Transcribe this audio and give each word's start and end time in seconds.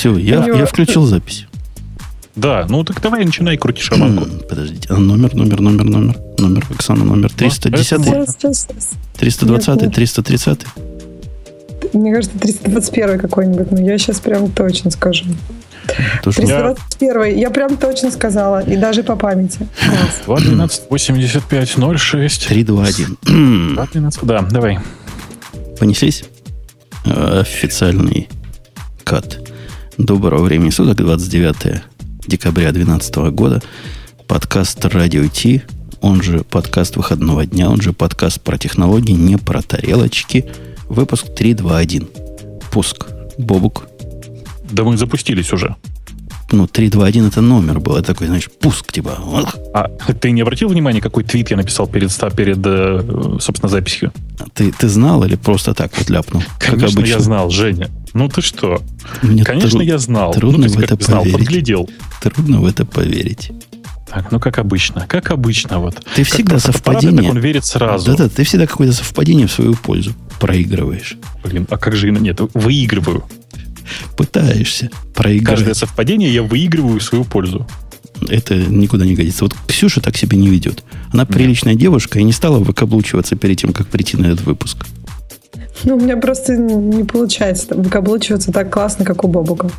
Все, 0.00 0.16
я, 0.16 0.46
я 0.46 0.64
включил 0.64 1.04
запись. 1.04 1.46
Да, 2.34 2.64
ну 2.70 2.84
так 2.84 3.02
давай 3.02 3.22
начинай 3.22 3.58
крути 3.58 3.82
шаманку. 3.82 4.24
Подождите, 4.48 4.88
а 4.88 4.96
номер, 4.96 5.34
номер, 5.34 5.60
номер, 5.60 5.84
номер, 5.84 6.16
номер 6.38 6.66
Оксана, 6.70 7.04
номер 7.04 7.30
310, 7.30 7.98
320, 9.18 9.94
330. 9.94 10.66
Мне 11.92 12.14
кажется, 12.14 12.38
321 12.38 13.18
какой-нибудь, 13.18 13.72
но 13.72 13.80
я 13.82 13.98
сейчас 13.98 14.20
прям 14.20 14.50
точно 14.52 14.90
скажу. 14.90 15.26
321 16.24 17.38
я 17.38 17.50
прям 17.50 17.76
точно 17.76 18.10
сказала, 18.10 18.60
и 18.64 18.78
даже 18.78 19.02
по 19.02 19.16
памяти. 19.16 19.68
212 20.24 20.84
85 20.88 21.76
06 21.98 22.48
321. 22.48 23.74
212, 23.74 24.22
да, 24.22 24.40
давай. 24.50 24.78
Понеслись? 25.78 26.24
Официальный 27.04 28.30
кат. 29.04 29.49
Доброго 29.98 30.44
времени 30.44 30.70
суток, 30.70 30.96
29 30.96 31.82
декабря 32.26 32.72
2012 32.72 33.16
года. 33.32 33.62
Подкаст 34.26 34.84
«Радио 34.84 35.26
Ти», 35.26 35.62
он 36.00 36.22
же 36.22 36.44
подкаст 36.44 36.96
выходного 36.96 37.44
дня, 37.44 37.68
он 37.68 37.80
же 37.80 37.92
подкаст 37.92 38.40
про 38.40 38.56
технологии, 38.56 39.12
не 39.12 39.36
про 39.36 39.62
тарелочки. 39.62 40.46
Выпуск 40.88 41.34
321. 41.34 42.08
Пуск. 42.70 43.06
Бобук. 43.36 43.86
Да 44.70 44.84
мы 44.84 44.96
запустились 44.96 45.52
уже. 45.52 45.76
Ну, 46.52 46.66
321 46.66 47.26
это 47.26 47.40
номер 47.40 47.80
был. 47.80 47.96
Это 47.96 48.08
такой, 48.08 48.26
знаешь, 48.26 48.48
пуск, 48.60 48.92
типа. 48.92 49.18
А 49.72 49.88
ты 50.20 50.30
не 50.32 50.42
обратил 50.42 50.68
внимания, 50.68 51.00
какой 51.00 51.24
твит 51.24 51.50
я 51.50 51.56
написал 51.56 51.86
перед, 51.86 52.10
перед 52.36 52.58
э, 52.64 53.38
собственно, 53.40 53.68
записью? 53.68 54.12
Ты, 54.54 54.72
ты 54.72 54.88
знал 54.88 55.22
или 55.24 55.36
просто 55.36 55.74
так 55.74 55.96
вот 55.96 56.10
ляпнул? 56.10 56.42
Конечно, 56.58 57.00
я 57.00 57.20
знал, 57.20 57.50
Женя. 57.50 57.88
Ну 58.14 58.28
ты 58.28 58.40
что? 58.42 58.82
Мне 59.22 59.44
Конечно, 59.44 59.70
тру- 59.70 59.80
я 59.80 59.98
знал. 59.98 60.32
Трудно 60.32 60.66
ну, 60.66 60.72
в 60.72 60.78
это 60.80 60.96
знал, 61.02 61.22
поверить. 61.22 61.38
подглядел. 61.38 61.90
Трудно 62.22 62.60
в 62.60 62.66
это 62.66 62.84
поверить. 62.84 63.52
Так, 64.08 64.32
ну 64.32 64.40
как 64.40 64.58
обычно, 64.58 65.06
как 65.06 65.30
обычно 65.30 65.78
вот. 65.78 66.02
Ты 66.16 66.24
всегда 66.24 66.54
как 66.54 66.62
совпадение. 66.62 67.22
Так 67.22 67.30
он 67.30 67.38
верит 67.38 67.64
сразу. 67.64 68.10
Да-да, 68.10 68.28
ты 68.28 68.42
всегда 68.42 68.66
какое-то 68.66 68.92
совпадение 68.92 69.46
в 69.46 69.52
свою 69.52 69.74
пользу 69.74 70.14
проигрываешь. 70.40 71.16
Блин, 71.44 71.66
а 71.70 71.78
как 71.78 71.94
же 71.94 72.10
нет, 72.10 72.40
выигрываю. 72.54 73.24
Пытаешься 74.16 74.90
проиграть. 75.14 75.56
Каждое 75.56 75.74
совпадение 75.74 76.32
я 76.32 76.42
выигрываю 76.42 77.00
в 77.00 77.02
свою 77.02 77.24
пользу. 77.24 77.66
Это 78.28 78.54
никуда 78.54 79.04
не 79.04 79.14
годится. 79.14 79.44
Вот 79.44 79.54
Ксюша 79.66 80.00
так 80.00 80.16
себя 80.16 80.36
не 80.36 80.48
ведет. 80.48 80.84
Она 81.12 81.24
приличная 81.24 81.74
девушка 81.74 82.18
и 82.18 82.22
не 82.22 82.32
стала 82.32 82.58
выкаблучиваться 82.58 83.36
перед 83.36 83.58
тем, 83.58 83.72
как 83.72 83.86
прийти 83.88 84.16
на 84.16 84.26
этот 84.26 84.42
выпуск. 84.42 84.86
Ну, 85.84 85.96
у 85.96 86.00
меня 86.00 86.16
просто 86.16 86.56
не 86.56 87.04
получается 87.04 87.74
выкаблучиваться 87.74 88.52
так 88.52 88.70
классно, 88.70 89.04
как 89.04 89.24
у 89.24 89.28
Бобука. 89.28 89.70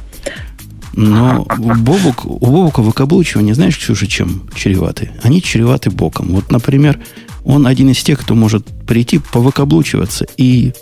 Но 0.93 1.45
у, 1.57 1.75
Бобук, 1.75 2.25
у 2.25 2.47
Бобука 2.47 2.81
выкаблучивание, 2.81 3.55
знаешь, 3.55 3.77
Ксюша, 3.77 4.07
чем 4.07 4.49
чреваты? 4.55 5.11
Они 5.21 5.41
чреваты 5.41 5.89
боком. 5.89 6.27
Вот, 6.29 6.51
например, 6.51 6.99
он 7.45 7.67
один 7.67 7.89
из 7.89 8.03
тех, 8.03 8.19
кто 8.19 8.35
может 8.35 8.65
прийти, 8.85 9.19
повыкаблучиваться 9.19 10.25
и 10.37 10.73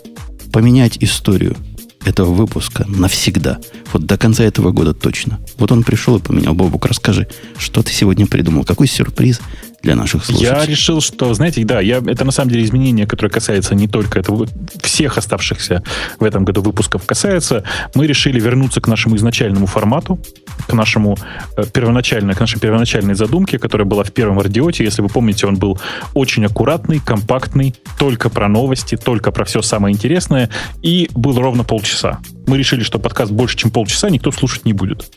поменять 0.52 0.96
историю 1.00 1.56
этого 2.04 2.32
выпуска 2.32 2.84
навсегда. 2.88 3.58
Вот 3.92 4.06
до 4.06 4.16
конца 4.16 4.44
этого 4.44 4.70
года 4.72 4.94
точно. 4.94 5.40
Вот 5.58 5.72
он 5.72 5.82
пришел 5.82 6.16
и 6.16 6.20
поменял. 6.20 6.54
Бобук, 6.54 6.86
расскажи, 6.86 7.28
что 7.58 7.82
ты 7.82 7.92
сегодня 7.92 8.26
придумал? 8.26 8.64
Какой 8.64 8.86
сюрприз 8.86 9.40
для 9.82 9.96
наших 9.96 10.24
слушателей? 10.24 10.50
Я 10.50 10.66
решил, 10.66 11.00
что, 11.00 11.32
знаете, 11.34 11.64
да, 11.64 11.80
я, 11.80 11.98
это 11.98 12.24
на 12.24 12.32
самом 12.32 12.50
деле 12.50 12.64
изменение, 12.64 13.06
которое 13.06 13.30
касается 13.30 13.74
не 13.74 13.88
только 13.88 14.18
этого, 14.20 14.46
всех 14.82 15.18
оставшихся 15.18 15.82
в 16.18 16.24
этом 16.24 16.44
году 16.44 16.62
выпусков 16.62 17.06
касается. 17.06 17.64
Мы 17.94 18.06
решили 18.06 18.40
вернуться 18.40 18.80
к 18.80 18.88
нашему 18.88 19.16
изначальному 19.16 19.66
формату, 19.66 20.20
к 20.66 20.72
нашему 20.72 21.16
э, 21.56 21.64
первоначальной, 21.72 22.34
к 22.34 22.40
нашей 22.40 22.60
первоначальной 22.60 23.14
задумке, 23.14 23.58
которая 23.58 23.86
была 23.86 24.04
в 24.04 24.12
первом 24.12 24.38
радиоте. 24.40 24.84
Если 24.84 25.02
вы 25.02 25.08
помните, 25.08 25.46
он 25.46 25.56
был 25.56 25.80
очень 26.14 26.44
аккуратный, 26.44 27.00
компактный, 27.00 27.74
только 27.98 28.28
про 28.28 28.48
новости, 28.48 28.96
только 28.96 29.30
про 29.32 29.44
все 29.44 29.62
самое 29.62 29.94
интересное, 29.94 30.50
и 30.82 31.08
был 31.14 31.38
ровно 31.38 31.64
полчаса. 31.64 32.20
Мы 32.46 32.58
решили, 32.58 32.82
что 32.82 32.98
подкаст 32.98 33.32
больше, 33.32 33.56
чем 33.56 33.70
полчаса, 33.70 34.10
никто 34.10 34.30
слушать 34.32 34.64
не 34.64 34.72
будет. 34.72 35.10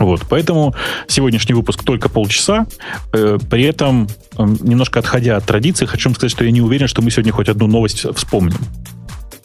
Вот, 0.00 0.22
поэтому 0.28 0.74
сегодняшний 1.06 1.54
выпуск 1.54 1.84
только 1.84 2.08
полчаса. 2.08 2.66
Э, 3.12 3.38
при 3.50 3.64
этом, 3.64 4.08
э, 4.36 4.42
немножко 4.60 4.98
отходя 4.98 5.36
от 5.36 5.44
традиции, 5.44 5.84
хочу 5.84 6.08
вам 6.08 6.16
сказать, 6.16 6.32
что 6.32 6.42
я 6.42 6.50
не 6.50 6.62
уверен, 6.62 6.88
что 6.88 7.02
мы 7.02 7.10
сегодня 7.10 7.32
хоть 7.32 7.50
одну 7.50 7.66
новость 7.66 8.06
вспомним. 8.16 8.58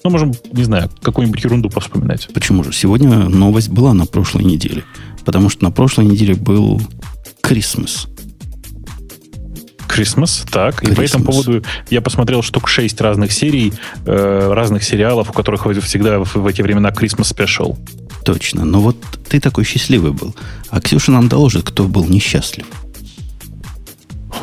Ну, 0.06 0.10
можем, 0.12 0.34
не 0.54 0.64
знаю, 0.64 0.90
какую-нибудь 1.02 1.44
ерунду 1.44 1.70
повспоминать. 1.70 2.30
Почему 2.34 2.64
же? 2.64 2.72
Сегодня 2.72 3.28
новость 3.28 3.70
была 3.70 3.94
на 3.94 4.06
прошлой 4.06 4.46
неделе. 4.46 4.84
Потому 5.26 5.50
что 5.50 5.64
на 5.66 5.72
прошлой 5.72 6.06
неделе 6.06 6.36
был 6.36 6.82
Christmas. 7.42 8.08
Christmas, 9.90 10.48
так. 10.50 10.84
И 10.84 10.88
Christmas. 10.88 10.96
по 10.96 11.02
этому 11.02 11.26
поводу 11.26 11.64
я 11.90 12.02
посмотрел 12.02 12.42
штук 12.44 12.68
6 12.68 13.02
разных 13.02 13.32
серий, 13.32 13.74
э, 14.06 14.54
разных 14.54 14.84
сериалов, 14.84 15.30
у 15.30 15.34
которых 15.34 15.66
всегда 15.84 16.20
в, 16.20 16.36
в 16.36 16.48
эти 16.48 16.62
времена 16.62 16.90
Christmas 16.90 17.36
Special. 17.36 17.78
Точно. 18.26 18.66
Но 18.66 18.82
вот 18.82 18.98
ты 19.30 19.40
такой 19.40 19.64
счастливый 19.64 20.12
был. 20.12 20.36
А 20.70 20.82
Ксюша 20.82 21.12
нам 21.12 21.30
доложит, 21.30 21.64
кто 21.64 21.84
был 21.84 22.06
несчастлив. 22.06 22.66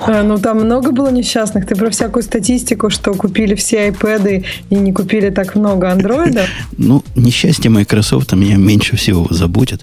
А, 0.06 0.22
ну, 0.22 0.38
там 0.38 0.58
много 0.58 0.92
было 0.92 1.10
несчастных. 1.10 1.66
Ты 1.66 1.74
про 1.74 1.90
всякую 1.90 2.22
статистику, 2.22 2.90
что 2.90 3.12
купили 3.14 3.54
все 3.54 3.88
iPad 3.88 4.44
и 4.70 4.74
не 4.74 4.92
купили 4.92 5.30
так 5.30 5.54
много 5.56 5.90
андроидов. 5.90 6.46
Ну, 6.78 7.02
несчастье 7.14 7.70
Microsoft 7.70 8.32
меня 8.32 8.56
меньше 8.56 8.96
всего 8.96 9.26
заботит. 9.30 9.82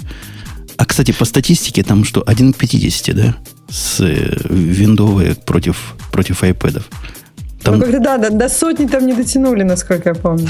А, 0.77 0.85
кстати, 0.85 1.11
по 1.11 1.25
статистике 1.25 1.83
там 1.83 2.05
что, 2.05 2.23
1 2.25 2.53
к 2.53 2.57
50, 2.57 3.15
да? 3.15 3.35
С 3.69 3.99
э, 3.99 4.37
виндовые 4.49 5.35
против, 5.35 5.95
против 6.11 6.43
iPad. 6.43 6.81
Там, 7.61 7.75
Ну, 7.75 7.81
как-то 7.81 7.99
да, 7.99 8.17
до, 8.17 8.29
до 8.31 8.49
сотни 8.49 8.87
там 8.87 9.05
не 9.05 9.13
дотянули, 9.13 9.63
насколько 9.63 10.09
я 10.09 10.15
помню. 10.15 10.49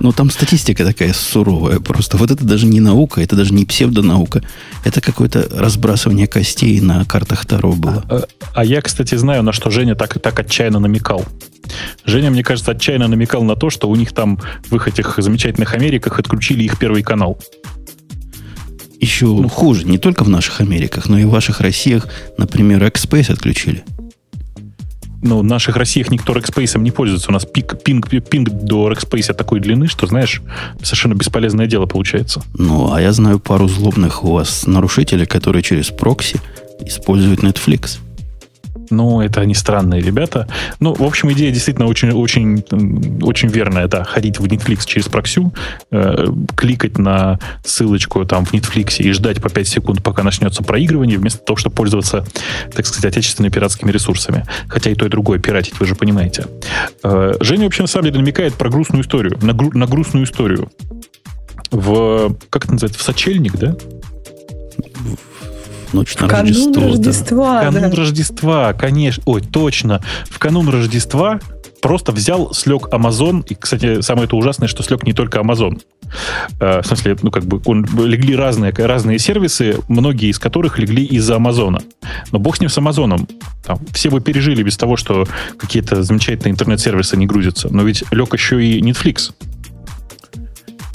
Ну, 0.00 0.12
там 0.12 0.30
статистика 0.30 0.84
такая 0.84 1.12
суровая 1.12 1.80
просто. 1.80 2.16
Вот 2.16 2.30
это 2.30 2.44
даже 2.44 2.66
не 2.66 2.80
наука, 2.80 3.20
это 3.20 3.36
даже 3.36 3.54
не 3.54 3.64
псевдонаука. 3.64 4.42
Это 4.84 5.00
какое-то 5.00 5.48
разбрасывание 5.50 6.26
костей 6.26 6.80
на 6.80 7.04
картах 7.04 7.46
Таро 7.46 7.72
было. 7.72 8.04
А, 8.08 8.24
а 8.54 8.64
я, 8.64 8.82
кстати, 8.82 9.14
знаю, 9.14 9.42
на 9.42 9.52
что 9.52 9.70
Женя 9.70 9.94
так, 9.94 10.20
так 10.20 10.38
отчаянно 10.38 10.78
намекал. 10.78 11.24
Женя, 12.04 12.30
мне 12.30 12.42
кажется, 12.42 12.72
отчаянно 12.72 13.08
намекал 13.08 13.42
на 13.42 13.56
то, 13.56 13.70
что 13.70 13.88
у 13.88 13.96
них 13.96 14.12
там 14.12 14.38
в 14.68 14.76
их 14.76 14.88
этих 14.88 15.14
замечательных 15.18 15.74
Америках 15.74 16.18
отключили 16.18 16.64
их 16.64 16.78
первый 16.78 17.02
канал. 17.02 17.38
Еще 19.00 19.26
хуже, 19.48 19.84
не 19.84 19.98
только 19.98 20.24
в 20.24 20.28
наших 20.28 20.60
Америках, 20.60 21.08
но 21.08 21.18
и 21.18 21.24
в 21.24 21.30
ваших 21.30 21.60
Россиях, 21.60 22.08
например, 22.38 22.82
Xspace 22.82 23.32
отключили. 23.32 23.84
Ну, 25.26 25.40
в 25.40 25.44
наших 25.44 25.76
Россиях 25.76 26.10
никто 26.12 26.32
Rackspace 26.32 26.78
не 26.78 26.92
пользуется. 26.92 27.30
У 27.30 27.32
нас 27.32 27.44
пик, 27.44 27.82
пинг, 27.82 28.08
пинг 28.08 28.48
до 28.48 28.88
Rackspace 28.92 29.34
такой 29.34 29.58
длины, 29.58 29.88
что, 29.88 30.06
знаешь, 30.06 30.40
совершенно 30.82 31.14
бесполезное 31.14 31.66
дело 31.66 31.86
получается. 31.86 32.42
Ну, 32.54 32.92
а 32.92 33.00
я 33.00 33.12
знаю 33.12 33.40
пару 33.40 33.66
злобных 33.66 34.22
у 34.22 34.32
вас 34.32 34.68
нарушителей, 34.68 35.26
которые 35.26 35.64
через 35.64 35.88
прокси 35.88 36.40
используют 36.80 37.40
Netflix. 37.40 37.98
Ну, 38.90 39.20
это 39.20 39.40
они 39.40 39.54
странные 39.54 40.00
ребята. 40.00 40.48
Ну, 40.80 40.94
в 40.94 41.02
общем, 41.02 41.32
идея 41.32 41.50
действительно 41.50 41.86
очень, 41.86 42.10
очень, 42.10 42.64
м, 42.70 43.18
очень 43.22 43.48
верная, 43.48 43.88
да. 43.88 44.04
Ходить 44.04 44.38
в 44.38 44.44
Netflix 44.44 44.86
через 44.86 45.06
проксю, 45.06 45.52
э, 45.90 46.26
кликать 46.56 46.98
на 46.98 47.38
ссылочку 47.64 48.24
там 48.24 48.44
в 48.44 48.52
Netflix 48.52 48.98
и 48.98 49.10
ждать 49.12 49.40
по 49.42 49.48
5 49.48 49.68
секунд, 49.68 50.02
пока 50.02 50.22
начнется 50.22 50.62
проигрывание, 50.62 51.18
вместо 51.18 51.38
того, 51.44 51.56
чтобы 51.56 51.74
пользоваться, 51.74 52.24
так 52.74 52.86
сказать, 52.86 53.12
отечественными 53.16 53.52
пиратскими 53.52 53.90
ресурсами. 53.90 54.44
Хотя 54.68 54.90
и 54.90 54.94
то, 54.94 55.06
и 55.06 55.08
другое 55.08 55.38
пиратить, 55.38 55.78
вы 55.80 55.86
же 55.86 55.94
понимаете. 55.94 56.46
Э, 57.02 57.34
Женя 57.40 57.64
вообще 57.64 57.82
на 57.82 57.88
самом 57.88 58.06
деле 58.06 58.18
намекает 58.20 58.54
про 58.54 58.70
грустную 58.70 59.02
историю, 59.02 59.38
на, 59.42 59.52
гру- 59.52 59.76
на 59.76 59.86
грустную 59.86 60.24
историю. 60.24 60.70
В, 61.70 62.36
как 62.50 62.64
это 62.64 62.74
называется, 62.74 63.00
в 63.00 63.02
сочельник, 63.02 63.56
да? 63.56 63.76
Ночь 65.92 66.16
на 66.18 66.26
В 66.26 66.30
канун 66.30 66.46
Рождество. 66.46 66.80
да. 66.80 66.86
Рождества, 66.88 67.60
В 67.60 67.64
канун 67.64 67.90
да. 67.90 67.96
Рождества, 67.96 68.72
конечно. 68.72 69.22
Ой, 69.26 69.40
точно. 69.40 70.02
В 70.28 70.38
канун 70.38 70.68
Рождества 70.68 71.40
просто 71.80 72.12
взял, 72.12 72.52
слег 72.52 72.88
Amazon. 72.90 73.44
И, 73.48 73.54
кстати, 73.54 74.00
самое 74.00 74.26
это 74.26 74.36
ужасное, 74.36 74.68
что 74.68 74.82
слег 74.82 75.04
не 75.04 75.12
только 75.12 75.38
Amazon. 75.38 75.80
Э, 76.60 76.82
в 76.82 76.86
смысле, 76.86 77.16
ну, 77.22 77.30
как 77.30 77.44
бы, 77.44 77.60
он, 77.64 77.86
легли 78.04 78.34
разные, 78.34 78.72
разные 78.72 79.18
сервисы, 79.18 79.78
многие 79.88 80.30
из 80.30 80.38
которых 80.38 80.78
легли 80.78 81.04
из-за 81.04 81.36
Амазона. 81.36 81.80
Но 82.32 82.38
бог 82.38 82.56
с 82.56 82.60
ним 82.60 82.70
с 82.70 82.78
Амазоном. 82.78 83.28
Там, 83.64 83.78
все 83.92 84.10
бы 84.10 84.20
пережили 84.20 84.62
без 84.62 84.76
того, 84.76 84.96
что 84.96 85.26
какие-то 85.58 86.02
замечательные 86.02 86.52
интернет-сервисы 86.52 87.16
не 87.16 87.26
грузятся. 87.26 87.68
Но 87.70 87.82
ведь 87.82 88.04
лег 88.10 88.32
еще 88.32 88.64
и 88.64 88.80
Netflix. 88.80 89.32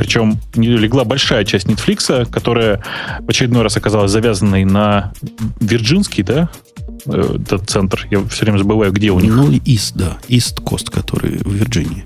Причем 0.01 0.39
легла 0.55 1.03
большая 1.03 1.45
часть 1.45 1.67
Netflix, 1.67 2.25
которая 2.25 2.83
в 3.19 3.29
очередной 3.29 3.61
раз 3.61 3.77
оказалась 3.77 4.09
завязанной 4.09 4.65
на 4.65 5.13
Вирджинский, 5.59 6.23
да, 6.23 6.49
э, 7.05 7.37
этот 7.39 7.69
центр. 7.69 8.07
Я 8.09 8.23
все 8.25 8.45
время 8.45 8.57
забываю, 8.57 8.91
где 8.91 9.11
у 9.11 9.19
них. 9.19 9.31
Ну, 9.31 9.51
East, 9.51 9.91
да. 9.93 10.17
East 10.27 10.63
Coast, 10.63 10.89
который 10.89 11.37
в 11.37 11.53
Вирджинии. 11.53 12.03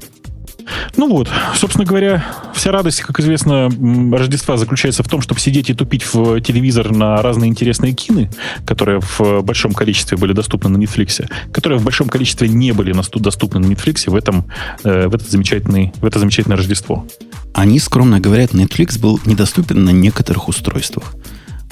Ну 0.97 1.09
вот, 1.09 1.29
собственно 1.56 1.85
говоря, 1.85 2.23
вся 2.53 2.71
радость, 2.71 3.01
как 3.01 3.19
известно, 3.19 3.69
Рождества 4.12 4.57
заключается 4.57 5.03
в 5.03 5.07
том, 5.07 5.21
чтобы 5.21 5.39
сидеть 5.39 5.69
и 5.69 5.73
тупить 5.73 6.13
в 6.13 6.39
телевизор 6.41 6.91
на 6.91 7.21
разные 7.21 7.50
интересные 7.50 7.94
кины, 7.94 8.29
которые 8.65 9.00
в 9.01 9.41
большом 9.41 9.73
количестве 9.73 10.17
были 10.17 10.33
доступны 10.33 10.69
на 10.69 10.77
Netflix, 10.77 11.27
которые 11.51 11.79
в 11.79 11.83
большом 11.83 12.09
количестве 12.09 12.47
не 12.47 12.71
были 12.71 12.94
доступны 13.13 13.59
на 13.59 13.65
Netflix 13.65 14.09
в, 14.09 14.15
этом, 14.15 14.45
э, 14.83 15.07
в, 15.07 15.15
этот 15.15 15.29
замечательный, 15.29 15.94
в 15.97 16.06
это 16.06 16.19
замечательное 16.19 16.57
Рождество. 16.57 17.06
Они 17.53 17.79
скромно 17.79 18.19
говорят, 18.19 18.51
Netflix 18.51 19.00
был 19.00 19.19
недоступен 19.25 19.83
на 19.83 19.91
некоторых 19.91 20.47
устройствах. 20.47 21.13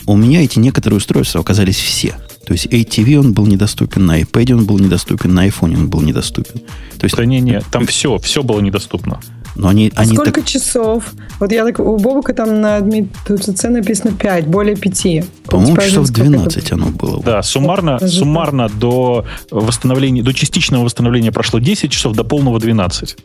У 0.06 0.18
меня 0.18 0.44
эти 0.44 0.60
некоторые 0.60 0.98
устройства 0.98 1.42
оказались 1.42 1.78
все. 1.78 2.16
То 2.45 2.54
есть 2.54 2.66
ATV 2.68 3.16
он 3.16 3.34
был 3.34 3.45
недоступен, 3.45 4.06
на 4.06 4.22
iPad 4.22 4.54
он 4.54 4.66
был 4.66 4.78
недоступен, 4.80 5.34
на 5.34 5.48
iPhone 5.48 5.75
он 5.75 5.90
был 5.90 6.01
недоступен. 6.01 6.60
То 6.98 7.06
есть, 7.06 7.16
да 7.16 7.25
не, 7.25 7.40
не, 7.40 7.62
там 7.72 7.86
все, 7.86 8.18
все 8.18 8.44
было 8.44 8.60
недоступно. 8.60 9.19
Но 9.56 9.68
они, 9.68 9.92
они 9.95 10.13
Сколько 10.13 10.42
так... 10.42 10.45
часов? 10.45 11.13
Вот 11.40 11.51
я 11.51 11.63
так, 11.63 11.80
у 11.80 11.98
Бобука 11.98 12.34
там 12.34 12.60
на 12.60 12.81
ТЦ 12.81 13.63
написано 13.66 14.13
5, 14.13 14.48
более 14.48 14.75
5. 14.75 15.25
По-моему, 15.45 15.78
часов 15.78 16.10
12 16.10 16.72
оно 16.72 16.88
было. 16.88 17.22
Да, 17.22 17.44
суммарно, 17.44 18.00
суммарно 18.00 18.68
до 18.68 19.25
восстановления, 19.51 20.24
до 20.24 20.34
частичного 20.34 20.84
восстановления 20.84 21.31
прошло 21.31 21.60
10 21.60 21.92
часов, 21.92 22.16
до 22.16 22.24
полного 22.24 22.60
12. 22.60 23.16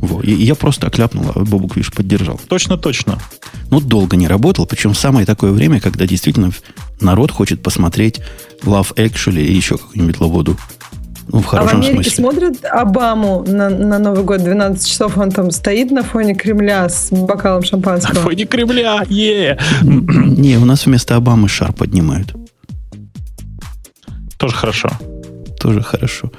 Во, 0.00 0.20
и 0.20 0.32
я 0.32 0.54
просто 0.54 0.88
окляпнул, 0.88 1.26
а 1.34 1.40
Бобук, 1.40 1.76
видишь, 1.76 1.92
поддержал. 1.92 2.40
Точно, 2.48 2.76
точно. 2.76 3.18
Ну, 3.70 3.80
долго 3.80 4.16
не 4.16 4.26
работал, 4.26 4.66
причем 4.66 4.94
в 4.94 4.98
самое 4.98 5.26
такое 5.26 5.52
время, 5.52 5.80
когда 5.80 6.06
действительно 6.06 6.50
народ 7.00 7.30
хочет 7.30 7.62
посмотреть 7.62 8.20
Love 8.64 8.94
Actually 8.96 9.44
и 9.44 9.52
еще 9.52 9.78
какую-нибудь 9.78 10.20
лаводу. 10.20 10.56
Ну, 11.28 11.40
в 11.40 11.46
хорошем 11.46 11.78
а 11.78 11.82
в 11.82 11.84
Америке 11.84 12.10
смысле. 12.10 12.12
смотрят 12.12 12.64
Обаму 12.64 13.44
на, 13.46 13.70
на 13.70 13.98
Новый 13.98 14.24
год 14.24 14.42
12 14.42 14.86
часов, 14.86 15.16
он 15.16 15.30
там 15.30 15.50
стоит 15.50 15.90
на 15.90 16.02
фоне 16.02 16.34
Кремля 16.34 16.88
с 16.88 17.10
бокалом 17.10 17.62
шампанского. 17.62 18.14
На 18.14 18.20
фоне 18.20 18.44
Кремля, 18.44 19.04
е 19.08 19.58
Не, 19.82 20.58
у 20.58 20.64
нас 20.64 20.86
вместо 20.86 21.16
Обамы 21.16 21.48
шар 21.48 21.72
поднимают. 21.72 22.34
Тоже 24.36 24.54
хорошо. 24.54 24.90
Тоже 25.60 25.80
хорошо. 25.82 26.32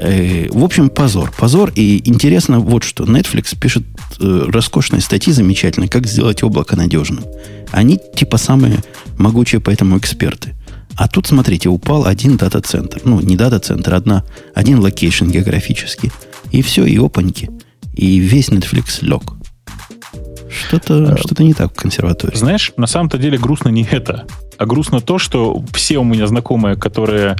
Э, 0.00 0.48
в 0.50 0.64
общем, 0.64 0.88
позор. 0.88 1.32
Позор. 1.36 1.72
И 1.74 2.00
интересно 2.08 2.58
вот 2.58 2.84
что. 2.84 3.04
Netflix 3.04 3.56
пишет 3.58 3.84
э, 4.18 4.44
роскошные 4.48 5.02
статьи 5.02 5.32
замечательные, 5.32 5.88
как 5.88 6.06
сделать 6.06 6.42
облако 6.42 6.74
надежным. 6.74 7.24
Они 7.70 7.98
типа 8.16 8.38
самые 8.38 8.78
могучие 9.18 9.60
поэтому 9.60 9.98
эксперты. 9.98 10.54
А 10.96 11.06
тут, 11.06 11.26
смотрите, 11.26 11.68
упал 11.68 12.06
один 12.06 12.36
дата-центр. 12.36 13.02
Ну, 13.04 13.20
не 13.20 13.36
дата-центр, 13.36 13.94
одна, 13.94 14.24
один 14.54 14.80
location 14.80 15.26
географический. 15.26 16.10
И 16.50 16.62
все, 16.62 16.84
и 16.84 16.96
опаньки. 16.98 17.50
И 17.94 18.18
весь 18.18 18.48
Netflix 18.48 18.98
лег. 19.02 19.22
Что-то 20.48 21.16
что 21.16 21.42
не 21.42 21.54
так 21.54 21.72
в 21.72 21.76
консерватории. 21.76 22.36
Знаешь, 22.36 22.72
на 22.76 22.86
самом-то 22.86 23.18
деле 23.18 23.38
грустно 23.38 23.68
не 23.68 23.84
это 23.84 24.26
а 24.60 24.66
грустно 24.66 25.00
то, 25.00 25.18
что 25.18 25.64
все 25.72 25.96
у 25.96 26.04
меня 26.04 26.26
знакомые, 26.26 26.76
которые 26.76 27.34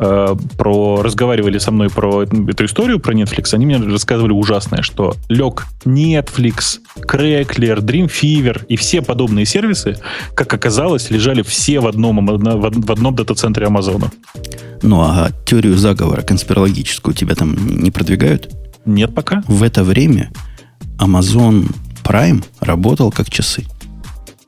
э, 0.00 0.36
про, 0.58 1.00
разговаривали 1.00 1.58
со 1.58 1.70
мной 1.70 1.90
про 1.90 2.24
эту 2.24 2.64
историю, 2.64 2.98
про 2.98 3.14
Netflix, 3.14 3.54
они 3.54 3.66
мне 3.66 3.76
рассказывали 3.76 4.32
ужасное, 4.32 4.82
что 4.82 5.14
лег 5.28 5.68
Netflix, 5.84 6.80
Crackler, 6.96 7.78
Dreamfever 7.78 8.66
и 8.66 8.74
все 8.74 9.00
подобные 9.00 9.46
сервисы, 9.46 9.96
как 10.34 10.52
оказалось, 10.52 11.08
лежали 11.10 11.42
все 11.42 11.78
в 11.78 11.86
одном, 11.86 12.26
в 12.26 12.90
одном 12.90 13.14
дата-центре 13.14 13.68
Амазона. 13.68 14.10
Ну, 14.82 15.02
а 15.02 15.30
теорию 15.44 15.76
заговора 15.76 16.22
конспирологическую 16.22 17.14
тебя 17.14 17.36
там 17.36 17.54
не 17.80 17.92
продвигают? 17.92 18.52
Нет 18.84 19.14
пока. 19.14 19.44
В 19.46 19.62
это 19.62 19.84
время 19.84 20.32
Amazon 20.98 21.70
Prime 22.02 22.42
работал 22.58 23.12
как 23.12 23.30
часы. 23.30 23.64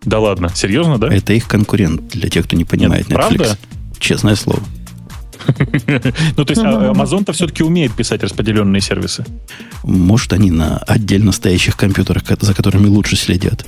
Да 0.04 0.20
ладно, 0.20 0.50
серьезно, 0.54 0.98
да? 0.98 1.12
Это 1.12 1.32
их 1.32 1.48
конкурент, 1.48 2.08
для 2.08 2.28
тех, 2.28 2.46
кто 2.46 2.56
не 2.56 2.64
понимает 2.64 3.08
Нет, 3.08 3.18
Netflix. 3.18 3.36
Правда? 3.36 3.58
Честное 3.98 4.36
слово. 4.36 4.62
Ну, 6.36 6.44
то 6.44 6.52
есть 6.52 6.62
а, 6.62 6.92
Amazon-то 6.92 7.32
все-таки 7.32 7.62
умеет 7.62 7.94
писать 7.94 8.22
распределенные 8.22 8.80
сервисы. 8.80 9.24
Может, 9.82 10.32
они 10.32 10.50
на 10.50 10.78
отдельно 10.78 11.32
стоящих 11.32 11.76
компьютерах, 11.76 12.22
за 12.40 12.54
которыми 12.54 12.86
лучше 12.86 13.16
следят. 13.16 13.64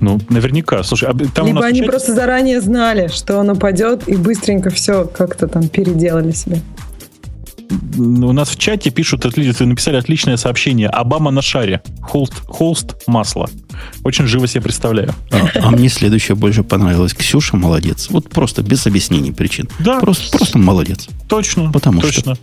Ну, 0.00 0.20
наверняка. 0.28 0.82
Слушай, 0.82 1.08
а 1.10 1.14
там 1.34 1.46
Либо 1.46 1.64
они 1.64 1.80
чате... 1.80 1.90
просто 1.90 2.14
заранее 2.14 2.60
знали, 2.60 3.08
что 3.08 3.38
он 3.38 3.50
упадет, 3.50 4.08
и 4.08 4.16
быстренько 4.16 4.70
все 4.70 5.06
как-то 5.06 5.48
там 5.48 5.68
переделали 5.68 6.32
себе. 6.32 6.60
У 7.96 8.32
нас 8.32 8.50
в 8.50 8.58
чате 8.58 8.90
пишут, 8.90 9.24
написали 9.24 9.96
отличное 9.96 10.36
сообщение. 10.36 10.88
Обама 10.88 11.30
на 11.30 11.42
шаре. 11.42 11.82
Холст, 12.00 12.34
холст 12.46 12.94
масло. 13.06 13.48
Очень 14.02 14.26
живо 14.26 14.46
себе 14.46 14.62
представляю. 14.62 15.14
А, 15.30 15.48
а 15.62 15.70
мне 15.70 15.88
следующее 15.88 16.36
больше 16.36 16.62
понравилось. 16.62 17.14
Ксюша 17.14 17.56
молодец. 17.56 18.08
Вот 18.10 18.28
просто 18.28 18.62
без 18.62 18.86
объяснений 18.86 19.32
причин. 19.32 19.68
Да. 19.78 20.00
Просто, 20.00 20.36
просто 20.36 20.58
молодец. 20.58 21.08
Точно. 21.28 21.72
Потому 21.72 22.00
точно. 22.00 22.34
что. 22.34 22.42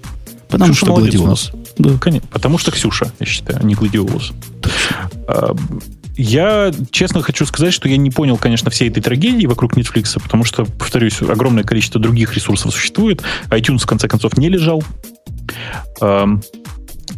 Потому 0.50 0.74
Ксюша 0.74 0.86
что 0.86 0.96
гладиолус. 0.96 1.52
Да. 1.78 1.98
Конечно. 1.98 2.28
Потому 2.32 2.58
что 2.58 2.72
Ксюша, 2.72 3.12
я 3.20 3.26
считаю, 3.26 3.60
а 3.62 3.64
не 3.64 3.76
гладиолус. 3.76 4.34
А, 5.28 5.56
я 6.18 6.74
честно 6.92 7.22
хочу 7.22 7.46
сказать, 7.46 7.74
что 7.74 7.88
я 7.88 7.98
не 7.98 8.12
понял, 8.12 8.38
конечно, 8.38 8.70
всей 8.70 8.90
этой 8.90 9.02
трагедии 9.02 9.46
вокруг 9.46 9.78
Netflix, 9.78 10.22
потому 10.22 10.44
что, 10.44 10.66
повторюсь, 10.66 11.22
огромное 11.22 11.64
количество 11.64 12.02
других 12.02 12.34
ресурсов 12.36 12.74
существует. 12.74 13.24
iTunes, 13.50 13.80
в 13.80 13.86
конце 13.86 14.08
концов, 14.08 14.38
не 14.38 14.50
лежал. 14.50 14.84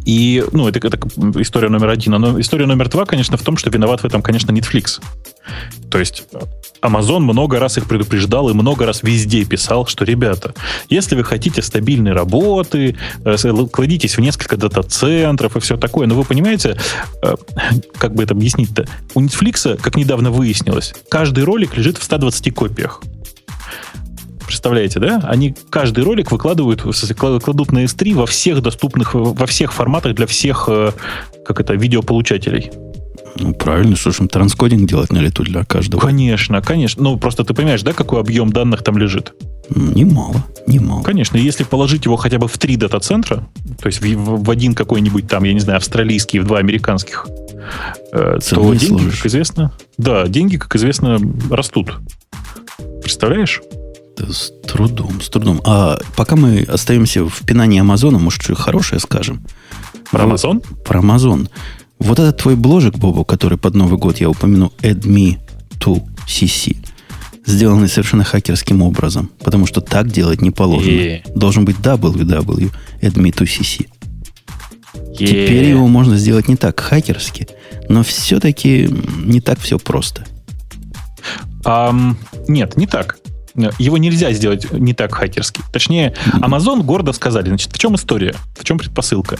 И, 0.04 0.44
ну, 0.52 0.68
это, 0.68 0.86
это 0.86 0.98
история 1.40 1.68
номер 1.68 1.88
один. 1.88 2.12
Но 2.12 2.38
история 2.40 2.66
номер 2.66 2.88
два, 2.88 3.06
конечно, 3.06 3.36
в 3.36 3.42
том, 3.42 3.56
что 3.56 3.70
виноват 3.70 4.02
в 4.02 4.04
этом, 4.04 4.22
конечно, 4.22 4.52
Netflix. 4.52 5.00
То 5.90 5.98
есть 5.98 6.24
Amazon 6.82 7.20
много 7.20 7.58
раз 7.58 7.78
их 7.78 7.86
предупреждал 7.86 8.50
и 8.50 8.52
много 8.52 8.86
раз 8.86 9.02
везде 9.02 9.44
писал, 9.44 9.86
что, 9.86 10.04
ребята, 10.04 10.54
если 10.88 11.14
вы 11.14 11.24
хотите 11.24 11.62
стабильной 11.62 12.12
работы, 12.12 12.96
э, 13.24 13.36
кладитесь 13.70 14.16
в 14.16 14.20
несколько 14.20 14.56
дата-центров 14.56 15.56
и 15.56 15.60
все 15.60 15.76
такое, 15.76 16.06
но 16.06 16.14
вы 16.14 16.24
понимаете, 16.24 16.76
э, 17.22 17.34
как 17.96 18.14
бы 18.14 18.24
это 18.24 18.34
объяснить-то, 18.34 18.86
у 19.14 19.20
Netflix, 19.22 19.80
как 19.80 19.96
недавно 19.96 20.30
выяснилось, 20.30 20.94
каждый 21.08 21.44
ролик 21.44 21.76
лежит 21.76 21.98
в 21.98 22.02
120 22.02 22.50
копиях. 22.50 23.00
Представляете, 24.46 25.00
да? 25.00 25.20
Они 25.24 25.54
каждый 25.70 26.04
ролик 26.04 26.30
выкладывают, 26.32 26.82
кладут 26.82 27.72
на 27.72 27.84
S3 27.84 28.14
во 28.14 28.26
всех 28.26 28.62
доступных, 28.62 29.14
во 29.14 29.46
всех 29.46 29.72
форматах 29.72 30.14
для 30.14 30.26
всех, 30.26 30.68
э, 30.68 30.92
как 31.44 31.60
это, 31.60 31.74
видеополучателей. 31.74 32.70
Ну, 33.36 33.52
правильно, 33.52 33.96
что 33.96 34.12
ж 34.12 34.20
им 34.20 34.28
транскодинг 34.28 34.88
делать 34.88 35.12
на 35.12 35.18
лету 35.18 35.42
для 35.42 35.64
каждого? 35.64 36.00
Конечно, 36.00 36.60
конечно. 36.62 37.02
Ну, 37.02 37.18
просто 37.18 37.44
ты 37.44 37.52
понимаешь, 37.52 37.82
да, 37.82 37.92
какой 37.92 38.20
объем 38.20 38.52
данных 38.52 38.82
там 38.84 38.96
лежит? 38.96 39.34
Немало, 39.70 40.44
немало. 40.66 41.02
Конечно, 41.02 41.36
если 41.36 41.64
положить 41.64 42.04
его 42.04 42.16
хотя 42.16 42.38
бы 42.38 42.46
в 42.48 42.58
три 42.58 42.76
дата-центра, 42.76 43.48
то 43.80 43.86
есть 43.86 44.00
в, 44.00 44.44
в 44.44 44.50
один 44.50 44.74
какой-нибудь 44.74 45.26
там, 45.26 45.44
я 45.44 45.54
не 45.54 45.60
знаю, 45.60 45.78
австралийский, 45.78 46.38
в 46.38 46.46
два 46.46 46.58
американских, 46.58 47.26
э, 48.12 48.38
то 48.48 48.74
деньги, 48.74 48.84
сложишь. 48.84 49.16
как 49.16 49.26
известно, 49.26 49.72
да, 49.98 50.28
деньги, 50.28 50.56
как 50.56 50.76
известно, 50.76 51.18
растут. 51.50 51.96
Представляешь? 53.00 53.62
С 54.16 54.52
трудом, 54.66 55.20
с 55.20 55.28
трудом. 55.28 55.60
А 55.64 55.98
пока 56.16 56.36
мы 56.36 56.62
остаемся 56.62 57.24
в 57.24 57.44
пинании 57.44 57.80
Амазона, 57.80 58.18
может, 58.18 58.42
что 58.42 58.54
хорошее 58.54 59.00
скажем? 59.00 59.44
Про 60.10 60.24
Амазон? 60.24 60.60
Про 60.84 61.00
Амазон. 61.00 61.48
Вот 61.98 62.18
этот 62.18 62.38
твой 62.38 62.56
бложек, 62.56 62.96
Бобу, 62.96 63.24
который 63.24 63.58
под 63.58 63.74
Новый 63.74 63.98
год 63.98 64.18
я 64.18 64.28
упомяну, 64.30 64.72
add 64.82 65.02
me 65.02 65.38
to 65.80 66.02
CC, 66.26 66.76
сделанный 67.46 67.88
совершенно 67.88 68.24
хакерским 68.24 68.82
образом, 68.82 69.30
потому 69.42 69.66
что 69.66 69.80
так 69.80 70.10
делать 70.10 70.42
не 70.42 70.50
положено. 70.50 70.90
Yeah. 70.90 71.38
Должен 71.38 71.64
быть 71.64 71.76
www, 71.76 72.72
add 73.00 73.14
me 73.14 73.32
to 73.32 73.44
CC. 73.44 73.88
Yeah. 74.94 75.26
Теперь 75.26 75.64
его 75.64 75.86
можно 75.88 76.16
сделать 76.16 76.48
не 76.48 76.56
так 76.56 76.78
хакерски, 76.78 77.48
но 77.88 78.02
все-таки 78.02 78.88
не 79.24 79.40
так 79.40 79.58
все 79.58 79.78
просто. 79.78 80.24
Um, 81.64 82.16
нет, 82.46 82.76
не 82.76 82.86
так 82.86 83.18
его 83.78 83.98
нельзя 83.98 84.32
сделать 84.32 84.70
не 84.72 84.94
так 84.94 85.14
хакерски. 85.14 85.62
Точнее, 85.72 86.14
Amazon 86.34 86.82
гордо 86.82 87.12
сказали, 87.12 87.48
значит, 87.48 87.72
в 87.72 87.78
чем 87.78 87.94
история, 87.94 88.34
в 88.58 88.64
чем 88.64 88.78
предпосылка. 88.78 89.38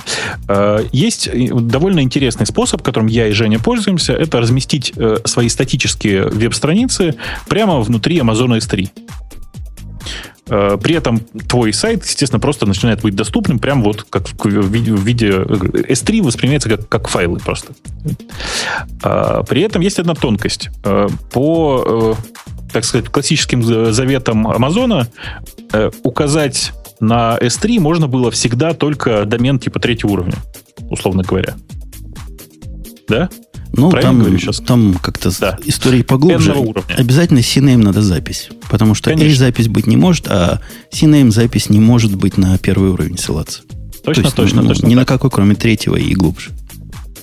Э, 0.48 0.84
есть 0.92 1.28
довольно 1.32 2.00
интересный 2.00 2.46
способ, 2.46 2.82
которым 2.82 3.08
я 3.08 3.28
и 3.28 3.32
Женя 3.32 3.58
пользуемся, 3.58 4.12
это 4.12 4.40
разместить 4.40 4.92
э, 4.96 5.18
свои 5.24 5.48
статические 5.48 6.26
веб-страницы 6.28 7.16
прямо 7.48 7.80
внутри 7.80 8.18
Amazon 8.18 8.56
S3. 8.58 8.88
Э, 10.48 10.78
при 10.80 10.94
этом 10.94 11.18
твой 11.48 11.72
сайт, 11.72 12.04
естественно, 12.04 12.40
просто 12.40 12.66
начинает 12.66 13.02
быть 13.02 13.16
доступным 13.16 13.58
прямо 13.58 13.82
вот 13.82 14.04
как 14.04 14.28
в 14.28 14.70
виде, 14.70 14.92
в 14.92 15.02
виде 15.02 15.30
S3 15.30 16.22
воспринимается 16.22 16.68
как, 16.68 16.88
как 16.88 17.08
файлы 17.08 17.40
просто. 17.40 17.72
При 19.02 19.62
этом 19.62 19.82
есть 19.82 19.98
одна 19.98 20.14
тонкость. 20.14 20.70
По 21.32 22.16
так 22.74 22.84
сказать, 22.84 23.08
классическим 23.08 23.62
заветом 23.92 24.48
Амазона 24.48 25.06
э, 25.72 25.92
указать 26.02 26.72
на 26.98 27.38
S3 27.40 27.78
можно 27.78 28.08
было 28.08 28.32
всегда 28.32 28.74
только 28.74 29.24
домен 29.24 29.60
типа 29.60 29.78
третьего 29.78 30.10
уровня. 30.10 30.34
условно 30.90 31.22
говоря. 31.22 31.54
Да? 33.08 33.30
Ну, 33.72 33.92
там, 33.92 34.18
говорю 34.18 34.38
сейчас? 34.38 34.58
там 34.58 34.94
как-то 34.94 35.30
да. 35.40 35.56
истории 35.64 36.02
поглубже. 36.02 36.52
Обязательно 36.96 37.38
CNAME 37.38 37.76
надо 37.76 38.02
запись. 38.02 38.48
Потому 38.68 38.94
что 38.94 39.10
Конечно. 39.10 39.46
A-запись 39.46 39.68
быть 39.68 39.86
не 39.86 39.96
может, 39.96 40.26
а 40.28 40.60
CNAME 40.92 41.30
запись 41.30 41.70
не 41.70 41.78
может 41.78 42.16
быть 42.16 42.36
на 42.36 42.58
первый 42.58 42.90
уровень 42.90 43.18
ссылаться. 43.18 43.62
Точно, 44.04 44.22
То 44.22 44.26
есть, 44.26 44.36
точно, 44.36 44.62
ну, 44.62 44.68
точно. 44.68 44.86
Ни 44.86 44.94
так. 44.94 45.00
на 45.00 45.06
какой, 45.06 45.30
кроме 45.30 45.54
третьего 45.54 45.96
и 45.96 46.12
глубже. 46.14 46.50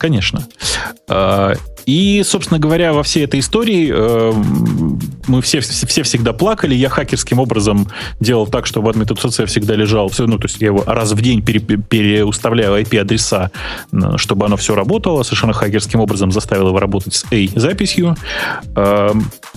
Конечно. 0.01 0.47
А, 1.07 1.53
и, 1.85 2.23
собственно 2.25 2.59
говоря, 2.59 2.91
во 2.91 3.03
всей 3.03 3.23
этой 3.23 3.39
истории 3.39 3.91
э, 3.93 4.33
мы 5.27 5.43
все, 5.43 5.59
все 5.59 6.01
всегда 6.01 6.33
плакали. 6.33 6.73
Я 6.73 6.89
хакерским 6.89 7.37
образом 7.37 7.87
делал 8.19 8.47
так, 8.47 8.65
чтобы 8.65 8.89
админ.cc 8.89 9.45
всегда 9.45 9.75
лежал. 9.75 10.09
Все, 10.09 10.25
ну, 10.25 10.39
то 10.39 10.45
есть 10.45 10.59
я 10.59 10.69
его 10.69 10.83
раз 10.87 11.11
в 11.11 11.21
день 11.21 11.43
пере, 11.43 11.59
переуставляю 11.59 12.81
IP-адреса, 12.81 13.51
чтобы 14.15 14.47
оно 14.47 14.57
все 14.57 14.73
работало. 14.73 15.21
Совершенно 15.21 15.53
хакерским 15.53 15.99
образом 15.99 16.31
заставил 16.31 16.69
его 16.69 16.79
работать 16.79 17.13
с 17.13 17.25
A-записью. 17.31 18.17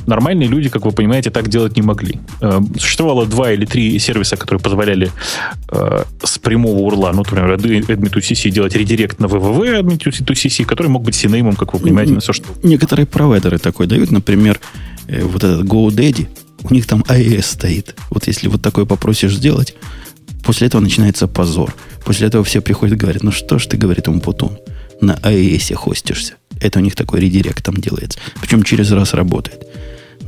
Нормальные 0.06 0.48
люди, 0.48 0.68
как 0.68 0.84
вы 0.84 0.92
понимаете, 0.92 1.30
так 1.30 1.48
делать 1.48 1.76
не 1.76 1.82
могли. 1.82 2.20
Э, 2.40 2.60
существовало 2.78 3.26
два 3.26 3.52
или 3.52 3.66
три 3.66 3.98
сервиса, 3.98 4.36
которые 4.36 4.60
позволяли 4.60 5.10
э, 5.70 6.04
с 6.22 6.38
прямого 6.38 6.78
урла, 6.78 7.10
ну, 7.12 7.18
например, 7.18 7.54
admin2cc 7.54 8.50
делать 8.50 8.74
редирект 8.74 9.18
на 9.20 9.26
www 9.26 9.80
admin2cc, 9.80 10.64
который 10.64 10.88
мог 10.88 11.02
быть 11.02 11.14
синеймом, 11.14 11.56
как 11.56 11.72
вы 11.74 11.80
понимаете, 11.80 12.12
на 12.12 12.20
все, 12.20 12.32
что... 12.32 12.46
Некоторые 12.62 13.06
провайдеры 13.06 13.58
такой 13.58 13.86
дают, 13.86 14.10
например, 14.10 14.60
э, 15.08 15.22
вот 15.22 15.44
этот 15.44 15.64
GoDaddy, 15.64 16.28
у 16.62 16.74
них 16.74 16.86
там 16.86 17.02
AES 17.02 17.42
стоит. 17.42 17.94
Вот 18.10 18.26
если 18.26 18.48
вот 18.48 18.62
такое 18.62 18.84
попросишь 18.84 19.34
сделать, 19.34 19.74
после 20.44 20.66
этого 20.68 20.80
начинается 20.80 21.26
позор. 21.26 21.74
После 22.04 22.26
этого 22.26 22.44
все 22.44 22.60
приходят 22.60 22.96
и 22.96 22.98
говорят, 22.98 23.22
ну 23.22 23.32
что 23.32 23.58
ж 23.58 23.66
ты, 23.66 23.76
говорит 23.76 24.08
Умпутун, 24.08 24.58
на 25.00 25.12
AES 25.12 25.74
хостишься. 25.74 26.34
Это 26.60 26.78
у 26.78 26.82
них 26.82 26.94
такой 26.94 27.20
редирект 27.20 27.64
там 27.64 27.76
делается. 27.76 28.18
Причем 28.40 28.62
через 28.62 28.90
раз 28.92 29.14
работает. 29.14 29.66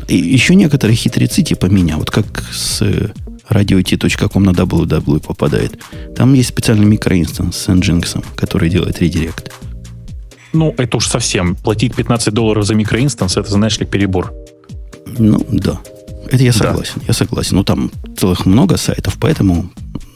И 0.09 0.17
еще 0.17 0.55
некоторые 0.55 0.97
хитрецы 0.97 1.43
типа 1.43 1.67
меня, 1.67 1.97
вот 1.97 2.11
как 2.11 2.45
с 2.53 2.83
radio.t.com 3.49 4.43
на 4.43 4.51
www 4.51 5.21
попадает. 5.21 5.79
Там 6.15 6.35
есть 6.35 6.49
специальный 6.51 6.87
микроинстанс 6.87 7.57
с 7.57 7.69
Nginx, 7.69 8.25
который 8.37 8.71
делает 8.71 9.01
редирект. 9.01 9.53
Ну, 10.53 10.75
это 10.79 10.97
уж 10.97 11.09
совсем. 11.09 11.55
Платить 11.55 11.95
15 11.95 12.33
долларов 12.33 12.65
за 12.65 12.75
микроинстанс, 12.75 13.37
это, 13.37 13.51
знаешь 13.51 13.79
ли, 13.79 13.87
перебор. 13.87 14.33
Ну, 15.19 15.45
да. 15.51 15.81
Это 16.31 16.43
я 16.43 16.53
согласен. 16.53 16.95
Да. 16.97 17.05
Я 17.09 17.15
согласен. 17.15 17.57
Ну, 17.57 17.65
там 17.65 17.91
целых 18.17 18.47
много 18.47 18.77
сайтов, 18.77 19.17
поэтому 19.21 19.71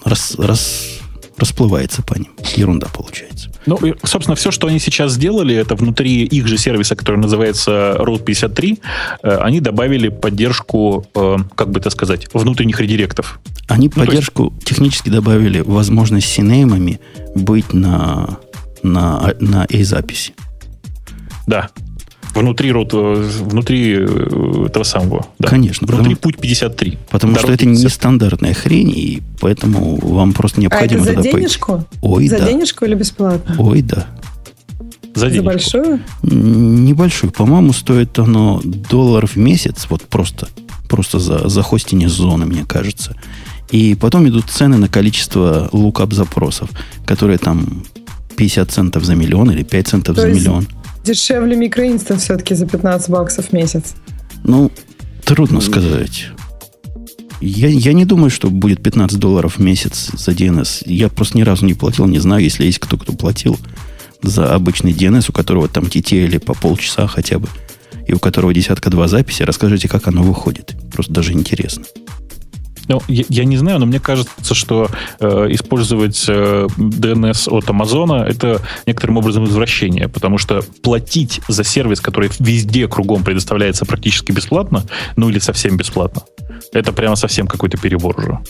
раз, 0.04 0.34
раз, 0.38 0.99
расплывается 1.40 2.02
по 2.02 2.14
ним. 2.14 2.30
Ерунда 2.54 2.86
получается. 2.92 3.50
Ну, 3.66 3.78
собственно, 4.04 4.36
все, 4.36 4.50
что 4.50 4.66
они 4.66 4.78
сейчас 4.78 5.12
сделали, 5.12 5.54
это 5.54 5.74
внутри 5.74 6.24
их 6.24 6.46
же 6.46 6.58
сервиса, 6.58 6.94
который 6.94 7.16
называется 7.16 7.96
Route 7.98 8.22
53, 8.22 8.78
э, 9.22 9.36
они 9.38 9.60
добавили 9.60 10.08
поддержку, 10.08 11.06
э, 11.14 11.36
как 11.54 11.70
бы 11.70 11.80
это 11.80 11.90
сказать, 11.90 12.28
внутренних 12.32 12.80
редиректов. 12.80 13.40
Они 13.68 13.90
ну, 13.94 14.04
поддержку 14.04 14.52
есть... 14.54 14.66
технически 14.66 15.08
добавили 15.08 15.60
возможность 15.60 16.28
синеймами 16.28 17.00
быть 17.34 17.72
на 17.72 18.38
на, 18.82 19.34
на 19.40 19.64
A-записи. 19.64 20.32
Да. 21.46 21.70
Внутри, 22.34 22.72
внутри 22.72 23.96
э, 23.98 24.66
этого 24.66 24.84
самого. 24.84 25.26
Да. 25.38 25.48
Конечно. 25.48 25.86
Внутри 25.86 26.14
потому, 26.14 26.34
путь 26.34 26.38
53. 26.40 26.98
Потому 27.10 27.34
что 27.36 27.52
это 27.52 27.64
50. 27.64 27.84
нестандартная 27.84 28.54
хрень, 28.54 28.90
и 28.90 29.22
поэтому 29.40 29.96
вам 29.96 30.32
просто 30.32 30.60
необходимо... 30.60 31.04
А 31.04 31.10
это 31.10 31.22
за 31.22 31.30
денежку? 31.30 31.72
Пойти. 31.72 31.86
Ой, 32.00 32.28
за 32.28 32.38
да. 32.38 32.48
денежку 32.48 32.84
или 32.84 32.94
бесплатно? 32.94 33.56
Ой, 33.58 33.82
да. 33.82 34.06
За, 35.14 35.28
за 35.28 35.42
большую? 35.42 36.00
Небольшую. 36.22 37.32
По-моему, 37.32 37.72
стоит 37.72 38.18
оно 38.18 38.60
доллар 38.64 39.26
в 39.26 39.36
месяц, 39.36 39.86
вот 39.90 40.02
просто, 40.02 40.48
просто 40.88 41.18
за, 41.18 41.48
за 41.48 41.62
хостинг 41.62 42.08
зоны, 42.08 42.46
мне 42.46 42.64
кажется. 42.64 43.16
И 43.70 43.94
потом 43.94 44.28
идут 44.28 44.46
цены 44.50 44.76
на 44.76 44.88
количество 44.88 45.68
лукап 45.72 46.12
запросов, 46.12 46.70
которые 47.04 47.38
там 47.38 47.84
50 48.36 48.70
центов 48.70 49.04
за 49.04 49.14
миллион 49.14 49.50
или 49.50 49.62
5 49.62 49.88
центов 49.88 50.16
То 50.16 50.22
за 50.22 50.28
миллион. 50.28 50.66
Дешевле 51.04 51.56
микроинстанс 51.56 52.24
все-таки 52.24 52.54
за 52.54 52.66
15 52.66 53.08
баксов 53.10 53.46
в 53.46 53.52
месяц. 53.52 53.94
Ну, 54.44 54.70
трудно 55.24 55.60
сказать. 55.60 56.28
Я, 57.40 57.68
я 57.68 57.94
не 57.94 58.04
думаю, 58.04 58.30
что 58.30 58.50
будет 58.50 58.82
15 58.82 59.18
долларов 59.18 59.56
в 59.56 59.62
месяц 59.62 60.10
за 60.12 60.32
DNS. 60.32 60.82
Я 60.84 61.08
просто 61.08 61.38
ни 61.38 61.42
разу 61.42 61.64
не 61.64 61.74
платил, 61.74 62.06
не 62.06 62.18
знаю, 62.18 62.42
если 62.42 62.66
есть 62.66 62.78
кто, 62.78 62.98
кто 62.98 63.12
платил 63.14 63.58
за 64.22 64.54
обычный 64.54 64.92
DNS, 64.92 65.30
у 65.30 65.32
которого 65.32 65.68
там 65.68 65.84
TTL 65.84 66.38
по 66.40 66.52
полчаса 66.52 67.06
хотя 67.06 67.38
бы, 67.38 67.48
и 68.06 68.12
у 68.12 68.18
которого 68.18 68.52
десятка-два 68.52 69.08
записи. 69.08 69.42
Расскажите, 69.42 69.88
как 69.88 70.06
оно 70.06 70.22
выходит. 70.22 70.74
Просто 70.92 71.14
даже 71.14 71.32
интересно. 71.32 71.84
Ну, 72.90 73.00
я, 73.06 73.22
я 73.28 73.44
не 73.44 73.56
знаю, 73.56 73.78
но 73.78 73.86
мне 73.86 74.00
кажется, 74.00 74.52
что 74.52 74.88
э, 75.20 75.46
использовать 75.50 76.24
э, 76.26 76.66
DNS 76.76 77.48
от 77.48 77.70
Амазона 77.70 78.24
это 78.24 78.60
некоторым 78.84 79.18
образом 79.18 79.44
извращение, 79.44 80.08
потому 80.08 80.38
что 80.38 80.64
платить 80.82 81.40
за 81.46 81.62
сервис, 81.62 82.00
который 82.00 82.30
везде 82.40 82.88
кругом 82.88 83.22
предоставляется 83.22 83.84
практически 83.84 84.32
бесплатно, 84.32 84.82
ну 85.14 85.28
или 85.30 85.38
совсем 85.38 85.76
бесплатно, 85.76 86.22
это 86.72 86.92
прямо 86.92 87.14
совсем 87.14 87.46
какой-то 87.46 87.78
перебор 87.78 88.18
уже. 88.18 88.40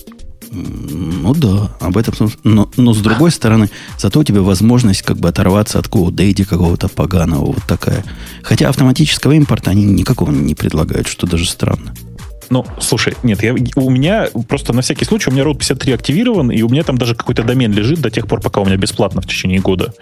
Ну 0.53 1.35
да, 1.35 1.71
об 1.79 1.99
этом. 1.99 2.31
Но, 2.43 2.71
но 2.79 2.95
с 2.95 2.99
другой 3.03 3.33
стороны, 3.33 3.69
зато 3.99 4.21
у 4.21 4.25
тебя 4.25 4.41
возможность 4.41 5.03
как 5.03 5.19
бы 5.19 5.29
оторваться 5.29 5.79
от 5.79 5.89
GoDaddy 5.89 6.47
какого-то 6.47 6.89
поганого, 6.89 7.45
вот 7.45 7.63
такая. 7.69 8.03
Хотя 8.43 8.71
автоматического 8.71 9.33
импорта 9.33 9.71
они 9.71 9.85
никакого 9.85 10.31
не 10.31 10.55
предлагают, 10.55 11.09
что 11.09 11.27
даже 11.27 11.47
странно. 11.47 11.95
Ну, 12.51 12.67
слушай, 12.81 13.15
нет, 13.23 13.43
я, 13.45 13.55
у 13.77 13.91
меня 13.91 14.29
просто 14.49 14.73
на 14.73 14.83
всякий 14.83 15.05
случай, 15.05 15.31
у 15.31 15.33
меня 15.33 15.45
Route 15.45 15.59
53 15.59 15.93
активирован, 15.93 16.51
и 16.51 16.63
у 16.63 16.69
меня 16.69 16.83
там 16.83 16.99
даже 16.99 17.15
какой-то 17.15 17.45
домен 17.45 17.73
лежит 17.73 18.01
до 18.01 18.11
тех 18.11 18.27
пор, 18.27 18.41
пока 18.41 18.61
у 18.61 18.65
меня 18.65 18.77
бесплатно 18.77 19.21
в 19.21 19.27
течение 19.27 19.61
года 19.61 19.95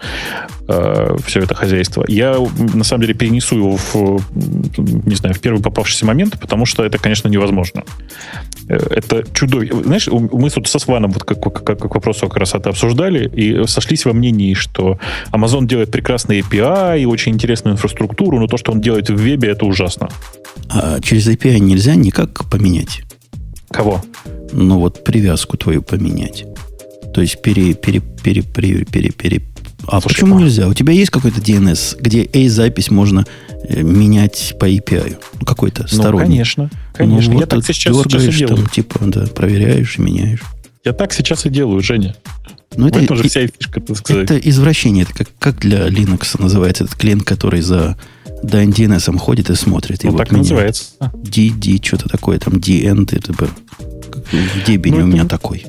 э, 0.67 1.15
все 1.25 1.41
это 1.41 1.53
хозяйство. 1.53 2.03
Я, 2.07 2.37
на 2.73 2.83
самом 2.83 3.01
деле, 3.01 3.13
перенесу 3.13 3.55
его 3.55 3.77
в, 3.77 4.19
не 4.35 5.15
знаю, 5.15 5.35
в 5.35 5.39
первый 5.39 5.61
попавшийся 5.61 6.07
момент, 6.07 6.39
потому 6.39 6.65
что 6.65 6.83
это, 6.83 6.97
конечно, 6.97 7.27
невозможно. 7.27 7.83
Э, 8.67 8.77
это 8.89 9.23
чудовищно. 9.31 9.83
Знаешь, 9.83 10.07
мы 10.07 10.49
тут 10.49 10.67
со 10.67 10.79
Сваном 10.79 11.11
вот 11.11 11.23
как, 11.23 11.39
как, 11.41 11.63
как 11.63 11.79
к 11.79 11.95
вопросу 11.95 12.27
как 12.27 12.37
раз 12.37 12.55
это 12.55 12.69
обсуждали 12.69 13.29
и 13.29 13.67
сошлись 13.67 14.05
во 14.05 14.13
мнении, 14.13 14.55
что 14.55 14.97
Amazon 15.31 15.67
делает 15.67 15.91
прекрасные 15.91 16.41
API 16.41 17.05
очень 17.05 17.33
интересную 17.33 17.75
инфраструктуру, 17.75 18.39
но 18.39 18.47
то, 18.47 18.57
что 18.57 18.71
он 18.71 18.81
делает 18.81 19.09
в 19.09 19.15
вебе, 19.15 19.49
это 19.49 19.65
ужасно. 19.65 20.09
А 20.69 20.99
через 21.01 21.27
API 21.27 21.59
нельзя 21.59 21.95
никак 21.95 22.45
поменять? 22.49 23.01
Кого? 23.71 24.03
Ну 24.51 24.79
вот 24.79 25.03
привязку 25.03 25.57
твою 25.57 25.81
поменять. 25.81 26.45
То 27.13 27.21
есть 27.21 27.41
пере, 27.41 27.73
пере, 27.73 28.01
пере, 28.01 28.41
пере, 28.43 28.85
пере, 28.85 29.11
пере. 29.11 29.41
А 29.87 29.99
Слушай, 30.01 30.15
почему 30.15 30.37
а... 30.37 30.41
нельзя? 30.41 30.67
У 30.67 30.73
тебя 30.73 30.93
есть 30.93 31.09
какой-то 31.09 31.41
DNS, 31.41 31.97
где 31.99 32.29
A-запись 32.33 32.91
можно 32.91 33.25
э, 33.63 33.81
менять 33.81 34.55
по 34.59 34.69
API? 34.69 35.17
Ну, 35.39 35.45
какой-то 35.45 35.83
ну, 35.83 35.87
сторонний. 35.87 36.25
Ну, 36.25 36.31
конечно. 36.33 36.69
Конечно. 36.93 37.33
Ну, 37.33 37.39
вот 37.39 37.41
Я 37.41 37.47
так 37.47 37.65
сейчас, 37.65 37.95
дергаешь, 37.95 38.35
сейчас 38.35 38.49
там, 38.49 38.67
типа, 38.67 38.99
да, 39.01 39.25
проверяешь 39.27 39.97
и 39.97 40.01
меняешь. 40.01 40.41
Я 40.85 40.93
так 40.93 41.13
сейчас 41.13 41.45
и 41.45 41.49
делаю, 41.49 41.81
Женя. 41.81 42.15
Ну, 42.75 42.87
это, 42.87 43.11
уже 43.11 43.27
вся 43.27 43.47
фишка, 43.47 43.81
так 43.81 43.97
сказать. 43.97 44.29
Это 44.29 44.37
извращение. 44.37 45.03
Это 45.03 45.13
как, 45.13 45.29
как 45.39 45.59
для 45.59 45.87
Linux 45.87 46.39
называется 46.39 46.83
этот 46.83 46.95
клиент, 46.95 47.23
который 47.23 47.61
за 47.61 47.97
да, 48.43 48.63
DNS 48.63 49.17
ходит 49.17 49.49
и 49.49 49.55
смотрит. 49.55 50.03
Ну, 50.03 50.13
и 50.13 50.17
так 50.17 50.31
вот 50.31 50.37
называется. 50.39 50.85
DD, 50.99 51.83
что-то 51.85 52.09
такое, 52.09 52.39
там 52.39 52.55
DN, 52.55 53.05
типа, 53.05 53.47
в 54.31 54.67
Debian 54.67 54.97
ну, 54.97 55.03
у 55.03 55.07
меня 55.07 55.25
такой. 55.25 55.65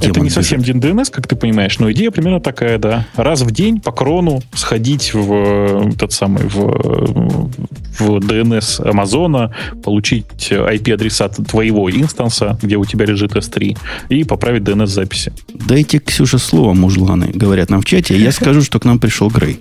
Это 0.00 0.20
не 0.20 0.30
совсем 0.30 0.60
DNS, 0.60 1.10
как 1.10 1.26
ты 1.26 1.36
понимаешь, 1.36 1.78
но 1.78 1.90
идея 1.92 2.10
примерно 2.10 2.40
такая, 2.40 2.78
да. 2.78 3.06
Раз 3.16 3.42
в 3.42 3.50
день 3.50 3.80
по 3.80 3.92
крону 3.92 4.42
сходить 4.54 5.12
в 5.12 5.32
э, 5.32 5.92
тот 5.98 6.12
самый 6.12 6.44
в, 6.44 7.50
в 7.98 8.16
DNS 8.18 8.88
Амазона, 8.88 9.54
получить 9.82 10.26
IP-адреса 10.50 11.28
твоего 11.28 11.90
инстанса, 11.90 12.58
где 12.62 12.76
у 12.76 12.84
тебя 12.84 13.04
лежит 13.04 13.32
S3, 13.32 13.76
и 14.08 14.24
поправить 14.24 14.62
DNS-записи. 14.62 15.32
Дайте, 15.52 15.98
Ксюша, 15.98 16.38
слово, 16.38 16.72
мужланы, 16.72 17.30
говорят 17.34 17.68
нам 17.68 17.82
в 17.82 17.84
чате, 17.84 18.16
я 18.16 18.32
скажу, 18.32 18.62
что 18.62 18.80
к 18.80 18.84
нам 18.84 18.98
пришел 18.98 19.28
Грей. 19.28 19.60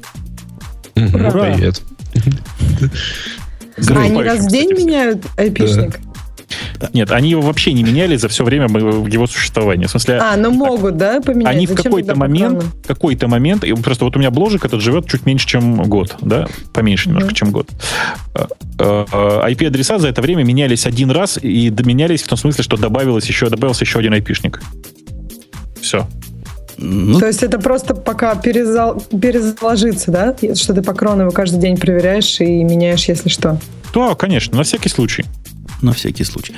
Привет. 0.94 1.82
А 3.96 4.02
они 4.02 4.22
раз 4.22 4.46
в 4.46 4.50
день 4.50 4.74
меняют 4.74 5.26
айпишник? 5.38 6.00
Нет, 6.94 7.12
они 7.12 7.30
его 7.30 7.42
вообще 7.42 7.74
не 7.74 7.84
меняли 7.84 8.16
за 8.16 8.28
все 8.30 8.44
время 8.44 8.68
его 8.68 9.28
существования. 9.28 9.88
В 9.88 9.92
смысле, 9.92 10.18
а, 10.18 10.38
ну 10.38 10.52
могут, 10.52 10.98
да, 10.98 11.22
поменять? 11.22 11.54
Они 11.54 11.68
в 11.68 11.76
какой-то 11.76 12.16
момент, 12.16 12.64
какой-то 12.86 13.28
момент, 13.28 13.64
и 13.64 13.74
просто 13.74 14.06
вот 14.06 14.16
у 14.16 14.20
меня 14.20 14.32
бложик 14.32 14.66
этот 14.66 14.82
живет 14.82 15.10
чуть 15.10 15.26
меньше, 15.26 15.48
чем 15.48 15.84
год, 15.84 16.16
да, 16.22 16.48
поменьше 16.74 17.10
немножко, 17.10 17.34
чем 17.34 17.52
год. 17.52 17.70
IP-адреса 18.78 19.94
э, 19.96 19.98
э, 19.98 20.00
за 20.00 20.08
это 20.08 20.22
время 20.22 20.44
менялись 20.44 20.86
один 20.86 21.12
раз 21.12 21.38
и 21.42 21.70
менялись 21.84 22.24
в 22.24 22.28
том 22.28 22.38
смысле, 22.38 22.64
что 22.64 22.78
добавилось 22.78 23.26
еще, 23.28 23.50
добавился 23.50 23.84
еще 23.84 24.00
один 24.00 24.14
айпишник. 24.14 24.62
Все. 25.82 26.08
Ну, 26.82 27.20
То 27.20 27.28
есть 27.28 27.44
это 27.44 27.60
просто 27.60 27.94
пока 27.94 28.36
перезал, 28.36 29.02
перезаложится, 29.02 30.12
да? 30.12 30.36
Что 30.56 30.74
ты 30.74 30.82
по 30.82 30.94
крону 30.94 31.24
его 31.24 31.32
каждый 31.32 31.60
день 31.60 31.76
проверяешь 31.76 32.40
и 32.40 32.64
меняешь, 32.64 33.06
если 33.10 33.28
что. 33.28 33.60
Да, 33.94 34.16
конечно, 34.16 34.58
на 34.58 34.64
всякий 34.64 34.88
случай. 34.88 35.26
На 35.82 35.92
всякий 35.92 36.24
случай. 36.24 36.54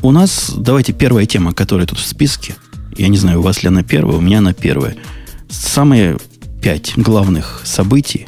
У 0.00 0.10
нас, 0.10 0.54
давайте, 0.56 0.94
первая 0.94 1.26
тема, 1.26 1.52
которая 1.52 1.86
тут 1.86 1.98
в 1.98 2.06
списке. 2.06 2.54
Я 2.96 3.08
не 3.08 3.18
знаю, 3.18 3.40
у 3.40 3.42
вас 3.42 3.62
ли 3.62 3.68
она 3.68 3.82
первая, 3.82 4.16
у 4.16 4.20
меня 4.22 4.38
она 4.38 4.54
первая. 4.54 4.96
Самые 5.50 6.16
пять 6.62 6.94
главных 6.96 7.62
событий 7.64 8.26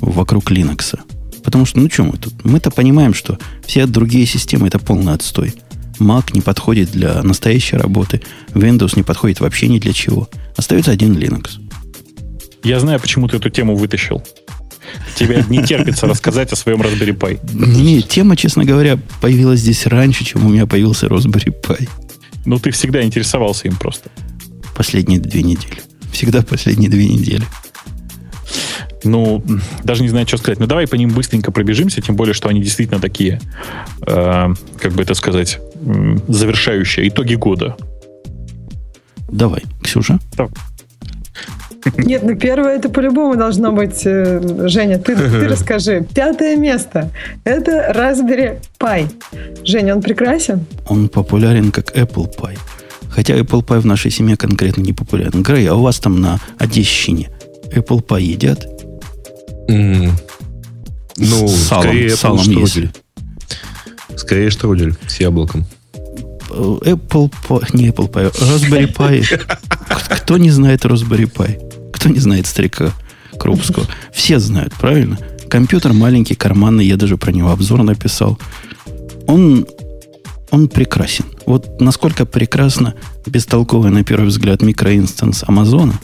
вокруг 0.00 0.50
Linux. 0.50 0.98
Потому 1.44 1.64
что, 1.64 1.78
ну 1.78 1.88
что 1.88 2.02
мы 2.02 2.16
тут? 2.16 2.44
Мы-то 2.44 2.72
понимаем, 2.72 3.14
что 3.14 3.38
все 3.64 3.86
другие 3.86 4.26
системы 4.26 4.66
это 4.66 4.80
полный 4.80 5.12
отстой. 5.12 5.54
Mac 5.98 6.32
не 6.32 6.40
подходит 6.40 6.90
для 6.90 7.22
настоящей 7.22 7.76
работы, 7.76 8.22
Windows 8.48 8.92
не 8.96 9.02
подходит 9.02 9.40
вообще 9.40 9.68
ни 9.68 9.78
для 9.78 9.92
чего. 9.92 10.28
Остается 10.56 10.90
один 10.90 11.16
Linux. 11.16 11.60
Я 12.62 12.80
знаю, 12.80 13.00
почему 13.00 13.28
ты 13.28 13.36
эту 13.36 13.50
тему 13.50 13.76
вытащил. 13.76 14.22
Тебе 15.16 15.44
не 15.48 15.62
терпится 15.62 16.06
рассказать 16.08 16.52
о 16.52 16.56
своем 16.56 16.82
Raspberry 16.82 17.16
Pi. 17.16 17.38
Не, 17.52 18.02
тема, 18.02 18.36
честно 18.36 18.64
говоря, 18.64 18.98
появилась 19.20 19.60
здесь 19.60 19.86
раньше, 19.86 20.24
чем 20.24 20.46
у 20.46 20.50
меня 20.50 20.66
появился 20.66 21.06
Raspberry 21.06 21.54
Pi. 21.62 21.88
Ну, 22.44 22.58
ты 22.58 22.70
всегда 22.70 23.02
интересовался 23.02 23.68
им 23.68 23.76
просто. 23.76 24.10
Последние 24.76 25.20
две 25.20 25.42
недели. 25.42 25.82
Всегда 26.12 26.42
последние 26.42 26.90
две 26.90 27.08
недели. 27.08 27.44
Ну, 29.04 29.42
даже 29.84 30.02
не 30.02 30.08
знаю, 30.08 30.26
что 30.26 30.36
сказать. 30.36 30.58
Ну, 30.58 30.66
давай 30.66 30.86
по 30.86 30.96
ним 30.96 31.10
быстренько 31.10 31.52
пробежимся, 31.52 32.00
тем 32.00 32.16
более, 32.16 32.34
что 32.34 32.48
они 32.48 32.60
действительно 32.62 33.00
такие, 33.00 33.40
э, 34.06 34.48
как 34.78 34.92
бы 34.92 35.02
это 35.02 35.14
сказать, 35.14 35.60
завершающие 36.28 37.08
итоги 37.08 37.34
года. 37.34 37.76
Давай, 39.28 39.62
Ксюша. 39.82 40.18
Давай. 40.36 40.52
Нет, 41.98 42.22
ну 42.24 42.34
первое 42.34 42.76
это 42.76 42.88
по-любому 42.88 43.36
должно 43.36 43.72
быть, 43.72 44.02
э, 44.04 44.68
Женя, 44.68 44.98
ты, 44.98 45.14
ты 45.14 45.48
расскажи. 45.48 46.04
Пятое 46.14 46.56
место. 46.56 47.10
Это 47.44 47.92
Raspberry 47.94 48.58
Pi. 48.78 49.08
Женя, 49.64 49.94
он 49.94 50.02
прекрасен? 50.02 50.66
Он 50.88 51.08
популярен 51.08 51.70
как 51.70 51.96
Apple 51.96 52.28
Pie. 52.36 52.58
Хотя 53.10 53.34
Apple 53.34 53.64
Pie 53.64 53.80
в 53.80 53.86
нашей 53.86 54.10
семье 54.10 54.36
конкретно 54.36 54.82
не 54.82 54.92
популярен. 54.92 55.42
Грей, 55.42 55.66
а 55.68 55.74
у 55.74 55.82
вас 55.82 55.98
там 56.00 56.20
на 56.20 56.40
Одещине 56.58 57.30
Apple 57.72 58.04
Pie 58.04 58.22
едят? 58.22 58.66
Mm. 59.68 60.12
Ну, 61.18 61.48
с 61.48 61.68
салом, 61.68 61.82
скорее 61.82 62.16
салом 62.16 62.38
штрудель. 62.38 62.90
Скорее 64.16 64.50
штрудель 64.50 64.94
с 65.06 65.20
яблоком. 65.20 65.66
Apple 66.48 67.32
Pie, 67.48 67.76
не 67.76 67.88
Apple 67.88 68.10
Pie, 68.10 68.32
Raspberry 68.32 68.92
Pi. 68.92 69.40
Кто 69.88 70.38
не 70.38 70.50
знает 70.50 70.84
Raspberry 70.84 71.30
Pi? 71.30 71.90
Кто 71.92 72.08
не 72.08 72.18
знает 72.18 72.46
старика 72.46 72.92
Крупского? 73.38 73.86
Все 74.12 74.38
знают, 74.38 74.74
правильно? 74.74 75.18
Компьютер 75.48 75.92
маленький, 75.92 76.34
карманный, 76.34 76.86
я 76.86 76.96
даже 76.96 77.16
про 77.16 77.32
него 77.32 77.50
обзор 77.50 77.82
написал. 77.82 78.38
Он, 79.26 79.66
он 80.50 80.68
прекрасен. 80.68 81.24
Вот 81.46 81.80
насколько 81.80 82.26
прекрасно 82.26 82.94
бестолковый, 83.26 83.90
на 83.90 84.04
первый 84.04 84.26
взгляд, 84.26 84.62
микроинстанс 84.62 85.44
Амазона. 85.46 86.00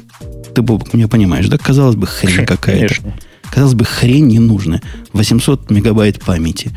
Ты, 0.54 0.62
Бобок, 0.62 0.92
меня 0.92 1.08
понимаешь, 1.08 1.48
да? 1.48 1.58
Казалось 1.58 1.96
бы, 1.96 2.06
хрень 2.06 2.46
какая-то. 2.46 2.94
Казалось 3.50 3.74
бы, 3.74 3.84
хрень 3.84 4.26
ненужная. 4.26 4.82
800 5.12 5.70
мегабайт 5.70 6.20
памяти 6.20 6.72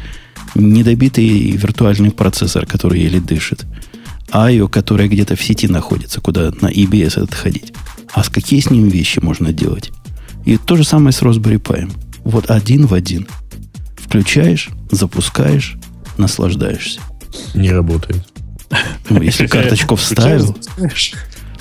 недобитый 0.55 1.51
виртуальный 1.51 2.11
процессор, 2.11 2.65
который 2.65 3.01
еле 3.01 3.19
дышит. 3.19 3.65
IO, 4.31 4.67
которая 4.67 5.07
где-то 5.07 5.35
в 5.35 5.43
сети 5.43 5.67
находится, 5.67 6.21
куда 6.21 6.51
на 6.61 6.71
EBS 6.71 7.21
отходить. 7.21 7.73
А 8.13 8.23
с 8.23 8.29
какие 8.29 8.59
с 8.59 8.69
ним 8.69 8.87
вещи 8.87 9.19
можно 9.19 9.53
делать? 9.53 9.91
И 10.45 10.57
то 10.57 10.75
же 10.75 10.83
самое 10.83 11.11
с 11.11 11.21
Raspberry 11.21 11.61
Pi. 11.61 11.91
Вот 12.23 12.49
один 12.49 12.87
в 12.87 12.93
один. 12.93 13.27
Включаешь, 13.97 14.69
запускаешь, 14.91 15.75
наслаждаешься. 16.17 17.01
Не 17.53 17.71
работает. 17.71 18.25
Ну, 19.09 19.21
если 19.21 19.47
карточку 19.47 19.95
вставил... 19.95 20.57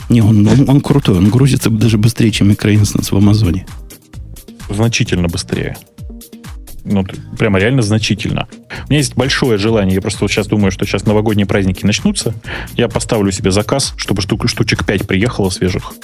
Не, 0.09 0.21
он, 0.21 0.47
он, 0.47 0.69
он 0.69 0.81
крутой, 0.81 1.19
он 1.19 1.31
грузится 1.31 1.71
даже 1.71 1.99
быстрее, 1.99 2.31
чем 2.31 2.51
микроинстанс 2.51 3.11
в 3.11 3.17
Амазоне. 3.17 3.67
Значительно 4.69 5.29
быстрее 5.29 5.77
ну, 6.85 7.05
прямо 7.39 7.59
реально 7.59 7.83
значительно. 7.83 8.47
У 8.87 8.91
меня 8.91 8.99
есть 8.99 9.15
большое 9.17 9.59
желание, 9.59 9.95
я 9.97 10.01
просто 10.03 10.21
вот 10.23 10.31
сейчас 10.31 10.47
думаю, 10.47 10.71
что 10.71 10.85
сейчас 10.85 11.07
новогодние 11.07 11.47
праздники 11.47 11.85
начнутся, 11.85 12.35
я 12.77 12.89
поставлю 12.89 13.33
себе 13.33 13.51
заказ, 13.51 13.95
чтобы 13.97 14.23
штук, 14.23 14.49
штучек 14.49 14.85
5 14.85 15.07
приехало 15.07 15.51
свежих. 15.51 15.95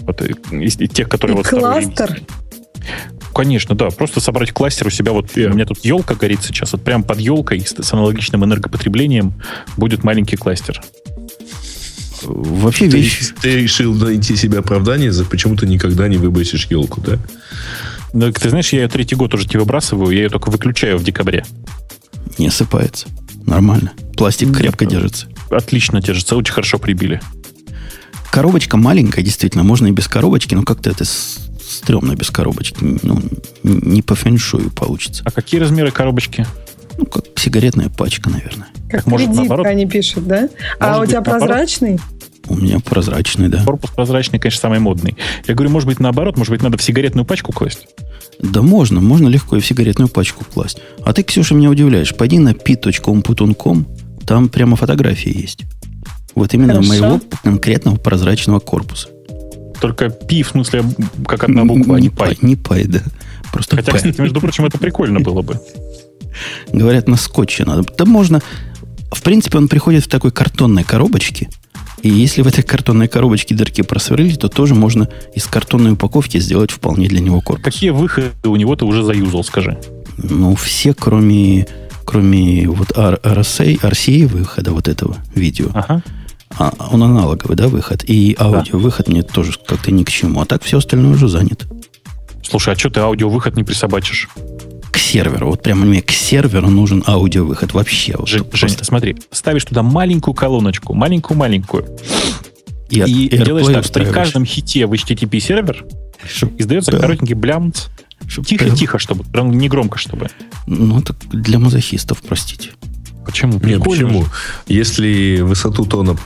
Вот 0.00 0.22
из, 0.22 0.80
из 0.80 0.90
тех, 0.90 1.08
которые 1.08 1.34
И 1.34 1.36
вот 1.38 1.46
кластер? 1.46 2.20
Конечно, 3.34 3.74
да. 3.74 3.90
Просто 3.90 4.20
собрать 4.20 4.52
кластер 4.52 4.86
у 4.86 4.90
себя. 4.90 5.12
Вот 5.12 5.36
yeah. 5.36 5.50
у 5.50 5.54
меня 5.54 5.66
тут 5.66 5.84
елка 5.84 6.14
горит 6.14 6.42
сейчас. 6.42 6.72
Вот 6.72 6.82
прямо 6.82 7.02
под 7.02 7.20
елкой 7.20 7.60
с, 7.60 7.74
с 7.74 7.92
аналогичным 7.92 8.44
энергопотреблением 8.44 9.34
будет 9.76 10.04
маленький 10.04 10.36
кластер. 10.36 10.80
Вообще 12.26 12.88
ты, 12.88 12.96
вещь... 12.96 13.32
Ты 13.40 13.56
решил 13.56 13.94
найти 13.94 14.36
себе 14.36 14.58
оправдание, 14.58 15.12
за 15.12 15.24
почему 15.24 15.56
ты 15.56 15.66
никогда 15.66 16.08
не 16.08 16.16
выбросишь 16.16 16.66
елку, 16.66 17.00
да? 17.00 17.18
Ну, 18.12 18.32
ты 18.32 18.50
знаешь, 18.50 18.72
я 18.72 18.82
ее 18.82 18.88
третий 18.88 19.14
год 19.14 19.34
уже 19.34 19.46
тебе 19.46 19.60
выбрасываю, 19.60 20.10
я 20.10 20.22
ее 20.22 20.28
только 20.28 20.50
выключаю 20.50 20.98
в 20.98 21.04
декабре. 21.04 21.44
Не 22.38 22.48
осыпается. 22.48 23.06
Нормально. 23.44 23.92
Пластик 24.16 24.48
Нет, 24.48 24.58
крепко 24.58 24.86
держится. 24.86 25.28
Отлично 25.50 26.02
держится, 26.02 26.36
очень 26.36 26.52
хорошо 26.52 26.78
прибили. 26.78 27.20
Коробочка 28.30 28.76
маленькая, 28.76 29.22
действительно, 29.22 29.64
можно 29.64 29.86
и 29.86 29.92
без 29.92 30.08
коробочки, 30.08 30.54
но 30.54 30.62
как-то 30.62 30.90
это 30.90 31.04
стрёмно 31.04 32.14
без 32.14 32.30
коробочки. 32.30 32.76
Ну, 33.02 33.22
не 33.62 34.02
по 34.02 34.14
фэншую 34.14 34.70
получится. 34.70 35.22
А 35.24 35.30
какие 35.30 35.60
размеры 35.60 35.90
коробочки? 35.90 36.46
Ну, 36.98 37.06
как 37.06 37.24
сигаретная 37.36 37.88
пачка, 37.88 38.30
наверное. 38.30 38.68
Как 38.96 39.04
так, 39.04 39.12
может, 39.12 39.34
наоборот? 39.34 39.66
они 39.66 39.86
пишут, 39.86 40.26
да? 40.26 40.48
А 40.78 40.88
может 40.88 40.98
а 40.98 41.00
у 41.00 41.06
тебя 41.06 41.20
быть, 41.20 41.30
прозрачный? 41.30 41.90
Наоборот? 41.90 42.12
У 42.48 42.56
меня 42.56 42.78
прозрачный, 42.78 43.48
да. 43.48 43.64
Корпус 43.64 43.90
прозрачный, 43.90 44.38
конечно, 44.38 44.60
самый 44.60 44.78
модный. 44.78 45.16
Я 45.46 45.54
говорю, 45.54 45.70
может 45.70 45.88
быть, 45.88 45.98
наоборот, 45.98 46.36
может 46.36 46.52
быть, 46.52 46.62
надо 46.62 46.78
в 46.78 46.82
сигаретную 46.82 47.24
пачку 47.24 47.52
класть? 47.52 47.88
Да 48.40 48.62
можно, 48.62 49.00
можно 49.00 49.28
легко 49.28 49.56
и 49.56 49.60
в 49.60 49.66
сигаретную 49.66 50.08
пачку 50.08 50.44
класть. 50.44 50.78
А 51.04 51.12
ты, 51.12 51.22
Ксюша, 51.22 51.54
меня 51.54 51.70
удивляешь. 51.70 52.14
Пойди 52.14 52.38
на 52.38 52.50
pi.umputun.com, 52.50 53.86
там 54.26 54.48
прямо 54.48 54.76
фотографии 54.76 55.36
есть. 55.36 55.64
Вот 56.34 56.52
именно 56.54 56.74
Хорошо. 56.74 56.88
моего 56.88 57.20
конкретного 57.42 57.96
прозрачного 57.96 58.60
корпуса. 58.60 59.08
Только 59.80 60.10
пи, 60.10 60.42
в 60.42 60.48
смысле, 60.48 60.84
как 61.26 61.44
одна 61.44 61.64
буква, 61.64 61.96
а 61.96 62.00
не 62.00 62.10
пай. 62.10 62.38
Не 62.42 62.56
пай, 62.56 62.84
да. 62.84 63.00
Просто 63.52 63.76
Хотя, 63.76 63.92
кстати, 63.92 64.20
между 64.20 64.40
прочим, 64.40 64.66
это 64.66 64.78
прикольно 64.78 65.20
было 65.20 65.42
бы. 65.42 65.60
Говорят, 66.72 67.08
на 67.08 67.16
скотче 67.16 67.64
надо. 67.64 67.84
Да 67.96 68.04
можно... 68.04 68.42
В 69.12 69.22
принципе, 69.22 69.58
он 69.58 69.68
приходит 69.68 70.04
в 70.04 70.08
такой 70.08 70.30
картонной 70.30 70.84
коробочке– 70.84 71.48
и 72.02 72.08
если 72.08 72.42
в 72.42 72.46
этой 72.46 72.62
картонной 72.62 73.08
коробочке 73.08 73.54
дырки 73.54 73.82
просверлить, 73.82 74.40
то 74.40 74.48
тоже 74.48 74.74
можно 74.74 75.08
из 75.34 75.46
картонной 75.46 75.92
упаковки 75.92 76.38
сделать 76.38 76.70
вполне 76.70 77.08
для 77.08 77.20
него 77.20 77.40
корпус. 77.40 77.64
Какие 77.64 77.90
выходы 77.90 78.30
у 78.44 78.56
него 78.56 78.76
ты 78.76 78.84
уже 78.84 79.02
заюзал, 79.02 79.42
скажи? 79.42 79.78
Ну, 80.18 80.54
все, 80.54 80.94
кроме, 80.94 81.66
кроме 82.04 82.68
вот 82.68 82.92
RSA, 82.92 83.80
RCA 83.80 84.26
выхода 84.26 84.72
вот 84.72 84.88
этого 84.88 85.16
видео. 85.34 85.70
Ага. 85.74 86.02
А, 86.58 86.72
он 86.92 87.02
аналоговый, 87.02 87.56
да, 87.56 87.68
выход. 87.68 88.04
И 88.06 88.36
аудио 88.38 88.72
да. 88.72 88.78
выход 88.78 89.08
мне 89.08 89.22
тоже 89.22 89.52
как-то 89.66 89.90
ни 89.90 90.04
к 90.04 90.10
чему. 90.10 90.40
А 90.40 90.46
так 90.46 90.62
все 90.62 90.78
остальное 90.78 91.14
уже 91.14 91.28
занято. 91.28 91.66
Слушай, 92.42 92.74
а 92.74 92.78
что 92.78 92.90
ты 92.90 93.00
аудио 93.00 93.28
выход 93.28 93.56
не 93.56 93.64
присобачишь? 93.64 94.28
К 94.96 94.98
серверу. 94.98 95.50
Вот 95.50 95.62
прямо 95.62 95.84
мне 95.84 96.00
к 96.00 96.10
серверу 96.10 96.70
нужен 96.70 97.04
аудиовыход 97.06 97.74
вообще. 97.74 98.14
Вот 98.16 98.28
Жень, 98.28 98.46
Жень, 98.50 98.70
смотри, 98.80 99.16
ставишь 99.30 99.66
туда 99.66 99.82
маленькую 99.82 100.32
колоночку, 100.32 100.94
маленькую-маленькую, 100.94 101.86
и, 102.88 103.00
и, 103.00 103.26
и 103.26 103.38
делаешь 103.38 103.66
так, 103.66 103.92
при 103.92 104.10
каждом 104.10 104.46
хите 104.46 104.86
в 104.86 104.92
HTTP 104.94 105.38
сервер 105.38 105.84
издается 106.56 106.92
да. 106.92 106.98
коротенький 106.98 107.34
блямц. 107.34 107.88
Тихо-тихо, 108.46 108.98
чтобы, 108.98 109.24
не 109.54 109.68
громко, 109.68 109.98
чтобы. 109.98 110.30
Ну, 110.66 110.98
это 110.98 111.14
для 111.30 111.58
мазохистов, 111.58 112.22
простите. 112.22 112.70
Почему? 113.26 113.60
Нет, 113.60 113.82
почему? 113.84 114.22
Же. 114.24 114.30
Если 114.66 115.40
высоту 115.42 115.84
тона 115.84 116.16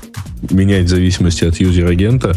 менять 0.49 0.85
в 0.85 0.89
зависимости 0.89 1.45
от 1.45 1.59
user-агента, 1.59 2.37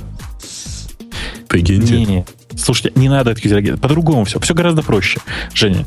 прикиньте. 1.48 1.98
Не, 1.98 2.06
не. 2.06 2.26
Слушайте, 2.58 2.92
не 2.96 3.10
надо 3.10 3.32
от 3.32 3.40
юзер-агента. 3.40 3.80
По-другому 3.80 4.26
все. 4.26 4.40
Все 4.40 4.54
гораздо 4.54 4.82
проще. 4.84 5.20
Женя, 5.54 5.86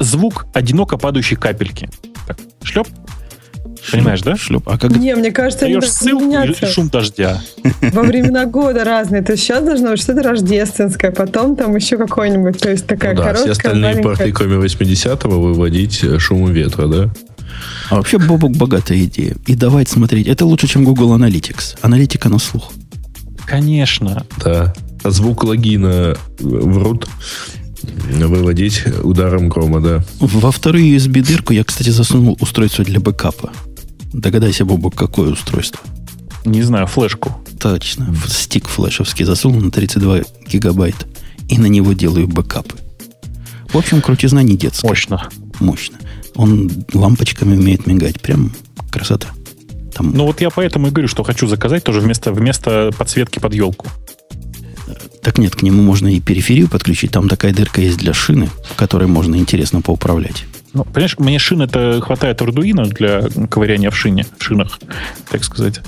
звук 0.00 0.46
одиноко 0.54 0.96
падающей 0.96 1.36
капельки. 1.36 1.88
Так, 2.26 2.38
шлеп. 2.62 2.88
Понимаешь, 3.90 4.22
да? 4.22 4.36
Шлеп. 4.36 4.68
А 4.68 4.78
как... 4.78 4.96
Не, 4.96 5.14
мне 5.14 5.30
кажется, 5.30 5.64
Даешь 5.64 5.90
ссылку 5.90 6.24
меняться. 6.24 6.66
и 6.66 6.68
шум 6.68 6.88
дождя. 6.88 7.40
Во 7.80 8.02
времена 8.02 8.44
года 8.44 8.84
разные. 8.84 9.22
То 9.22 9.32
есть 9.32 9.44
сейчас 9.44 9.64
должно 9.64 9.90
быть 9.90 10.00
что-то 10.00 10.22
рождественское, 10.22 11.10
потом 11.10 11.56
там 11.56 11.74
еще 11.76 11.96
какой-нибудь. 11.96 12.58
То 12.58 12.70
есть 12.70 12.86
такая 12.86 13.12
ну, 13.14 13.18
да, 13.18 13.26
короткая, 13.28 13.52
все 13.52 13.52
остальные 13.52 13.90
маленькая... 13.90 14.16
порты, 14.16 14.32
кроме 14.32 14.56
80-го, 14.56 15.40
выводить 15.40 16.02
э, 16.02 16.18
шумом 16.18 16.52
ветра, 16.52 16.86
да? 16.86 17.10
А 17.90 17.96
вообще, 17.96 18.18
Бобок, 18.18 18.52
богатая 18.52 19.02
идея. 19.04 19.36
И 19.46 19.54
давайте 19.54 19.92
смотреть. 19.92 20.26
Это 20.26 20.44
лучше, 20.44 20.66
чем 20.66 20.84
Google 20.84 21.16
Analytics. 21.16 21.78
Аналитика 21.80 22.28
на 22.28 22.38
слух. 22.38 22.72
Конечно. 23.46 24.26
Да. 24.44 24.74
А 25.02 25.10
звук 25.10 25.44
логина 25.44 26.16
в 26.38 26.78
root 26.78 27.06
выводить 28.10 28.84
ударом 29.02 29.48
грома, 29.48 29.80
да. 29.80 30.04
Во 30.20 30.50
вторую 30.50 30.84
USB-дырку 30.96 31.52
я, 31.52 31.64
кстати, 31.64 31.90
засунул 31.90 32.36
устройство 32.40 32.84
для 32.84 33.00
бэкапа. 33.00 33.52
Догадайся, 34.12 34.64
Бобок, 34.64 34.94
какое 34.94 35.32
устройство? 35.32 35.80
Не 36.44 36.62
знаю, 36.62 36.86
флешку. 36.86 37.36
Точно. 37.60 38.06
В 38.10 38.28
стик 38.28 38.68
флешевский 38.68 39.24
засунул 39.24 39.60
на 39.60 39.70
32 39.70 40.20
гигабайта. 40.46 41.06
И 41.48 41.58
на 41.58 41.66
него 41.66 41.92
делаю 41.92 42.26
бэкапы. 42.28 42.76
В 43.68 43.76
общем, 43.76 44.00
крутизна 44.00 44.42
не 44.42 44.56
детская. 44.56 44.88
Мощно. 44.88 45.28
Мощно. 45.60 45.98
Он 46.34 46.70
лампочками 46.94 47.56
умеет 47.56 47.86
мигать. 47.86 48.20
Прям 48.20 48.54
красота. 48.90 49.28
Там 49.94 50.12
Ну 50.12 50.24
вот 50.24 50.40
я 50.40 50.50
поэтому 50.50 50.86
и 50.86 50.90
говорю, 50.90 51.08
что 51.08 51.24
хочу 51.24 51.46
заказать 51.46 51.84
тоже 51.84 52.00
вместо, 52.00 52.32
вместо 52.32 52.90
подсветки 52.96 53.38
под 53.38 53.54
елку. 53.54 53.86
Так 55.22 55.38
нет, 55.38 55.54
к 55.54 55.62
нему 55.62 55.82
можно 55.82 56.08
и 56.08 56.20
периферию 56.20 56.68
подключить. 56.68 57.12
Там 57.12 57.28
такая 57.28 57.52
дырка 57.52 57.80
есть 57.80 57.98
для 57.98 58.12
шины, 58.12 58.48
в 58.64 58.74
которой 58.74 59.06
можно 59.06 59.36
интересно 59.36 59.80
поуправлять. 59.80 60.44
Ну, 60.74 60.84
понимаешь, 60.84 61.18
мне 61.18 61.38
шин 61.38 61.62
это 61.62 62.00
хватает 62.02 62.40
Arduino 62.40 62.84
для 62.86 63.22
ковыряния 63.48 63.90
в 63.90 63.96
шине, 63.96 64.26
в 64.38 64.42
шинах, 64.42 64.78
так 65.30 65.42
сказать. 65.42 65.80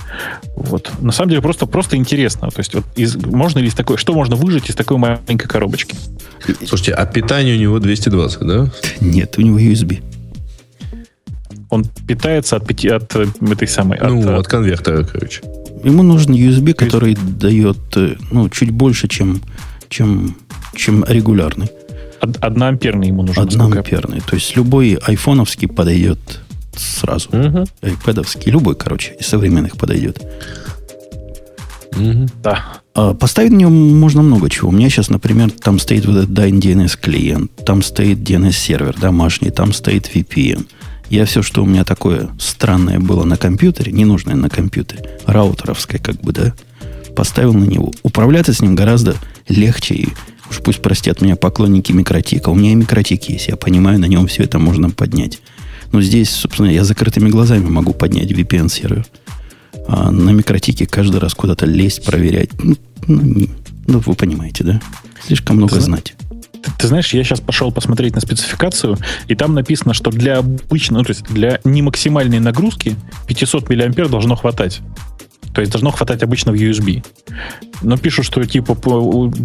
Вот. 0.57 0.91
На 1.01 1.13
самом 1.13 1.31
деле 1.31 1.43
просто, 1.43 1.67
просто 1.67 1.97
интересно. 1.97 2.51
То 2.51 2.61
есть, 2.61 2.75
вот 2.75 2.85
из, 2.97 3.15
можно 3.17 3.59
ли 3.59 3.69
из 3.69 3.75
такой, 3.75 3.99
что 3.99 4.15
можно 4.15 4.37
выжать 4.37 4.71
из 4.71 4.75
такой 4.75 4.97
маленькой 4.97 5.49
коробочки? 5.49 5.95
Слушайте, 6.67 6.95
а 6.95 7.05
питание 7.05 7.57
у 7.57 7.59
него 7.61 7.79
220, 7.79 8.41
да? 8.41 8.71
Нет, 9.01 9.37
у 9.37 9.43
него 9.43 9.59
USB. 9.59 10.03
Он 11.69 11.85
питается 12.09 12.57
от, 12.57 12.67
пяти, 12.67 12.89
от 12.89 13.15
этой 13.15 13.69
самой... 13.69 13.99
ну, 14.03 14.21
от, 14.23 14.41
от 14.41 14.49
конвертера, 14.49 15.05
короче. 15.05 15.43
Ему 15.85 16.03
нужен 16.03 16.35
USB, 16.35 16.75
который 16.75 17.15
дает 17.15 17.79
э, 17.97 18.17
ну, 18.31 18.49
чуть 18.51 18.71
больше, 18.71 19.09
чем, 19.09 19.41
чем, 19.89 20.37
чем 20.75 21.05
регулярный. 21.09 21.69
од- 22.21 22.37
одноамперный 22.39 23.09
ему 23.09 23.23
нужен. 23.23 23.43
Одноамперный. 23.43 24.21
То 24.21 24.35
есть 24.37 24.57
любой 24.57 24.95
айфоновский 25.07 25.69
подойдет 25.69 26.19
сразу. 26.77 27.29
Мгм. 27.33 27.65
Айпэдовский, 27.83 28.53
любой, 28.53 28.75
короче, 28.75 29.15
из 29.19 29.27
современных 29.27 29.77
подойдет. 29.77 30.21
Мгм. 31.97 32.29
Да. 32.43 32.65
А 32.95 33.15
Поставить 33.15 33.53
на 33.53 33.57
нем 33.57 33.99
можно 33.99 34.23
много 34.23 34.49
чего. 34.51 34.69
У 34.69 34.73
меня 34.73 34.89
сейчас, 34.91 35.11
например, 35.11 35.51
там 35.51 35.79
стоит 35.79 36.07
вот 36.07 36.17
этот 36.17 36.31
Dyn 36.31 36.61
DNS 36.61 36.99
клиент, 37.01 37.51
там 37.65 37.83
стоит 37.83 38.19
DNS 38.19 38.53
сервер 38.53 38.97
домашний, 39.01 39.51
там 39.51 39.73
стоит 39.73 40.11
VPN. 40.15 40.67
Я 41.11 41.25
все, 41.25 41.43
что 41.43 41.63
у 41.63 41.67
меня 41.67 41.85
такое 41.85 42.31
странное 42.39 43.01
было 43.01 43.25
на 43.25 43.37
компьютере, 43.37 43.91
ненужное 43.93 44.37
на 44.37 44.49
компьютере, 44.49 45.05
раутеровское 45.27 46.01
как 46.01 46.21
бы, 46.21 46.33
да, 46.33 46.55
поставил 47.17 47.53
на 47.53 47.65
него. 47.65 47.93
Управляться 48.03 48.53
с 48.53 48.61
ним 48.63 48.77
гораздо 48.77 49.17
легче 49.49 49.95
и 49.95 50.09
уж 50.49 50.59
пусть 50.59 50.81
простят 50.81 51.21
меня 51.21 51.35
поклонники 51.37 51.91
микротика. 51.93 52.49
У 52.51 52.55
меня 52.55 52.73
и 52.73 52.75
микротик 52.77 53.25
есть, 53.25 53.49
я 53.49 53.57
понимаю, 53.57 53.99
на 53.99 54.05
нем 54.07 54.27
все 54.29 54.45
это 54.45 54.59
можно 54.61 54.91
поднять. 54.91 55.41
Но 55.93 56.01
здесь, 56.01 56.31
собственно, 56.31 56.69
я 56.69 56.85
закрытыми 56.85 57.29
глазами 57.29 57.69
могу 57.69 57.93
поднять 57.93 58.31
VPN-сервер. 58.31 59.05
А 59.89 60.13
на 60.13 60.31
микротике 60.31 60.87
каждый 60.87 61.19
раз 61.21 61.35
куда-то 61.35 61.67
лезть, 61.67 62.05
проверять. 62.05 62.51
Ну, 62.63 62.77
ну, 63.09 63.21
не- 63.23 63.51
ну, 63.89 63.99
вы 63.99 64.15
понимаете, 64.15 64.63
да? 64.63 64.81
Слишком 65.27 65.57
много 65.57 65.75
Зна- 65.75 65.83
знать. 65.97 66.15
Ты, 66.63 66.71
ты 66.79 66.87
знаешь, 66.89 67.13
я 67.15 67.25
сейчас 67.25 67.41
пошел 67.41 67.73
посмотреть 67.73 68.15
на 68.15 68.21
спецификацию, 68.21 68.99
и 69.29 69.35
там 69.35 69.55
написано, 69.55 69.95
что 69.95 70.11
для 70.11 70.39
обычной, 70.39 70.99
ну, 70.99 71.05
то 71.05 71.11
есть 71.11 71.25
для 71.25 71.61
не 71.65 71.83
максимальной 71.83 72.41
нагрузки 72.41 72.97
500 73.27 73.69
мА 73.71 74.09
должно 74.09 74.37
хватать. 74.37 74.81
То 75.55 75.63
есть 75.63 75.73
должно 75.73 75.91
хватать 75.91 76.23
обычно 76.23 76.53
в 76.53 76.55
USB. 76.55 77.05
Но 77.83 77.97
пишут, 77.97 78.25
что 78.25 78.45
типа 78.45 78.77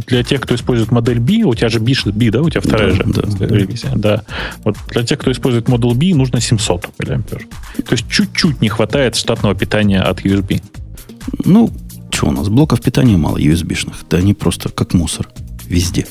для 0.07 0.23
тех, 0.23 0.41
кто 0.41 0.53
использует 0.53 0.91
модель 0.91 1.19
B, 1.19 1.43
у 1.43 1.55
тебя 1.55 1.69
же 1.69 1.79
B, 1.79 1.93
B 2.05 2.29
да, 2.29 2.41
у 2.41 2.49
тебя 2.49 2.61
вторая 2.61 2.91
Да, 2.91 2.95
же 2.95 3.03
да, 3.05 3.47
да. 3.47 3.55
ревизия, 3.55 3.91
да. 3.95 4.23
Вот 4.63 4.77
для 4.89 5.03
тех, 5.03 5.17
кто 5.17 5.31
использует 5.31 5.67
модуль 5.67 5.95
B, 5.95 6.13
нужно 6.15 6.39
700 6.39 6.89
мА. 6.99 7.21
То 7.23 7.91
есть 7.91 8.07
чуть-чуть 8.09 8.61
не 8.61 8.69
хватает 8.69 9.15
штатного 9.15 9.55
питания 9.55 10.01
от 10.01 10.21
USB. 10.21 10.61
Ну, 11.43 11.71
что 12.11 12.27
у 12.27 12.31
нас? 12.31 12.49
Блоков 12.49 12.81
питания 12.81 13.17
мало 13.17 13.37
USB-шных. 13.37 14.05
Да 14.09 14.17
они 14.17 14.33
просто 14.33 14.69
как 14.69 14.93
мусор. 14.93 15.27
Везде. 15.65 16.05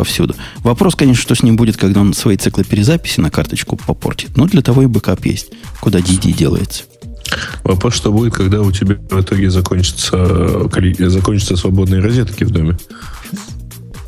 Повсюду. 0.00 0.34
Вопрос, 0.62 0.94
конечно, 0.94 1.20
что 1.20 1.34
с 1.34 1.42
ним 1.42 1.56
будет, 1.56 1.76
когда 1.76 2.00
он 2.00 2.14
свои 2.14 2.38
циклы 2.38 2.64
перезаписи 2.64 3.20
на 3.20 3.30
карточку 3.30 3.76
попортит. 3.76 4.34
Но 4.34 4.46
для 4.46 4.62
того 4.62 4.80
и 4.80 4.86
бэкап 4.86 5.26
есть, 5.26 5.48
куда 5.78 5.98
DD 5.98 6.32
делается. 6.32 6.84
Вопрос, 7.64 7.96
что 7.96 8.10
будет, 8.10 8.32
когда 8.32 8.62
у 8.62 8.72
тебя 8.72 8.96
в 9.10 9.20
итоге 9.20 9.50
закончатся, 9.50 10.70
закончатся 11.10 11.56
свободные 11.56 12.00
розетки 12.00 12.44
в 12.44 12.50
доме? 12.50 12.78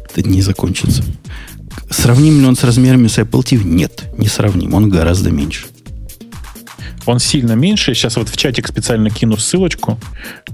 Это 0.09 0.26
не 0.26 0.40
закончится. 0.40 1.05
Сравним 1.90 2.40
ли 2.40 2.46
он 2.46 2.57
с 2.57 2.64
размерами 2.64 3.09
с 3.09 3.18
Apple 3.18 3.42
TV? 3.42 3.62
Нет, 3.62 4.05
не 4.16 4.28
сравним. 4.28 4.72
Он 4.72 4.88
гораздо 4.88 5.31
меньше. 5.31 5.66
Он 7.06 7.18
сильно 7.18 7.52
меньше. 7.52 7.94
Сейчас 7.94 8.16
вот 8.16 8.28
в 8.28 8.36
чатик 8.36 8.68
специально 8.68 9.10
кину 9.10 9.36
ссылочку, 9.36 9.98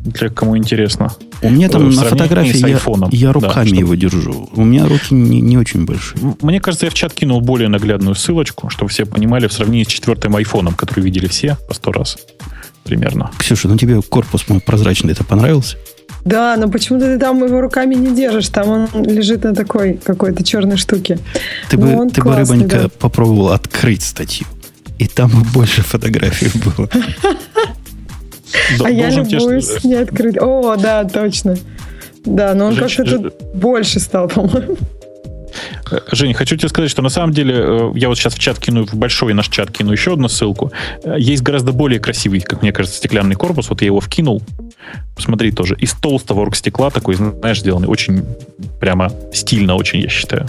для 0.04 0.28
кому 0.30 0.56
интересно. 0.56 1.12
У 1.42 1.50
меня 1.50 1.68
там 1.68 1.90
В 1.90 1.94
на 1.94 2.02
фотографии 2.04 2.52
с 2.56 2.60
я, 2.60 2.66
айфоном. 2.68 3.10
я 3.12 3.28
Да, 3.28 3.32
руками 3.34 3.66
чтобы- 3.66 3.80
его 3.80 3.94
держу. 3.94 4.48
У 4.54 4.64
меня 4.64 4.86
руки 4.86 5.14
не, 5.14 5.40
не 5.40 5.56
очень 5.58 5.84
большие. 5.84 6.36
Мне 6.42 6.60
кажется, 6.60 6.86
я 6.86 6.90
в 6.90 6.94
чат 6.94 7.12
кинул 7.12 7.40
более 7.40 7.68
наглядную 7.68 8.14
ссылочку, 8.14 8.70
чтобы 8.70 8.90
все 8.90 9.04
понимали 9.06 9.46
в 9.46 9.52
сравнении 9.52 9.84
с 9.84 9.88
четвертым 9.88 10.36
айфоном, 10.36 10.74
который 10.74 11.00
видели 11.04 11.26
все 11.26 11.56
по 11.68 11.74
сто 11.74 11.92
раз 11.92 12.16
примерно. 12.84 13.30
Ксюша, 13.38 13.68
ну 13.68 13.76
тебе 13.76 14.00
корпус 14.00 14.48
мой 14.48 14.60
прозрачный, 14.60 15.12
это 15.12 15.22
понравился? 15.22 15.76
Да, 16.24 16.56
но 16.56 16.68
почему-то 16.68 17.04
ты 17.06 17.18
там 17.18 17.44
его 17.44 17.60
руками 17.60 17.94
не 17.94 18.14
держишь. 18.14 18.48
Там 18.48 18.68
он 18.94 19.04
лежит 19.04 19.44
на 19.44 19.54
такой 19.54 19.94
какой-то 20.02 20.42
черной 20.42 20.76
штуке. 20.78 21.18
Ты 21.70 21.76
Ну, 21.78 21.86
бы, 21.86 21.96
он 21.96 22.10
ты 22.10 22.20
бы 22.22 22.32
классный, 22.32 22.56
рыбонька, 22.56 22.82
да. 22.84 22.88
попробовал 22.88 23.52
открыть 23.52 24.02
статью. 24.02 24.46
И 24.98 25.06
там 25.06 25.30
больше 25.54 25.82
фотографий 25.82 26.50
было. 26.58 26.88
А 28.84 28.90
я 28.90 29.10
любуюсь 29.10 29.84
не 29.84 29.94
открыть. 29.94 30.38
О, 30.40 30.76
да, 30.76 31.04
точно. 31.04 31.56
Да, 32.24 32.54
но 32.54 32.66
он 32.66 32.76
как-то 32.76 33.04
тут 33.04 33.34
больше 33.54 34.00
стал, 34.00 34.28
по-моему. 34.28 34.76
Э, 35.90 36.00
Жень, 36.12 36.34
хочу 36.34 36.56
тебе 36.56 36.68
сказать, 36.68 36.90
что 36.90 37.02
на 37.02 37.08
самом 37.08 37.32
деле 37.32 37.54
э, 37.56 37.92
я 37.94 38.08
вот 38.08 38.18
сейчас 38.18 38.34
в 38.34 38.38
чат 38.38 38.58
кину, 38.58 38.86
в 38.86 38.94
большой 38.94 39.34
наш 39.34 39.48
чат 39.48 39.70
кину 39.70 39.92
еще 39.92 40.14
одну 40.14 40.28
ссылку. 40.28 40.72
Э, 41.04 41.14
Есть 41.18 41.42
гораздо 41.42 41.72
более 41.72 42.00
красивый, 42.00 42.40
как 42.40 42.62
мне 42.62 42.72
кажется, 42.72 42.98
стеклянный 42.98 43.34
корпус. 43.34 43.68
Вот 43.70 43.80
я 43.80 43.86
его 43.86 44.00
вкинул. 44.00 44.42
Посмотри 45.14 45.52
тоже. 45.52 45.76
Из 45.78 45.92
толстого 45.92 46.40
оргстекла 46.40 46.90
такой, 46.90 47.14
знаешь, 47.16 47.60
сделанный. 47.60 47.88
Очень 47.88 48.24
прямо 48.80 49.10
стильно 49.32 49.74
очень, 49.74 50.00
я 50.00 50.08
считаю. 50.08 50.46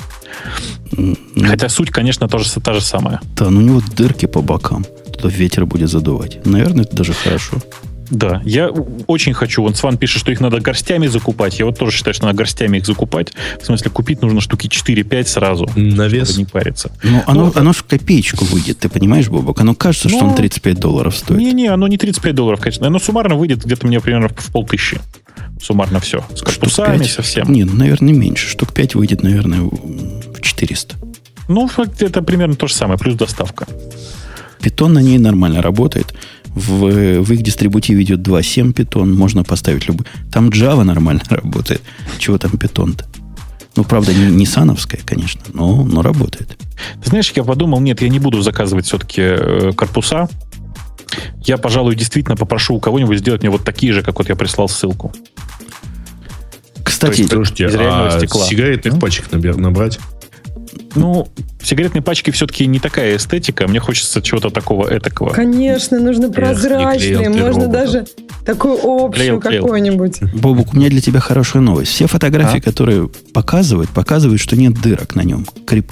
Ну, 0.91 1.15
Хотя 1.47 1.69
суть, 1.69 1.89
конечно, 1.89 2.27
тоже 2.27 2.49
та 2.61 2.73
же 2.73 2.81
самая. 2.81 3.19
Да, 3.35 3.49
ну 3.49 3.59
у 3.59 3.63
него 3.63 3.81
дырки 3.95 4.25
по 4.25 4.41
бокам. 4.41 4.85
Туда 5.13 5.29
ветер 5.29 5.65
будет 5.65 5.89
задувать. 5.89 6.45
Наверное, 6.45 6.85
это 6.85 6.95
даже 6.95 7.13
хорошо. 7.13 7.57
Да, 8.09 8.41
я 8.43 8.69
очень 8.69 9.33
хочу. 9.33 9.61
Вон 9.61 9.75
Сван 9.75 9.97
пишет, 9.97 10.19
что 10.21 10.31
их 10.31 10.39
надо 10.41 10.59
горстями 10.59 11.07
закупать. 11.07 11.59
Я 11.59 11.65
вот 11.65 11.77
тоже 11.77 11.95
считаю, 11.95 12.13
что 12.13 12.25
надо 12.25 12.37
горстями 12.37 12.77
их 12.77 12.85
закупать. 12.85 13.33
В 13.61 13.65
смысле, 13.65 13.91
купить 13.91 14.21
нужно 14.21 14.41
штуки 14.41 14.67
4-5 14.67 15.25
сразу. 15.27 15.65
На 15.75 15.93
чтобы 16.07 16.09
вес? 16.09 16.37
не 16.37 16.45
париться. 16.45 16.91
Ну, 17.03 17.21
оно, 17.27 17.45
Ну, 17.45 17.51
оно 17.55 17.73
в 17.73 17.83
копеечку 17.83 18.45
выйдет, 18.45 18.79
ты 18.79 18.89
понимаешь, 18.89 19.29
Бобок? 19.29 19.59
Оно 19.61 19.75
кажется, 19.75 20.09
что 20.09 20.19
Ну, 20.21 20.29
он 20.29 20.35
35 20.35 20.79
долларов 20.79 21.15
стоит. 21.15 21.37
Не-не, 21.39 21.67
оно 21.67 21.87
не 21.87 21.97
35 21.97 22.33
долларов, 22.35 22.59
конечно. 22.61 22.87
Оно 22.87 22.99
суммарно 22.99 23.35
выйдет 23.35 23.63
где-то 23.63 23.85
мне 23.85 23.99
примерно 23.99 24.29
в 24.29 24.51
полтыщи. 24.51 24.99
Суммарно 25.61 25.99
все. 25.99 26.19
С 26.33 26.37
Штук 26.39 26.45
корпусами, 26.45 26.97
пять- 26.99 27.11
совсем. 27.11 27.51
Не, 27.51 27.63
ну, 27.65 27.73
наверное, 27.75 28.13
меньше. 28.13 28.47
Штук 28.49 28.73
5 28.73 28.95
выйдет, 28.95 29.23
наверное, 29.23 29.61
в 29.61 30.41
400. 30.41 30.95
Ну, 31.47 31.69
это 31.99 32.21
примерно 32.21 32.55
то 32.55 32.67
же 32.67 32.73
самое, 32.73 32.97
плюс 32.99 33.15
доставка. 33.15 33.67
Питон 34.61 34.93
на 34.93 34.99
ней 34.99 35.17
нормально 35.17 35.61
работает. 35.61 36.13
В, 36.55 37.21
в 37.21 37.31
их 37.31 37.41
дистрибутиве 37.41 38.03
идет 38.03 38.19
2.7 38.19 38.73
питон. 38.73 39.15
Можно 39.15 39.43
поставить 39.43 39.87
любой. 39.87 40.05
Там 40.31 40.49
Java 40.49 40.83
нормально 40.83 41.21
работает. 41.29 41.81
Чего 42.17 42.37
там 42.37 42.51
питон-то? 42.57 43.05
Ну, 43.75 43.83
правда, 43.83 44.13
не, 44.13 44.25
не 44.31 44.45
сановская, 44.45 44.99
конечно, 45.05 45.41
но, 45.53 45.83
но 45.85 46.01
работает. 46.01 46.57
Ты 47.01 47.09
знаешь, 47.09 47.31
я 47.35 47.43
подумал, 47.43 47.79
нет, 47.79 48.01
я 48.01 48.09
не 48.09 48.19
буду 48.19 48.41
заказывать 48.41 48.85
все-таки 48.87 49.21
э, 49.21 49.71
корпуса. 49.75 50.27
Я, 51.45 51.57
пожалуй, 51.57 51.95
действительно 51.95 52.35
попрошу 52.35 52.75
у 52.75 52.79
кого-нибудь 52.79 53.19
сделать 53.19 53.41
мне 53.41 53.49
вот 53.49 53.63
такие 53.63 53.93
же, 53.93 54.01
как 54.01 54.17
вот 54.17 54.27
я 54.27 54.35
прислал 54.35 54.67
ссылку. 54.67 55.13
Кстати, 56.83 57.11
То 57.15 57.17
есть, 57.21 57.29
Слушайте, 57.33 57.65
из 57.67 57.75
реального 57.75 58.07
а 58.07 58.17
стекла. 58.17 58.45
сигаретных 58.45 58.93
М? 58.95 58.99
пачек 58.99 59.27
набер- 59.31 59.57
набрать? 59.57 59.99
Ну, 60.95 61.27
сигаретные 61.61 62.01
пачки 62.01 62.31
все-таки 62.31 62.65
не 62.67 62.79
такая 62.79 63.17
эстетика. 63.17 63.67
Мне 63.67 63.79
хочется 63.79 64.21
чего-то 64.21 64.49
такого 64.49 64.87
этакого. 64.95 65.29
Конечно, 65.31 65.99
нужно 65.99 66.29
прозрачные. 66.31 67.29
Можно 67.29 67.47
роботов. 67.65 67.71
даже 67.71 68.05
такую 68.45 68.77
общую 68.83 69.39
какую-нибудь. 69.39 70.21
Бобук, 70.33 70.73
у 70.73 70.77
меня 70.77 70.89
для 70.89 71.01
тебя 71.01 71.19
хорошая 71.19 71.61
новость. 71.61 71.91
Все 71.91 72.07
фотографии, 72.07 72.59
А? 72.59 72.61
которые 72.61 73.09
показывают, 73.33 73.89
показывают, 73.89 74.41
что 74.41 74.55
нет 74.55 74.79
дырок 74.81 75.15
на 75.15 75.21
нем 75.21 75.45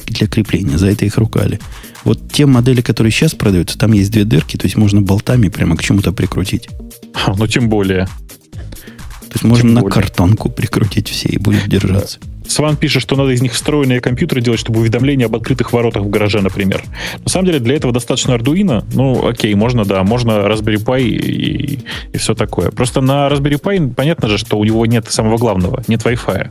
для 0.08 0.28
крепления. 0.28 0.78
За 0.78 0.88
это 0.90 1.06
их 1.06 1.18
ругали. 1.18 1.60
Вот 2.04 2.32
те 2.32 2.46
модели, 2.46 2.82
которые 2.82 3.12
сейчас 3.12 3.34
продаются, 3.34 3.78
там 3.78 3.92
есть 3.92 4.12
две 4.12 4.24
дырки, 4.24 4.56
то 4.58 4.66
есть 4.66 4.78
можно 4.78 5.02
болтами 5.02 5.50
прямо 5.50 5.76
к 5.76 5.84
чему-то 5.84 6.12
прикрутить. 6.14 6.70
Ну, 7.36 7.48
тем 7.48 7.68
более. 7.68 8.06
То 8.06 9.34
есть 9.34 9.44
можно 9.44 9.64
Тем 9.64 9.74
на 9.74 9.82
более. 9.82 9.94
картонку 9.94 10.50
прикрутить 10.50 11.10
все 11.10 11.28
и 11.30 11.38
будет 11.38 11.68
держаться. 11.68 12.20
Сван 12.48 12.78
пишет, 12.78 13.02
что 13.02 13.16
надо 13.16 13.32
из 13.32 13.42
них 13.42 13.54
встроенные 13.54 14.00
компьютеры 14.00 14.42
делать, 14.42 14.60
чтобы 14.60 14.80
уведомления 14.80 15.26
об 15.26 15.36
открытых 15.36 15.74
воротах 15.74 16.04
в 16.04 16.10
гараже, 16.10 16.42
например. 16.42 16.84
На 17.24 17.30
самом 17.30 17.48
деле 17.48 17.60
для 17.60 17.76
этого 17.76 17.94
достаточно 17.94 18.34
Arduino. 18.34 18.86
Ну, 18.94 19.28
окей, 19.28 19.54
можно, 19.56 19.86
да, 19.86 20.04
можно 20.04 20.32
Raspberry 20.32 20.84
Pi 20.84 21.02
и, 21.04 21.80
и 22.14 22.18
все 22.18 22.34
такое. 22.34 22.72
Просто 22.72 23.02
на 23.02 23.28
Raspberry 23.28 23.62
Pi 23.62 23.94
понятно 23.94 24.28
же, 24.28 24.38
что 24.38 24.58
у 24.58 24.64
него 24.64 24.86
нет 24.86 25.12
самого 25.12 25.38
главного, 25.38 25.84
нет 25.88 26.04
Wi-Fi. 26.04 26.50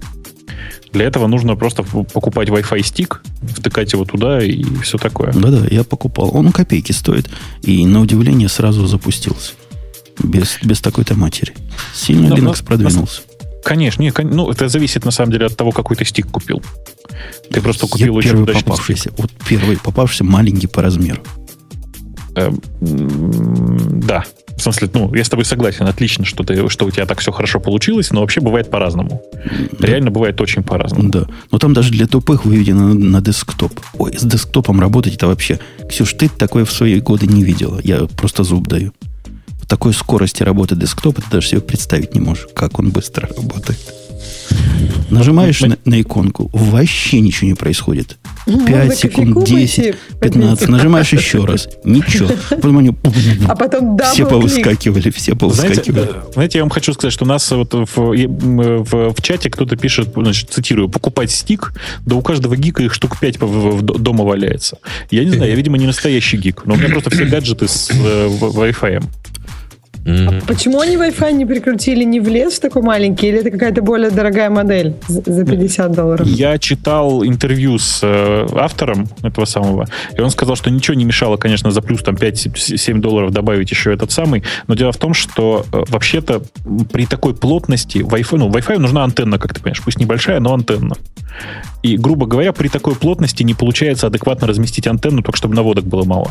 Для 0.93 1.05
этого 1.05 1.27
нужно 1.27 1.57
просто 1.57 1.83
покупать 1.83 2.49
Wi-Fi 2.49 2.83
стик, 2.83 3.23
втыкать 3.43 3.93
его 3.93 4.05
туда 4.05 4.43
и 4.43 4.65
все 4.83 4.99
такое. 4.99 5.33
Да-да, 5.33 5.67
я 5.71 5.85
покупал. 5.85 6.31
Он 6.35 6.53
копейки 6.53 6.93
стоит. 6.93 7.29
И 7.63 7.85
на 7.87 8.01
удивление 8.01 8.49
сразу 8.49 8.87
запустился. 8.87 9.53
Без, 10.23 10.59
без 10.63 10.81
такой-то 10.81 11.15
матери. 11.15 11.53
Сильно 11.95 12.29
Но- 12.29 12.37
Linux 12.37 12.65
продвинулся. 12.65 13.23
Конечно, 13.67 14.03
не, 14.03 14.11
кон- 14.13 14.31
ну, 14.31 14.49
это 14.51 14.69
зависит 14.69 15.05
на 15.05 15.11
самом 15.11 15.33
деле 15.33 15.47
от 15.47 15.57
того, 15.57 15.73
какой 15.73 15.97
ты 15.97 16.05
стик 16.05 16.29
купил. 16.31 16.63
Ты 17.51 17.61
просто 17.61 17.87
Я 17.87 17.91
купил 17.93 18.15
очень 18.17 18.31
первый 18.31 18.43
удачный 18.45 18.61
стик. 18.61 18.69
попавшийся. 18.71 19.11
Вот 19.19 19.31
первый 19.49 19.77
попавшийся 19.77 20.25
маленький 20.25 20.69
по 20.69 20.83
размеру. 20.83 21.21
Э, 22.37 22.51
м, 22.81 24.01
Да. 24.07 24.25
В 24.57 24.63
смысле, 24.63 24.89
ну, 24.95 25.15
я 25.15 25.23
с 25.25 25.29
тобой 25.29 25.45
согласен, 25.45 25.87
отлично, 25.87 26.25
что, 26.25 26.43
ты, 26.43 26.69
что 26.71 26.87
у 26.87 26.91
тебя 26.91 27.05
так 27.07 27.19
все 27.21 27.31
хорошо 27.33 27.61
получилось, 27.61 28.11
но 28.13 28.21
вообще 28.21 28.41
бывает 28.41 28.71
по-разному. 28.71 29.21
Реально 29.81 30.11
бывает 30.11 30.41
очень 30.41 30.63
по-разному. 30.63 31.11
Да. 31.11 31.27
Но 31.51 31.59
там 31.59 31.75
даже 31.75 31.91
для 31.91 32.07
тупых 32.07 32.45
выведено 32.47 32.89
на, 32.89 32.95
на 32.95 33.21
десктоп. 33.21 33.73
Ой, 33.99 34.15
с 34.17 34.23
десктопом 34.23 34.81
работать 34.81 35.15
это 35.17 35.27
вообще... 35.27 35.59
Ксюш, 35.91 36.15
ты 36.15 36.29
такое 36.31 36.65
в 36.65 36.73
свои 36.73 37.01
годы 37.01 37.27
не 37.27 37.43
видела. 37.45 37.81
Я 37.85 38.07
просто 38.17 38.45
зуб 38.45 38.67
даю. 38.69 38.93
Такой 39.69 39.93
скорости 39.93 40.43
работы 40.43 40.77
десктопа 40.77 41.23
ты 41.23 41.31
даже 41.31 41.49
себе 41.49 41.61
представить 41.61 42.15
не 42.15 42.21
можешь, 42.21 42.47
как 42.55 42.79
он 42.79 42.91
быстро 42.91 43.29
работает. 43.29 43.79
Нажимаешь 45.11 45.61
Ну, 45.61 45.69
на, 45.69 45.77
на 45.85 46.01
иконку, 46.01 46.51
вообще 46.53 47.21
ничего 47.21 47.49
не 47.49 47.55
происходит. 47.55 48.17
Можно 48.47 48.67
5 48.67 48.89
кофейку 48.89 48.95
секунд, 48.97 49.45
10, 49.47 49.77
пойти 49.77 49.95
15. 50.21 50.59
попить. 50.59 50.69
Нажимаешь 50.69 51.13
еще 51.13 51.45
раз. 51.45 51.69
Ничего. 51.85 52.31
Потом 52.49 52.79
они 52.79 52.93
А 53.49 53.57
потом 53.57 53.99
все 54.13 54.27
повыскакивали, 54.27 55.11
все 55.11 55.35
Знаете, 55.35 55.37
повыскакивали. 55.37 56.03
э, 56.11 56.33
знаете, 56.33 56.59
я 56.59 56.65
вам 56.65 56.71
хочу 56.71 56.93
сказать, 56.93 57.13
что 57.13 57.25
у 57.25 57.29
нас 57.29 57.51
вот 57.51 57.75
в, 57.75 57.87
в, 57.97 59.13
в 59.15 59.23
чате 59.23 59.51
кто-то 59.51 59.77
пишет, 59.77 60.11
значит, 60.15 60.51
цитирую, 60.51 60.89
покупать 60.89 61.31
стик, 61.31 61.73
да 62.05 62.15
у 62.17 62.23
каждого 62.23 62.57
гика 62.57 62.83
их 62.83 62.95
штук 62.95 63.19
5 63.19 63.39
дома 63.83 64.25
валяется. 64.25 64.79
Я 65.11 65.25
не 65.25 65.31
знаю, 65.31 65.51
я, 65.51 65.57
видимо, 65.57 65.77
не 65.79 65.87
настоящий 65.87 66.37
гик, 66.37 66.63
но 66.67 66.75
у 66.75 66.77
меня 66.77 66.89
просто 66.89 67.11
все 67.11 67.25
гаджеты 67.25 67.67
с 67.69 67.91
э, 67.91 68.29
в- 68.29 68.53
Wi-Fi. 70.07 70.31
Мгм. 70.31 70.41
Почему 70.47 70.81
они 70.81 70.97
Wi-Fi 70.97 71.33
не 71.33 71.47
прикрутили 71.47 72.05
не 72.05 72.21
в 72.21 72.29
лес 72.29 72.59
такой 72.59 72.83
маленький, 72.83 73.29
или 73.29 73.41
это 73.41 73.51
какая-то 73.51 73.83
более 73.83 74.11
дорогая 74.11 74.51
модель 74.51 74.95
за 75.09 75.23
за 75.27 75.45
50 75.45 75.93
долларов? 75.93 76.27
Я 76.27 76.59
читал 76.59 77.25
интервью 77.25 77.79
с 77.79 78.01
э, 78.03 78.47
автором 78.55 79.09
этого 79.23 79.45
самого, 79.45 79.87
и 80.17 80.21
он 80.21 80.31
сказал, 80.31 80.57
что 80.57 80.71
ничего 80.71 80.95
не 80.95 81.05
мешало, 81.05 81.37
конечно, 81.37 81.71
за 81.71 81.83
плюс 81.83 82.03
там 82.03 82.15
5-7 82.15 83.01
долларов 83.01 83.33
добавить 83.33 83.71
еще 83.71 83.93
этот 83.93 84.11
самый, 84.13 84.43
но 84.69 84.75
дело 84.75 84.93
в 84.93 84.97
том, 84.97 85.15
что 85.15 85.67
э, 85.73 85.83
вообще-то 85.89 86.43
при 86.93 87.07
такой 87.07 87.35
плотности 87.35 87.99
Wi-Fi, 87.99 88.37
ну, 88.37 88.51
Wi-Fi 88.51 88.79
нужна 88.79 89.05
антенна, 89.05 89.39
как 89.39 89.55
ты 89.55 89.61
понимаешь, 89.61 89.83
пусть 89.83 89.99
небольшая, 89.99 90.41
но 90.41 90.55
антенна. 90.55 90.95
И, 91.83 91.97
грубо 91.97 92.27
говоря, 92.27 92.53
при 92.53 92.69
такой 92.69 92.95
плотности 92.95 93.43
не 93.43 93.55
получается 93.55 94.07
адекватно 94.07 94.47
разместить 94.47 94.87
антенну, 94.87 95.23
только 95.23 95.37
чтобы 95.37 95.55
наводок 95.55 95.85
было 95.85 96.05
мало. 96.05 96.31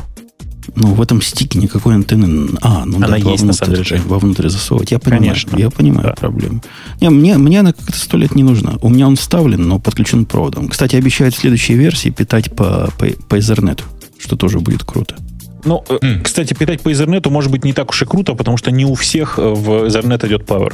Ну, 0.75 0.93
в 0.93 1.01
этом 1.01 1.21
стике 1.21 1.57
никакой 1.57 1.95
антенны... 1.95 2.49
А, 2.61 2.83
ну 2.85 2.97
Она 2.97 3.07
да, 3.07 3.15
есть, 3.15 3.25
на 3.27 3.31
вовнутрь, 3.53 3.53
самом 3.53 3.83
деле, 3.83 4.01
вовнутрь 4.05 4.49
засовывать. 4.49 4.91
Я 4.91 4.99
понимаю, 4.99 5.21
Конечно. 5.23 5.57
я 5.57 5.69
понимаю 5.69 6.07
Да. 6.09 6.13
проблему. 6.15 6.61
Не, 6.99 7.09
мне, 7.09 7.38
мне 7.38 7.61
она 7.61 7.71
как-то 7.71 7.97
сто 7.97 8.17
лет 8.17 8.35
не 8.35 8.43
нужна. 8.43 8.73
У 8.81 8.89
меня 8.89 9.07
он 9.07 9.15
вставлен, 9.15 9.65
но 9.67 9.79
подключен 9.79 10.25
проводом. 10.25 10.67
Кстати, 10.67 10.97
обещают 10.97 11.33
в 11.33 11.38
следующей 11.39 11.75
версии 11.75 12.09
питать 12.09 12.51
по, 12.53 12.89
по, 12.99 13.05
по 13.29 13.38
Ethernet, 13.38 13.83
что 14.19 14.35
тоже 14.35 14.59
будет 14.59 14.83
круто. 14.83 15.15
Ну, 15.63 15.83
М. 16.01 16.21
кстати, 16.23 16.53
питать 16.53 16.81
по 16.81 16.89
Ethernet 16.89 17.29
может 17.29 17.51
быть 17.51 17.63
не 17.63 17.71
так 17.73 17.89
уж 17.91 18.01
и 18.01 18.05
круто, 18.05 18.33
потому 18.35 18.57
что 18.57 18.69
не 18.71 18.85
у 18.85 18.95
всех 18.95 19.39
э, 19.39 19.41
в 19.41 19.85
Ethernet 19.88 20.27
идет 20.27 20.41
Power. 20.43 20.73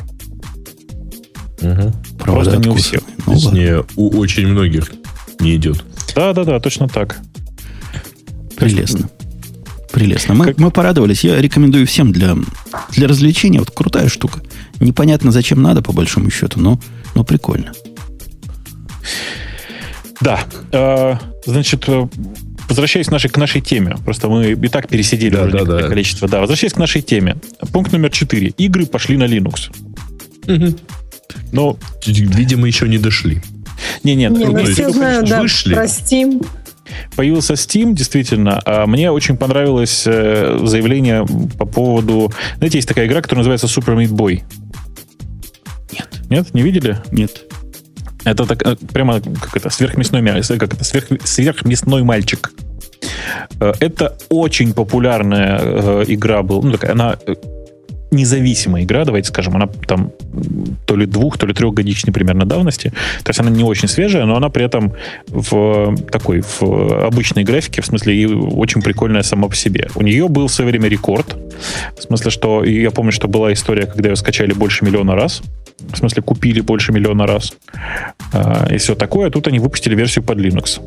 Провода 1.59 2.51
Просто 2.51 2.57
не 2.57 2.69
у 2.69 2.75
всех. 2.75 3.01
Ну, 3.27 3.33
ладно. 3.33 3.49
Точнее, 3.49 3.85
у 3.95 4.17
очень 4.17 4.47
многих 4.47 4.91
не 5.39 5.55
идет. 5.55 5.83
Да-да-да, 6.15 6.59
точно 6.59 6.87
так. 6.87 7.19
Прелестно. 8.57 9.09
Прелестно. 10.01 10.33
Мы, 10.33 10.45
Как- 10.45 10.57
мы 10.57 10.71
порадовались. 10.71 11.23
Я 11.23 11.39
рекомендую 11.39 11.85
всем 11.85 12.11
для, 12.11 12.35
для 12.91 13.07
развлечения. 13.07 13.59
Вот 13.59 13.69
крутая 13.69 14.09
штука. 14.09 14.41
Непонятно, 14.79 15.31
зачем 15.31 15.61
надо, 15.61 15.83
по 15.83 15.91
большому 15.93 16.31
счету, 16.31 16.59
но, 16.59 16.79
но 17.13 17.23
прикольно. 17.23 17.71
Да. 20.19 20.39
Э, 20.71 21.17
значит, 21.45 21.83
э, 21.87 22.07
возвращаясь 22.67 23.07
к 23.07 23.11
нашей, 23.11 23.29
к 23.29 23.37
нашей 23.37 23.61
теме. 23.61 23.95
Просто 24.03 24.27
мы 24.27 24.53
и 24.53 24.67
так 24.69 24.87
пересидели 24.87 25.35
Да, 25.35 25.43
уже 25.43 25.57
да, 25.59 25.65
да. 25.65 25.87
количество. 25.87 26.27
Да, 26.27 26.39
возвращаясь 26.39 26.73
к 26.73 26.77
нашей 26.77 27.03
теме. 27.03 27.37
Пункт 27.71 27.91
номер 27.91 28.09
4. 28.09 28.53
Игры 28.57 28.87
пошли 28.87 29.17
на 29.17 29.25
Linux. 29.25 29.69
Ну, 31.51 31.77
Видимо, 32.07 32.65
еще 32.65 32.87
не 32.87 32.97
дошли. 32.97 33.41
не-не, 34.03 34.29
Не, 34.29 34.29
ну, 34.29 34.51
ну 34.51 34.65
все 34.65 34.87
ну, 34.87 34.93
знают, 34.93 35.29
да, 35.29 35.41
вышли. 35.41 35.75
про 35.75 35.85
Steam. 35.85 36.43
Появился 37.15 37.54
Steam, 37.54 37.93
действительно. 37.93 38.62
А 38.65 38.86
мне 38.86 39.12
очень 39.12 39.38
понравилось 39.38 40.04
э, 40.06 40.60
заявление 40.63 41.25
по 41.58 41.65
поводу... 41.65 42.32
Знаете, 42.58 42.77
есть 42.77 42.88
такая 42.88 43.08
игра, 43.08 43.21
которая 43.21 43.45
называется 43.45 43.67
Super 43.67 43.95
Meat 43.95 44.10
Boy. 44.10 44.41
Нет, 45.91 46.10
Нет? 46.30 46.54
Не 46.54 46.62
видели? 46.62 46.97
нет. 47.12 47.43
Это 48.23 48.45
так, 48.45 48.62
э, 48.65 48.75
прямо 48.93 49.19
как 49.19 49.58
это, 49.58 49.69
сверхмясной, 49.69 50.21
мя- 50.21 50.41
как 50.41 50.73
это, 50.73 50.84
сверх, 50.84 51.08
сверхмясной 51.23 52.04
мальчик. 52.04 52.51
Э, 53.60 53.73
Это 53.80 54.15
очень 54.30 54.73
популярная 54.73 55.60
э, 55.62 56.04
игра 56.08 56.43
была. 56.43 56.62
Ну, 56.63 56.71
такая, 56.71 56.91
она 56.91 57.17
э, 57.25 57.34
независимая 58.12 58.84
игра, 58.84 59.06
давайте 59.06 59.30
скажем. 59.30 59.56
Она 59.56 59.67
там 59.67 60.12
то 60.86 60.95
ли 60.95 61.06
двух, 61.06 61.38
то 61.38 61.45
ли 61.45 61.54
трехгодичной 61.54 62.13
примерно 62.13 62.45
давности. 62.45 62.89
То 63.24 63.30
есть 63.30 63.39
она 63.39 63.50
не 63.50 63.63
очень 63.63 63.88
свежая, 63.88 64.26
но 64.26 64.36
она 64.36 64.50
при 64.50 64.65
этом 64.65 64.93
в 65.28 65.95
такой 66.12 66.41
в 66.41 67.06
обычной 67.06 67.43
графике, 67.43 67.82
в 67.82 67.86
смысле, 67.86 68.15
и 68.15 68.26
очень 68.26 68.82
прикольная 68.82 69.24
сама 69.24 69.47
по 69.47 69.56
себе. 69.56 69.88
У 69.95 70.02
нее 70.02 70.28
был 70.28 70.47
в 70.47 70.54
свое 70.54 70.69
время 70.71 70.89
рекорд. 70.89 71.38
В 71.97 72.02
смысле, 72.02 72.32
что 72.32 72.63
я 72.63 72.91
помню, 72.91 73.12
что 73.12 73.28
была 73.28 73.54
история, 73.54 73.86
когда 73.86 74.10
ее 74.10 74.15
скачали 74.15 74.54
больше 74.54 74.84
миллиона 74.86 75.15
раз. 75.15 75.41
В 75.80 75.97
смысле, 75.97 76.21
купили 76.21 76.62
больше 76.62 76.91
миллиона 76.91 77.26
раз. 77.26 77.54
А, 78.34 78.67
и 78.69 78.78
все 78.78 78.93
такое. 78.95 79.30
Тут 79.30 79.47
они 79.47 79.60
выпустили 79.60 79.95
версию 79.95 80.24
под 80.24 80.38
Linux. 80.38 80.80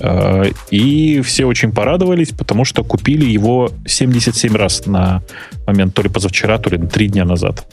А, 0.00 0.44
И 0.70 1.20
все 1.22 1.46
очень 1.46 1.72
порадовались, 1.72 2.30
потому 2.30 2.64
что 2.64 2.84
купили 2.84 3.24
его 3.24 3.70
77 3.86 4.54
раз 4.54 4.86
на 4.86 5.22
момент 5.66 5.94
то 5.94 6.02
ли 6.02 6.08
позавчера, 6.08 6.58
то 6.58 6.70
ли 6.70 6.78
три 6.78 7.08
дня 7.08 7.24
назад. 7.24 7.66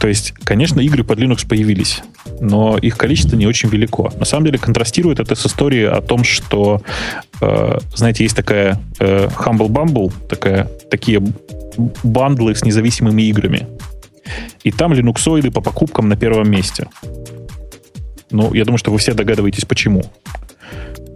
То 0.00 0.08
есть, 0.08 0.32
конечно, 0.44 0.80
игры 0.80 1.02
под 1.02 1.18
Linux 1.18 1.48
появились, 1.48 2.02
но 2.40 2.76
их 2.76 2.98
количество 2.98 3.36
не 3.36 3.46
очень 3.46 3.70
велико. 3.70 4.12
На 4.18 4.24
самом 4.24 4.44
деле 4.44 4.58
контрастирует 4.58 5.18
это 5.18 5.34
с 5.34 5.46
историей 5.46 5.84
о 5.84 6.00
том, 6.02 6.24
что, 6.24 6.82
э, 7.40 7.78
знаете, 7.94 8.24
есть 8.24 8.36
такая 8.36 8.78
э, 8.98 9.28
Humble 9.28 9.68
Bumble, 9.68 10.12
такая, 10.28 10.68
такие 10.90 11.22
бандлы 12.02 12.54
с 12.54 12.64
независимыми 12.64 13.22
играми. 13.22 13.66
И 14.62 14.70
там 14.70 14.92
линуксоиды 14.92 15.50
по 15.50 15.60
покупкам 15.60 16.08
на 16.08 16.16
первом 16.16 16.50
месте. 16.50 16.86
Ну, 18.30 18.52
я 18.54 18.64
думаю, 18.64 18.78
что 18.78 18.90
вы 18.90 18.98
все 18.98 19.14
догадываетесь, 19.14 19.64
почему. 19.64 20.02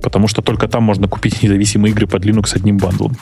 Потому 0.02 0.28
что 0.28 0.42
только 0.42 0.68
там 0.68 0.82
можно 0.84 1.08
купить 1.08 1.42
независимые 1.42 1.92
игры 1.92 2.06
под 2.06 2.24
Linux 2.24 2.54
одним 2.54 2.78
бандлом. 2.78 3.16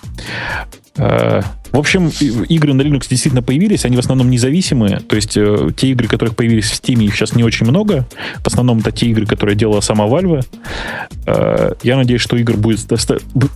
Э, 0.96 1.42
В 1.72 1.79
общем, 1.79 2.09
игры 2.49 2.72
на 2.75 2.83
Linux 2.83 3.07
действительно 3.09 3.42
появились, 3.42 3.85
они 3.85 3.96
в 3.96 4.01
основном 4.01 4.31
независимые. 4.31 5.01
То 5.01 5.16
есть 5.16 5.37
э, 5.37 5.70
те 5.77 5.88
игры, 5.88 6.09
которых 6.09 6.37
появились 6.37 6.70
в 6.70 6.83
Steam, 6.83 7.03
их 7.05 7.14
сейчас 7.14 7.35
не 7.35 7.44
очень 7.44 7.66
много. 7.66 8.07
В 8.42 8.46
основном 8.46 8.79
это 8.79 8.92
те 8.92 9.07
игры, 9.07 9.27
которые 9.27 9.57
делала 9.57 9.81
сама 9.81 10.07
Valve. 10.07 10.44
Э, 11.27 11.72
Я 11.83 11.96
надеюсь, 11.96 12.20
что 12.20 12.37
игр 12.37 12.57
будет, 12.57 12.87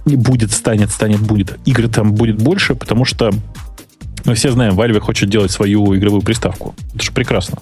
будет, 0.07 0.53
станет, 0.53 0.91
станет, 0.91 1.21
будет. 1.21 1.59
Игр 1.65 1.89
там 1.89 2.13
будет 2.13 2.37
больше, 2.43 2.75
потому 2.75 3.05
что 3.05 3.31
мы 4.25 4.35
все 4.35 4.51
знаем, 4.53 4.79
Valve 4.79 5.01
хочет 5.01 5.31
делать 5.31 5.51
свою 5.51 5.95
игровую 5.97 6.23
приставку. 6.23 6.75
Это 6.95 7.05
же 7.05 7.13
прекрасно. 7.13 7.59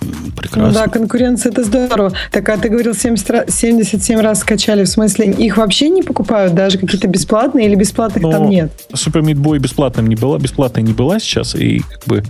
М, 0.00 0.08
Ну 0.26 0.30
Прекрасно. 0.32 0.72
да, 0.72 0.86
конкуренция 0.88 1.52
это 1.52 1.62
здорово. 1.64 2.12
Так, 2.30 2.48
а 2.48 2.56
ты 2.56 2.68
говорил, 2.68 2.94
70 2.94 3.30
ра- 3.30 3.50
77 3.50 4.18
раз 4.20 4.40
скачали. 4.40 4.84
В 4.84 4.88
смысле, 4.88 5.30
их 5.32 5.56
вообще 5.56 5.88
не 5.88 6.02
покупают? 6.02 6.54
Даже 6.54 6.78
какие-то 6.78 7.06
бесплатные 7.08 7.66
или 7.66 7.74
бесплатных 7.74 8.22
Ну, 8.22 8.30
там 8.30 8.48
нет? 8.48 8.72
Super 8.92 9.22
Meat 9.22 9.36
Boy 9.36 9.58
бесплатным 9.58 10.06
не 10.08 10.16
была, 10.16 10.38
бесплатной 10.38 10.82
не 10.82 10.92
была 10.92 11.18
сейчас, 11.20 11.54
и 11.54 11.80
как 11.80 12.04
бы 12.06 12.22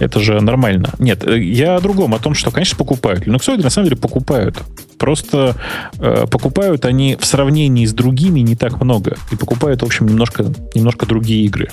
это 0.00 0.20
же 0.20 0.40
нормально. 0.40 0.90
Нет, 0.98 1.24
э, 1.26 1.38
я 1.40 1.76
о 1.76 1.80
другом, 1.80 2.14
о 2.14 2.18
том, 2.18 2.34
что, 2.34 2.50
конечно, 2.50 2.76
покупают. 2.76 3.26
Linux 3.26 3.62
на 3.62 3.70
самом 3.70 3.88
деле 3.88 4.00
покупают. 4.00 4.56
Просто 4.98 5.56
э, 5.98 6.26
покупают 6.30 6.84
они 6.84 7.16
в 7.18 7.24
сравнении 7.26 7.86
с 7.86 7.92
другими 7.92 8.40
не 8.40 8.56
так 8.56 8.80
много. 8.82 9.16
И 9.32 9.36
покупают, 9.36 9.82
в 9.82 9.84
общем, 9.84 10.06
немножко, 10.06 10.44
немножко 10.74 11.06
другие 11.06 11.44
игры. 11.46 11.68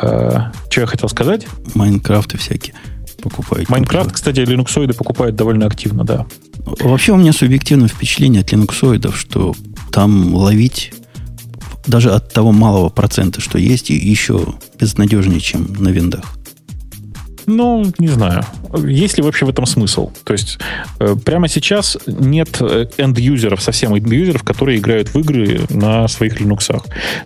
Э, 0.00 0.50
что 0.70 0.80
я 0.80 0.86
хотел 0.86 1.08
сказать? 1.08 1.46
Майнкрафты 1.74 2.38
всякие 2.38 2.74
покупают. 3.20 3.68
Майнкрафт, 3.68 4.12
кстати, 4.12 4.40
линуксоиды 4.40 4.94
покупают 4.94 5.36
довольно 5.36 5.66
активно, 5.66 6.04
да. 6.04 6.26
Вообще 6.80 7.12
у 7.12 7.16
меня 7.16 7.32
субъективное 7.32 7.88
впечатление 7.88 8.42
от 8.42 8.52
линуксоидов, 8.52 9.18
что 9.18 9.54
там 9.92 10.34
ловить 10.34 10.92
даже 11.86 12.10
от 12.12 12.32
того 12.32 12.52
малого 12.52 12.88
процента, 12.88 13.40
что 13.40 13.58
есть, 13.58 13.90
еще 13.90 14.54
безнадежнее, 14.78 15.40
чем 15.40 15.72
на 15.78 15.88
виндах. 15.88 16.24
Ну, 17.46 17.84
не 17.98 18.08
знаю. 18.08 18.44
Есть 18.86 19.16
ли 19.16 19.24
вообще 19.24 19.44
в 19.44 19.48
этом 19.48 19.66
смысл? 19.66 20.12
То 20.24 20.34
есть 20.34 20.58
э, 21.00 21.16
прямо 21.24 21.48
сейчас 21.48 21.98
нет 22.06 22.60
энд-юзеров, 22.60 23.60
совсем 23.60 23.94
энд-юзеров, 23.94 24.44
которые 24.44 24.78
играют 24.78 25.12
в 25.12 25.18
игры 25.18 25.62
на 25.68 26.06
своих 26.06 26.40
Linux. 26.40 26.80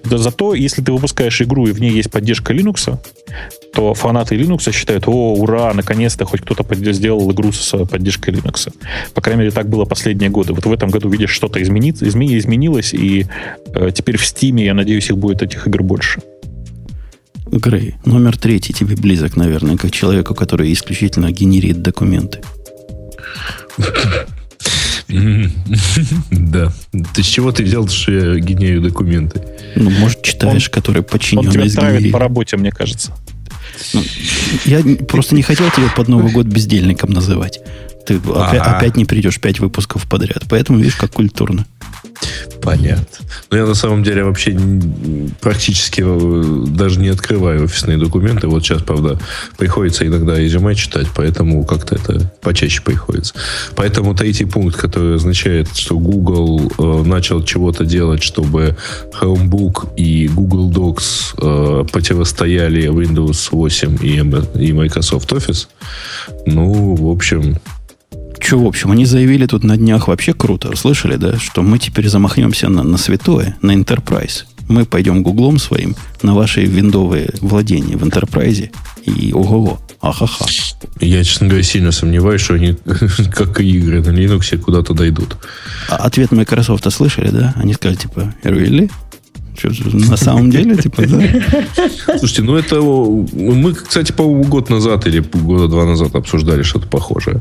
Да 0.05 0.17
зато, 0.17 0.55
если 0.55 0.83
ты 0.83 0.93
выпускаешь 0.93 1.43
игру, 1.43 1.67
и 1.67 1.73
в 1.73 1.81
ней 1.81 1.93
есть 1.93 2.11
поддержка 2.11 2.55
Linux, 2.55 2.99
то 3.75 3.95
фанаты 3.95 4.37
Linux 4.37 4.73
считают, 4.73 5.09
о, 5.09 5.35
ура, 5.35 5.73
наконец-то 5.75 6.25
хоть 6.25 6.43
кто-то 6.43 6.65
сделал 6.93 7.31
игру 7.33 7.53
с 7.53 7.85
поддержкой 7.87 8.35
Linux. 8.35 8.73
По 9.15 9.21
крайней 9.21 9.41
мере, 9.41 9.51
так 9.51 9.69
было 9.69 9.85
последние 9.85 10.31
годы. 10.31 10.53
Вот 10.53 10.65
в 10.65 10.73
этом 10.73 10.91
году, 10.91 11.09
видишь, 11.09 11.31
что-то 11.31 11.61
изменится, 11.63 12.07
измени, 12.09 12.39
изменилось, 12.39 12.95
и 12.95 13.27
э, 13.75 13.91
теперь 13.95 14.17
в 14.17 14.23
Steam, 14.23 14.63
я 14.63 14.75
надеюсь, 14.75 15.11
их 15.11 15.19
будет 15.19 15.43
этих 15.43 15.67
игр 15.67 15.83
больше. 15.83 16.21
Грей, 17.47 17.95
номер 18.05 18.37
третий 18.37 18.73
тебе 18.73 18.97
близок, 18.97 19.37
наверное, 19.37 19.77
как 19.77 19.91
человеку, 19.91 20.35
который 20.35 20.73
исключительно 20.73 21.31
генерит 21.31 21.83
документы. 21.83 22.41
Да. 26.31 26.73
Ты 27.15 27.23
с 27.23 27.27
чего 27.27 27.53
ты 27.53 27.63
взял, 27.63 27.87
что 27.89 28.11
я 28.11 28.41
генерю 28.41 28.81
документы? 28.81 29.43
Ну, 29.77 29.91
может, 29.91 30.23
читаешь, 30.23 30.69
который 30.71 31.03
подчиненный 31.03 31.63
Он 31.63 31.69
тебя 31.69 31.81
травит 31.81 32.13
по 32.13 32.19
работе, 32.19 32.57
мне 32.57 32.73
кажется. 32.73 33.13
Ну, 33.93 34.03
я 34.65 34.83
просто 35.07 35.35
не 35.35 35.43
хотел 35.43 35.71
тебя 35.71 35.89
под 35.95 36.09
Новый 36.09 36.33
год 36.33 36.47
бездельником 36.47 37.11
называть. 37.11 37.61
Ты 38.07 38.17
опять, 38.17 38.63
опять 38.63 38.97
не 38.97 39.05
придешь 39.05 39.41
пять 39.41 39.61
выпусков 39.61 40.09
подряд. 40.09 40.45
Поэтому 40.49 40.79
видишь, 40.79 40.97
как 40.97 41.13
культурно. 41.13 41.67
Понятно. 42.63 43.27
Но 43.51 43.59
я 43.59 43.67
на 43.67 43.75
самом 43.75 44.03
деле 44.03 44.25
вообще 44.25 44.57
практически 45.41 46.03
э, 46.05 46.67
даже 46.69 46.99
не 46.99 47.09
открываю 47.09 47.65
офисные 47.65 47.99
документы. 47.99 48.49
Вот 48.49 48.63
сейчас, 48.63 48.83
правда, 48.83 49.19
приходится 49.59 50.07
иногда 50.07 50.39
резюме 50.39 50.75
читать, 50.75 51.07
поэтому 51.15 51.65
как-то 51.65 51.97
это 51.97 52.33
почаще 52.41 52.81
приходится. 52.83 53.35
Поэтому 53.77 54.15
третий 54.15 54.47
пункт, 54.47 54.77
который 54.77 55.17
означает, 55.17 55.69
что 55.77 55.99
Google 55.99 56.73
э, 56.79 57.03
начал 57.07 57.43
чего-то 57.43 57.85
делать, 57.85 58.23
чтобы 58.23 58.77
Chromebook 59.13 59.95
и 59.97 60.29
Google 60.29 60.71
Docs 60.71 61.35
э, 61.39 61.85
противостояли 61.91 62.89
Windows 62.89 63.49
8 63.51 63.99
и, 64.01 64.67
и 64.67 64.73
Microsoft 64.73 65.31
Office. 65.33 65.67
Ну, 66.47 66.95
в 66.95 67.11
общем, 67.11 67.59
что, 68.41 68.59
в 68.59 68.67
общем, 68.67 68.91
они 68.91 69.07
заявили 69.07 69.47
тут 69.47 69.65
на 69.65 69.77
днях 69.77 70.09
вообще 70.09 70.35
круто. 70.35 70.77
Слышали, 70.77 71.17
да? 71.17 71.39
Что 71.39 71.63
мы 71.63 71.79
теперь 71.79 72.09
замахнемся 72.09 72.69
на, 72.69 72.83
на 72.83 72.99
святое, 72.99 73.57
на 73.63 73.73
Enterprise. 73.75 74.45
Мы 74.69 74.87
пойдем 74.87 75.23
гуглом 75.23 75.59
своим 75.59 75.95
на 76.23 76.35
ваши 76.35 76.65
виндовые 76.65 77.31
владения 77.41 77.97
в 77.97 78.05
Enterprise. 78.05 78.71
И 79.05 79.33
ого-го, 79.33 79.81
ахаха. 80.01 80.47
Я, 81.01 81.23
честно 81.23 81.49
говоря, 81.49 81.63
сильно 81.63 81.93
сомневаюсь, 81.93 82.41
что 82.41 82.55
они, 82.55 82.77
как 83.33 83.61
и 83.61 83.71
игры 83.71 84.03
на 84.03 84.11
Linux, 84.11 84.57
куда-то 84.59 84.95
дойдут. 84.95 85.37
А 85.89 85.97
ответ 85.97 86.33
Microsoft 86.33 86.91
слышали, 86.93 87.29
да? 87.29 87.53
Они 87.57 87.75
сказали, 87.75 87.97
типа, 87.99 88.35
really? 88.43 88.91
Что, 89.57 89.71
на 89.93 90.17
самом 90.17 90.51
деле, 90.51 90.77
типа, 90.77 91.03
да? 91.07 91.23
Слушайте, 92.19 92.43
ну 92.43 92.57
это... 92.57 92.81
Мы, 92.81 93.75
кстати, 93.75 94.13
по-моему, 94.13 94.45
год 94.45 94.69
назад 94.69 95.07
или 95.07 95.21
года 95.21 95.69
два 95.69 95.85
назад 95.85 96.15
обсуждали 96.15 96.63
что-то 96.63 96.89
похожее. 96.89 97.41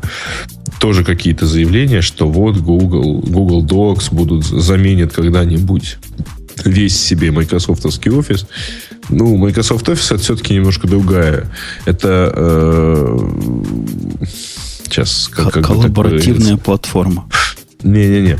Тоже 0.78 1.04
какие-то 1.04 1.46
заявления, 1.46 2.02
что 2.02 2.28
вот 2.28 2.56
Google, 2.58 3.20
Google 3.20 3.64
Docs 3.64 4.14
будут 4.14 4.44
заменят 4.44 5.12
когда-нибудь 5.12 5.98
весь 6.64 7.00
себе 7.00 7.30
майкрософтовский 7.32 8.10
офис. 8.10 8.46
Ну, 9.08 9.36
Microsoft 9.36 9.88
Office 9.88 10.14
это 10.14 10.18
все-таки 10.18 10.54
немножко 10.54 10.86
другая. 10.86 11.50
Это 11.84 12.32
э, 12.34 13.18
сейчас 14.84 15.28
как, 15.30 15.52
как 15.52 15.64
коллаборативная 15.66 16.56
платформа. 16.56 17.28
Не-не-не. 17.82 18.38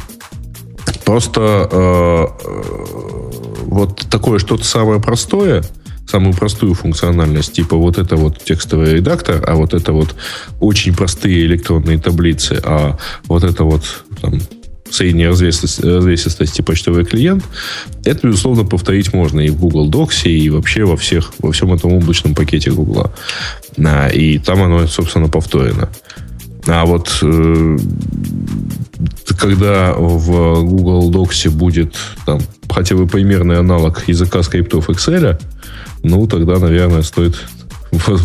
Просто 1.05 1.69
э, 1.71 2.27
вот 3.67 4.07
такое 4.11 4.39
что-то 4.39 4.65
самое 4.65 5.01
простое, 5.01 5.63
самую 6.09 6.35
простую 6.35 6.75
функциональность, 6.75 7.53
типа 7.53 7.77
вот 7.77 7.99
это 7.99 8.17
вот 8.17 8.43
текстовый 8.43 8.95
редактор, 8.95 9.43
а 9.47 9.55
вот 9.55 9.75
это 9.75 9.93
вот 9.93 10.15
очень 10.61 10.95
простые 10.95 11.45
электронные 11.47 11.99
таблицы, 11.99 12.61
а 12.63 12.99
вот 13.27 13.45
это 13.45 13.65
вот 13.65 14.05
там, 14.21 14.41
средней 14.91 15.27
развесистости 15.27 16.63
почтовый 16.63 17.05
клиент, 17.05 17.45
это, 18.05 18.27
безусловно, 18.29 18.65
повторить 18.65 19.13
можно 19.13 19.41
и 19.41 19.51
в 19.51 19.59
Google 19.59 19.91
Docs, 19.91 20.29
и 20.29 20.51
вообще 20.51 20.85
во 20.85 20.97
всех, 20.97 21.33
во 21.39 21.53
всем 21.53 21.73
этом 21.73 21.93
облачном 21.93 22.35
пакете 22.35 22.71
Google. 22.71 23.13
И 24.13 24.39
там 24.45 24.63
оно, 24.63 24.87
собственно, 24.87 25.29
повторено. 25.29 25.91
А 26.67 26.85
вот 26.85 27.19
э, 27.23 27.79
когда 29.39 29.93
в 29.95 30.65
Google 30.65 31.11
Docs 31.11 31.51
будет 31.51 31.97
там 32.25 32.41
хотя 32.71 32.97
бы 32.97 33.07
примерный 33.07 33.59
аналог 33.59 34.09
языка 34.09 34.43
скриптов 34.43 34.89
Excel, 34.89 35.41
ну, 36.03 36.27
тогда, 36.27 36.59
наверное, 36.59 37.03
стоит 37.03 37.37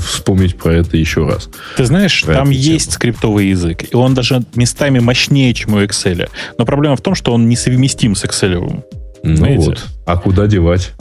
вспомнить 0.03 0.57
про 0.57 0.73
это 0.73 0.97
еще 0.97 1.27
раз. 1.27 1.49
Ты 1.77 1.85
знаешь, 1.85 2.23
про 2.23 2.35
там 2.35 2.49
есть 2.49 2.93
скриптовый 2.93 3.49
язык, 3.49 3.85
и 3.91 3.95
он 3.95 4.13
даже 4.13 4.43
местами 4.55 4.99
мощнее, 4.99 5.53
чем 5.53 5.73
у 5.73 5.81
Excel. 5.81 6.29
Но 6.57 6.65
проблема 6.65 6.95
в 6.95 7.01
том, 7.01 7.15
что 7.15 7.33
он 7.33 7.47
несовместим 7.49 8.15
с 8.15 8.23
Excel. 8.23 8.83
Ну 9.23 9.35
Знаете? 9.35 9.65
вот. 9.65 9.85
А 10.05 10.17
куда 10.17 10.47
девать? 10.47 10.93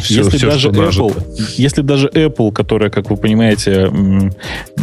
Все, 0.00 0.22
если, 0.22 0.38
все, 0.38 0.50
даже 0.50 0.68
Apple, 0.70 1.24
если 1.56 1.82
даже 1.82 2.08
Apple, 2.08 2.52
которая, 2.52 2.90
как 2.90 3.10
вы 3.10 3.16
понимаете, 3.16 3.90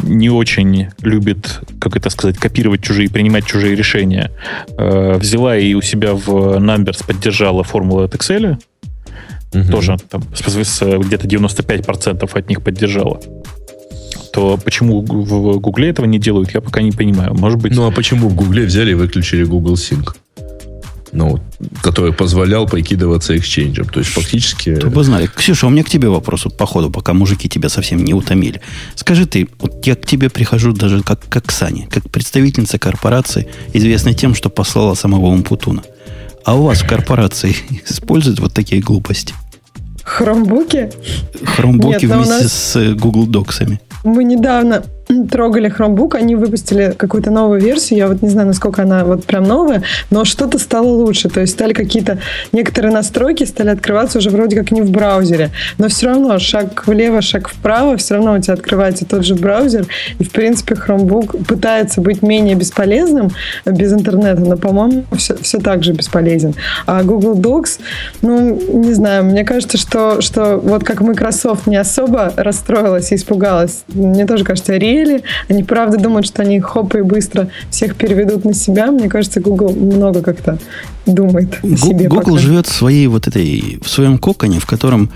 не 0.03 0.29
очень 0.29 0.87
любит, 1.01 1.61
как 1.79 1.95
это 1.95 2.09
сказать, 2.09 2.37
копировать 2.37 2.83
чужие, 2.83 3.09
принимать 3.09 3.45
чужие 3.45 3.75
решения, 3.75 4.31
э, 4.77 5.17
взяла 5.17 5.57
и 5.57 5.73
у 5.73 5.81
себя 5.81 6.13
в 6.13 6.29
Numbers 6.59 7.05
поддержала 7.05 7.63
формулу 7.63 8.03
от 8.03 8.13
Excel, 8.13 8.57
угу. 9.53 9.71
тоже 9.71 9.97
там, 10.09 10.21
где-то 10.21 11.27
95% 11.27 12.29
от 12.31 12.49
них 12.49 12.61
поддержала 12.61 13.19
то 14.31 14.59
почему 14.63 15.01
в 15.01 15.59
Гугле 15.59 15.89
этого 15.89 16.05
не 16.05 16.19
делают, 16.19 16.53
я 16.53 16.61
пока 16.61 16.81
не 16.81 16.91
понимаю. 16.91 17.33
Может 17.33 17.59
быть... 17.59 17.75
Ну, 17.75 17.87
а 17.87 17.91
почему 17.91 18.29
в 18.29 18.35
Гугле 18.35 18.65
взяли 18.65 18.91
и 18.91 18.93
выключили 18.93 19.43
Google 19.43 19.73
Sync? 19.73 20.15
Ну, 21.11 21.39
который 21.81 22.13
позволял 22.13 22.67
прикидываться 22.67 23.37
эксченджем. 23.37 23.87
То 23.87 23.99
есть 23.99 24.11
фактически... 24.11 24.75
Кто 24.75 24.89
бы 24.89 25.03
знали. 25.03 25.27
Ксюша, 25.27 25.67
у 25.67 25.69
меня 25.69 25.83
к 25.83 25.89
тебе 25.89 26.09
вопрос, 26.09 26.45
вот, 26.45 26.57
по 26.57 26.65
ходу, 26.65 26.89
пока 26.89 27.13
мужики 27.13 27.49
тебя 27.49 27.69
совсем 27.69 28.03
не 28.03 28.13
утомили. 28.13 28.61
Скажи 28.95 29.25
ты, 29.25 29.47
вот 29.59 29.85
я 29.85 29.95
к 29.95 30.05
тебе 30.05 30.29
прихожу 30.29 30.73
даже 30.73 31.01
как, 31.01 31.27
как 31.29 31.45
к 31.45 31.51
Сане, 31.51 31.87
как 31.91 32.09
представительница 32.09 32.77
корпорации, 32.79 33.47
известной 33.73 34.13
тем, 34.13 34.35
что 34.35 34.49
послала 34.49 34.93
самого 34.93 35.27
Умпутуна. 35.27 35.83
А 36.45 36.55
у 36.55 36.63
вас 36.63 36.81
в 36.81 36.87
корпорации 36.87 37.55
используют 37.89 38.39
вот 38.39 38.53
такие 38.53 38.81
глупости? 38.81 39.33
Хромбуки? 40.03 40.89
Хромбуки 41.43 42.05
Нет, 42.05 42.15
вместе 42.15 42.43
нас... 42.43 42.53
с 42.53 42.93
Google 42.95 43.27
Доксами. 43.27 43.79
Мы 44.03 44.23
недавно 44.23 44.83
трогали 45.27 45.73
Chromebook, 45.75 46.15
они 46.15 46.35
выпустили 46.35 46.93
какую-то 46.95 47.31
новую 47.31 47.59
версию, 47.59 47.97
я 47.97 48.07
вот 48.07 48.21
не 48.21 48.29
знаю, 48.29 48.47
насколько 48.47 48.83
она 48.83 49.03
вот 49.03 49.25
прям 49.25 49.43
новая, 49.43 49.81
но 50.11 50.23
что-то 50.23 50.59
стало 50.59 50.85
лучше, 50.85 51.29
то 51.29 51.41
есть 51.41 51.53
стали 51.53 51.73
какие-то 51.73 52.19
некоторые 52.51 52.93
настройки 52.93 53.43
стали 53.43 53.69
открываться 53.69 54.19
уже 54.19 54.29
вроде 54.29 54.55
как 54.55 54.69
не 54.69 54.81
в 54.83 54.91
браузере, 54.91 55.49
но 55.79 55.87
все 55.87 56.07
равно 56.07 56.37
шаг 56.37 56.85
влево, 56.85 57.23
шаг 57.23 57.49
вправо, 57.49 57.97
все 57.97 58.15
равно 58.15 58.35
у 58.35 58.39
тебя 58.39 58.53
открывается 58.53 59.03
тот 59.03 59.25
же 59.25 59.33
браузер, 59.33 59.87
и 60.19 60.23
в 60.23 60.31
принципе 60.31 60.75
Chromebook 60.75 61.43
пытается 61.43 62.01
быть 62.01 62.21
менее 62.21 62.55
бесполезным 62.55 63.31
без 63.65 63.91
интернета, 63.91 64.41
но 64.41 64.57
по-моему 64.57 65.05
все, 65.17 65.35
все 65.37 65.57
так 65.57 65.83
же 65.83 65.93
бесполезен. 65.93 66.53
А 66.85 67.01
Google 67.01 67.35
Docs, 67.35 67.79
ну, 68.21 68.61
не 68.73 68.93
знаю, 68.93 69.23
мне 69.23 69.43
кажется, 69.43 69.79
что, 69.79 70.21
что 70.21 70.57
вот 70.57 70.83
как 70.83 71.01
Microsoft 71.01 71.65
не 71.65 71.77
особо 71.77 72.31
расстроилась 72.35 73.11
и 73.11 73.15
испугалась, 73.15 73.85
мне 73.87 74.27
тоже 74.27 74.43
кажется, 74.43 74.75
Ри 74.75 74.98
хотели. 74.99 75.23
Они 75.47 75.63
правда 75.63 75.97
думают, 75.97 76.25
что 76.25 76.41
они 76.41 76.59
хоп 76.59 76.95
и 76.95 77.01
быстро 77.01 77.49
всех 77.69 77.95
переведут 77.95 78.45
на 78.45 78.53
себя. 78.53 78.91
Мне 78.91 79.09
кажется, 79.09 79.39
Google 79.39 79.71
много 79.71 80.21
как-то 80.21 80.57
думает 81.05 81.59
о 81.63 81.77
себе. 81.77 82.07
Google 82.07 82.33
пока. 82.33 82.37
живет 82.37 82.67
в 82.67 82.73
своей 82.73 83.07
вот 83.07 83.27
этой, 83.27 83.79
в 83.81 83.89
своем 83.89 84.17
коконе, 84.17 84.59
в 84.59 84.65
котором 84.65 85.09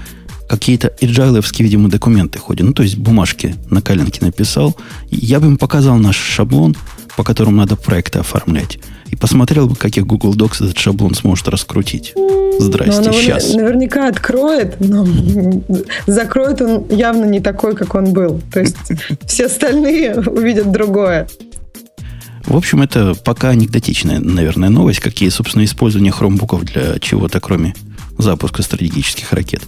какие-то 0.48 0.94
agile 1.02 1.44
видимо, 1.60 1.90
документы 1.90 2.40
ходят. 2.40 2.66
Ну, 2.68 2.74
то 2.74 2.84
есть 2.84 2.98
бумажки 2.98 3.56
на 3.70 3.82
коленке 3.82 4.24
написал. 4.24 4.76
Я 5.10 5.40
бы 5.40 5.48
им 5.48 5.58
показал 5.58 5.98
наш 5.98 6.16
шаблон, 6.16 6.76
по 7.16 7.24
которому 7.24 7.58
надо 7.58 7.76
проекты 7.76 8.20
оформлять. 8.20 8.80
И 9.10 9.16
посмотрел 9.16 9.68
бы, 9.68 9.76
каких 9.76 10.08
Google 10.08 10.34
Docs 10.34 10.66
этот 10.66 10.78
шаблон 10.78 11.14
сможет 11.14 11.48
раскрутить. 11.48 12.14
Здрасте, 12.60 13.02
но 13.02 13.14
сейчас. 13.14 13.54
Наверняка 13.54 14.08
откроет, 14.08 14.80
но 14.80 15.08
закроет 16.08 16.62
он 16.62 16.86
явно 16.90 17.26
не 17.26 17.40
такой, 17.40 17.76
как 17.76 17.96
он 17.96 18.14
был. 18.14 18.42
То 18.52 18.60
есть 18.60 18.76
все 19.28 19.46
остальные 19.46 20.16
увидят 20.16 20.72
другое. 20.72 21.28
В 22.46 22.58
общем, 22.58 22.82
это 22.82 23.16
пока 23.16 23.50
анекдотичная, 23.50 24.20
наверное, 24.20 24.70
новость, 24.70 25.00
какие, 25.00 25.30
собственно, 25.30 25.64
использование 25.64 26.12
хромбуков 26.12 26.64
для 26.66 27.00
чего-то, 27.00 27.40
кроме 27.40 27.74
запуска 28.18 28.64
стратегических 28.64 29.32
ракет. 29.32 29.62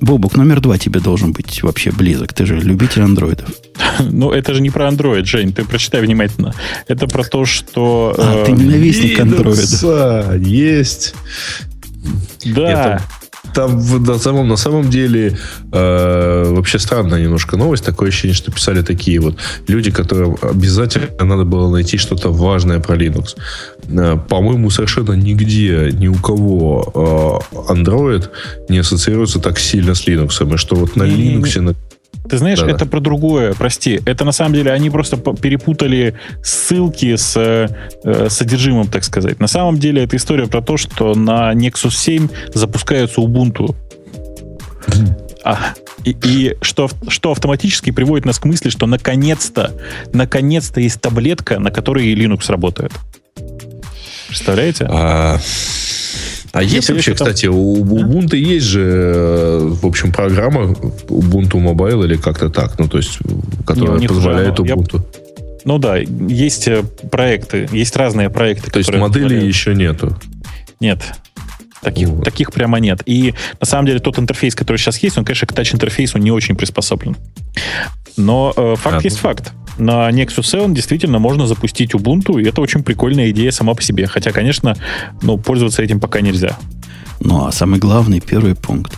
Бобук, 0.00 0.36
номер 0.36 0.60
два 0.60 0.78
тебе 0.78 1.00
должен 1.00 1.32
быть 1.32 1.62
вообще 1.62 1.90
близок. 1.90 2.32
Ты 2.32 2.46
же 2.46 2.58
любитель 2.58 3.02
андроидов. 3.02 3.48
Ну, 4.00 4.32
это 4.32 4.54
же 4.54 4.60
не 4.60 4.70
про 4.70 4.88
андроид, 4.88 5.26
Жень. 5.26 5.52
Ты 5.52 5.64
прочитай 5.64 6.00
внимательно. 6.00 6.52
Это 6.88 7.06
про 7.06 7.22
то, 7.22 7.44
что... 7.44 8.12
А, 8.18 8.44
ты 8.44 8.50
э, 8.50 8.54
ненавистник 8.54 9.20
андроида. 9.20 10.36
Есть. 10.36 11.14
Да. 12.44 13.00
Там 13.54 13.80
на 14.04 14.18
самом, 14.18 14.48
на 14.48 14.56
самом 14.56 14.90
деле 14.90 15.38
э, 15.72 16.52
вообще 16.54 16.78
странная 16.78 17.22
немножко 17.22 17.56
новость. 17.56 17.84
Такое 17.84 18.08
ощущение, 18.08 18.34
что 18.34 18.50
писали 18.50 18.82
такие 18.82 19.20
вот 19.20 19.36
люди, 19.68 19.90
которым 19.90 20.36
обязательно 20.42 21.24
надо 21.24 21.44
было 21.44 21.70
найти 21.70 21.96
что-то 21.96 22.30
важное 22.32 22.80
про 22.80 22.96
Linux. 22.96 23.36
Э, 23.88 24.18
по-моему, 24.28 24.70
совершенно 24.70 25.12
нигде, 25.12 25.90
ни 25.92 26.08
у 26.08 26.14
кого 26.14 27.40
э, 27.54 27.72
Android 27.72 28.28
не 28.68 28.78
ассоциируется 28.78 29.38
так 29.38 29.58
сильно 29.58 29.94
с 29.94 30.06
Linux. 30.06 30.54
И 30.54 30.56
что 30.56 30.76
вот 30.76 30.96
на 30.96 31.04
Linux, 31.04 31.60
на 31.60 31.74
ты 32.28 32.38
знаешь, 32.38 32.60
да, 32.60 32.70
это 32.70 32.86
про 32.86 33.00
другое, 33.00 33.52
прости. 33.52 34.00
Это 34.06 34.24
на 34.24 34.32
самом 34.32 34.54
деле 34.54 34.72
они 34.72 34.88
просто 34.88 35.16
перепутали 35.16 36.14
ссылки 36.42 37.16
с 37.16 37.36
э, 37.36 38.28
содержимым, 38.28 38.88
так 38.88 39.04
сказать. 39.04 39.40
На 39.40 39.46
самом 39.46 39.78
деле 39.78 40.04
это 40.04 40.16
история 40.16 40.46
про 40.46 40.62
то, 40.62 40.76
что 40.76 41.14
на 41.14 41.52
Nexus 41.52 41.90
7 41.90 42.28
запускаются 42.54 43.20
Ubuntu. 43.20 43.74
А, 45.44 45.74
и, 46.04 46.16
и 46.24 46.56
что, 46.62 46.88
что 47.08 47.32
автоматически 47.32 47.90
приводит 47.90 48.24
нас 48.24 48.38
к 48.38 48.46
мысли, 48.46 48.70
что 48.70 48.86
наконец-то, 48.86 49.72
наконец-то 50.12 50.80
есть 50.80 51.00
таблетка, 51.02 51.58
на 51.58 51.70
которой 51.70 52.14
Linux 52.14 52.50
работает. 52.50 52.92
Представляете? 54.28 54.86
А, 54.88 55.38
а 56.54 56.62
есть 56.62 56.88
вообще, 56.88 57.14
там... 57.14 57.26
кстати, 57.26 57.46
у 57.46 57.84
Ubuntu 57.84 58.36
есть 58.36 58.66
же, 58.66 58.80
э, 58.80 59.58
в 59.82 59.84
общем, 59.84 60.12
программа 60.12 60.72
Ubuntu 61.08 61.54
Mobile 61.54 62.04
или 62.04 62.16
как-то 62.16 62.48
так, 62.48 62.78
ну, 62.78 62.86
то 62.86 62.98
есть, 62.98 63.18
которая 63.66 63.98
Не, 63.98 64.06
позволяет 64.06 64.56
же, 64.56 64.62
Ubuntu. 64.62 64.98
Я... 64.98 65.20
Ну 65.64 65.78
да, 65.78 65.96
есть 65.96 66.68
э, 66.68 66.84
проекты, 67.10 67.68
есть 67.72 67.96
разные 67.96 68.30
проекты. 68.30 68.70
То 68.70 68.78
есть 68.78 68.92
модели 68.92 69.24
позволяют... 69.24 69.48
еще 69.48 69.74
нету? 69.74 70.16
Нет. 70.78 71.02
Таких, 71.82 72.08
вот. 72.08 72.24
таких 72.24 72.52
прямо 72.52 72.78
нет. 72.78 73.02
И 73.04 73.34
на 73.60 73.66
самом 73.66 73.86
деле 73.86 73.98
тот 73.98 74.18
интерфейс, 74.20 74.54
который 74.54 74.76
сейчас 74.76 74.98
есть, 74.98 75.18
он, 75.18 75.24
конечно, 75.24 75.48
к 75.48 75.52
тач-интерфейсу 75.52 76.18
не 76.18 76.30
очень 76.30 76.54
приспособлен. 76.54 77.16
Но 78.16 78.52
э, 78.56 78.76
факт 78.76 79.00
а, 79.00 79.02
есть 79.02 79.16
ну... 79.16 79.28
факт 79.28 79.52
на 79.78 80.10
Nexus 80.10 80.44
7 80.44 80.74
действительно 80.74 81.18
можно 81.18 81.46
запустить 81.46 81.94
Ubuntu, 81.94 82.40
и 82.40 82.46
это 82.46 82.60
очень 82.60 82.82
прикольная 82.82 83.30
идея 83.30 83.50
сама 83.50 83.74
по 83.74 83.82
себе. 83.82 84.06
Хотя, 84.06 84.32
конечно, 84.32 84.76
ну, 85.22 85.38
пользоваться 85.38 85.82
этим 85.82 86.00
пока 86.00 86.20
нельзя. 86.20 86.56
Ну, 87.20 87.46
а 87.46 87.52
самый 87.52 87.78
главный, 87.78 88.20
первый 88.20 88.54
пункт. 88.54 88.94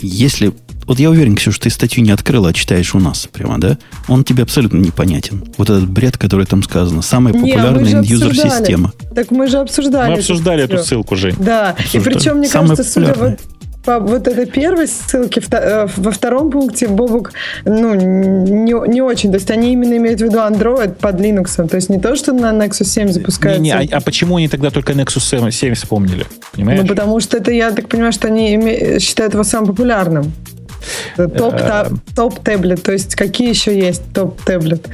Если... 0.00 0.52
Вот 0.86 0.98
я 0.98 1.08
уверен, 1.08 1.34
Ксюш, 1.34 1.58
ты 1.58 1.70
статью 1.70 2.04
не 2.04 2.10
открыла, 2.10 2.50
а 2.50 2.52
читаешь 2.52 2.94
у 2.94 3.00
нас 3.00 3.26
прямо, 3.26 3.58
да? 3.58 3.78
Он 4.06 4.22
тебе 4.22 4.42
абсолютно 4.42 4.76
непонятен. 4.76 5.42
Вот 5.56 5.70
этот 5.70 5.88
бред, 5.88 6.18
который 6.18 6.44
там 6.44 6.62
сказано. 6.62 7.00
Самая 7.00 7.32
популярная 7.32 8.02
юзер-система. 8.02 8.92
Так 9.14 9.30
мы 9.30 9.46
же 9.46 9.58
обсуждали. 9.58 10.12
Мы 10.12 10.18
обсуждали 10.18 10.64
эту 10.64 10.78
ссылку, 10.78 11.16
Жень. 11.16 11.36
Да, 11.38 11.70
обсуждали. 11.70 12.02
и 12.02 12.04
причем, 12.04 12.36
мне 12.36 12.48
Самая 12.48 12.76
кажется, 12.76 12.92
судя 12.92 13.14
вот 13.14 13.40
по 13.84 13.98
вот 13.98 14.26
этой 14.26 14.46
первой 14.46 14.88
ссылке, 14.88 15.42
э, 15.50 15.86
во 15.96 16.10
втором 16.10 16.50
пункте 16.50 16.88
Бобук 16.88 17.32
ну, 17.64 17.94
не, 17.94 18.72
не 18.88 19.02
очень. 19.02 19.30
То 19.30 19.36
есть 19.36 19.50
они 19.50 19.72
именно 19.72 19.96
имеют 19.96 20.20
в 20.20 20.24
виду 20.24 20.38
Android 20.38 20.94
под 20.94 21.20
Linux. 21.20 21.68
То 21.68 21.76
есть 21.76 21.90
не 21.90 22.00
то, 22.00 22.16
что 22.16 22.32
на 22.32 22.52
Nexus 22.52 22.84
7 22.84 23.08
запускается. 23.08 23.62
Не, 23.62 23.70
не, 23.70 23.92
а, 23.92 23.98
а 23.98 24.00
почему 24.00 24.36
они 24.36 24.48
тогда 24.48 24.70
только 24.70 24.92
Nexus 24.92 25.20
7, 25.20 25.50
7 25.50 25.74
вспомнили? 25.74 26.26
Понимаешь? 26.52 26.80
Ну, 26.82 26.86
потому 26.86 27.20
что 27.20 27.36
это, 27.36 27.50
я 27.52 27.70
так 27.72 27.88
понимаю, 27.88 28.12
что 28.12 28.28
они 28.28 28.98
считают 28.98 29.34
его 29.34 29.44
самым 29.44 29.68
популярным. 29.68 30.32
Топ-таблет, 31.16 32.82
то 32.82 32.92
есть 32.92 33.14
какие 33.14 33.48
еще 33.48 33.76
есть 33.76 34.02
топ-таблет? 34.12 34.88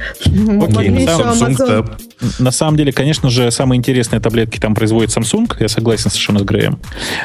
На 2.39 2.51
самом 2.51 2.77
деле, 2.77 2.91
конечно 2.91 3.29
же, 3.29 3.49
самые 3.51 3.77
интересные 3.77 4.19
таблетки 4.19 4.59
там 4.59 4.75
производит 4.75 5.09
Samsung, 5.09 5.55
я 5.59 5.67
согласен 5.67 6.09
совершенно 6.09 6.39
с 6.39 6.43
Греем. 6.43 6.79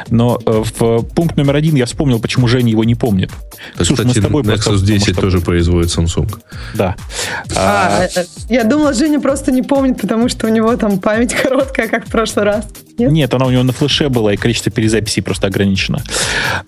Но 0.09 0.39
э, 0.45 0.63
в 0.63 1.03
пункт 1.03 1.37
номер 1.37 1.55
один 1.55 1.75
я 1.75 1.85
вспомнил, 1.85 2.19
почему 2.19 2.47
Женя 2.47 2.71
его 2.71 2.83
не 2.83 2.95
помнит. 2.95 3.31
Ксюш, 3.77 3.99
мы 3.99 4.13
с 4.13 4.21
тобой 4.21 4.43
Nexus 4.43 4.83
10 4.83 5.15
тоже 5.15 5.39
производит 5.39 5.95
Samsung. 5.95 6.35
Да. 6.73 6.95
А, 7.55 8.07
а, 8.15 8.23
я 8.49 8.63
думала, 8.63 8.93
Женя 8.93 9.19
просто 9.19 9.51
не 9.51 9.61
помнит, 9.61 10.01
потому 10.01 10.29
что 10.29 10.47
у 10.47 10.49
него 10.49 10.75
там 10.77 10.99
память 10.99 11.33
короткая, 11.43 11.87
как 11.87 12.07
в 12.07 12.11
прошлый 12.11 12.45
раз. 12.45 12.65
Нет, 12.97 13.11
Нет 13.11 13.33
она 13.33 13.45
у 13.45 13.51
него 13.51 13.63
на 13.63 13.73
флеше 13.73 14.09
была, 14.09 14.33
и 14.33 14.37
количество 14.37 14.71
перезаписей 14.71 15.21
просто 15.21 15.47
ограничено. 15.47 16.01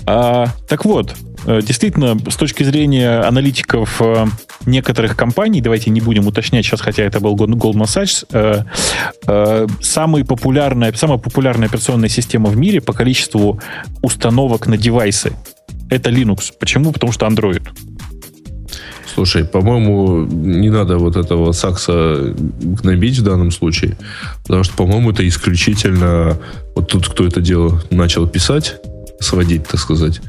А, 0.05 0.47
так 0.67 0.85
вот, 0.85 1.15
Э, 1.28 1.28
действительно, 1.45 2.17
с 2.29 2.35
точки 2.35 2.63
зрения 2.63 3.19
аналитиков 3.19 4.01
э, 4.01 4.25
некоторых 4.65 5.15
компаний, 5.15 5.61
давайте 5.61 5.89
не 5.89 6.01
будем 6.01 6.27
уточнять 6.27 6.65
сейчас, 6.65 6.81
хотя 6.81 7.03
это 7.03 7.19
был 7.19 7.35
Goldman 7.35 7.85
Sachs, 7.85 8.25
э, 8.31 9.67
самая 9.81 10.25
популярная, 10.25 10.93
самая 10.93 11.17
популярная 11.17 11.67
операционная 11.67 12.09
система 12.09 12.49
в 12.49 12.57
мире 12.57 12.81
по 12.81 12.93
количеству 12.93 13.59
установок 14.01 14.67
на 14.67 14.77
девайсы– 14.77 15.33
это 15.89 16.09
Linux. 16.09 16.53
Почему? 16.59 16.91
Потому 16.91 17.11
что 17.11 17.25
Android. 17.25 17.67
Слушай, 19.13 19.43
по-моему, 19.43 20.25
не 20.25 20.69
надо 20.69 20.97
вот 20.97 21.17
этого 21.17 21.51
сакса 21.51 22.33
гнобить 22.37 23.17
в 23.17 23.23
данном 23.23 23.51
случае, 23.51 23.97
потому 24.43 24.63
что, 24.63 24.75
по-моему, 24.75 25.11
это 25.11 25.27
исключительно 25.27 26.37
вот 26.75 26.87
тут, 26.87 27.09
кто 27.09 27.25
это 27.25 27.41
дело 27.41 27.81
начал 27.89 28.27
писать, 28.27 28.77
сводить, 29.19 29.67
так 29.67 29.79
сказать. 29.79 30.21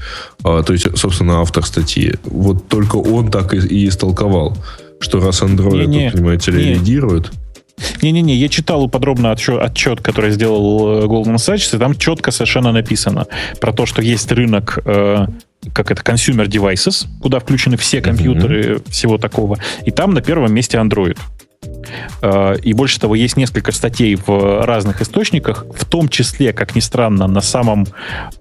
А, 0.42 0.62
то 0.62 0.72
есть, 0.72 0.86
собственно, 0.98 1.40
автор 1.40 1.64
статьи. 1.64 2.14
Вот 2.24 2.68
только 2.68 2.96
он 2.96 3.30
так 3.30 3.54
и, 3.54 3.58
и 3.58 3.88
истолковал, 3.88 4.56
что 5.00 5.20
раз 5.20 5.42
Android, 5.42 5.86
не, 5.86 6.04
не, 6.04 6.10
понимаете 6.10 6.50
ли, 6.50 6.74
лидирует... 6.74 7.30
Не-не-не, 8.02 8.36
я 8.36 8.48
читал 8.50 8.90
подробно 8.90 9.30
отчет, 9.30 9.58
отчет, 9.58 10.02
который 10.02 10.32
сделал 10.32 11.02
э, 11.02 11.06
Goldman 11.06 11.36
Sachs, 11.36 11.74
и 11.74 11.78
там 11.78 11.96
четко 11.96 12.30
совершенно 12.30 12.72
написано 12.72 13.26
про 13.58 13.72
то, 13.72 13.86
что 13.86 14.02
есть 14.02 14.30
рынок 14.32 14.80
э, 14.84 15.26
как 15.72 15.90
это, 15.90 16.02
consumer 16.02 16.46
devices, 16.46 17.06
куда 17.20 17.38
включены 17.38 17.76
все 17.76 18.00
компьютеры 18.00 18.62
mm-hmm. 18.62 18.90
всего 18.90 19.18
такого. 19.18 19.58
И 19.84 19.90
там 19.90 20.14
на 20.14 20.22
первом 20.22 20.52
месте 20.52 20.78
Android. 20.78 21.18
Э, 22.22 22.56
и 22.62 22.72
больше 22.72 23.00
того, 23.00 23.14
есть 23.14 23.36
несколько 23.36 23.72
статей 23.72 24.16
в 24.16 24.64
разных 24.64 25.00
источниках, 25.00 25.66
в 25.74 25.84
том 25.84 26.08
числе, 26.08 26.52
как 26.52 26.74
ни 26.74 26.80
странно, 26.80 27.26
на 27.26 27.40
самом, 27.40 27.86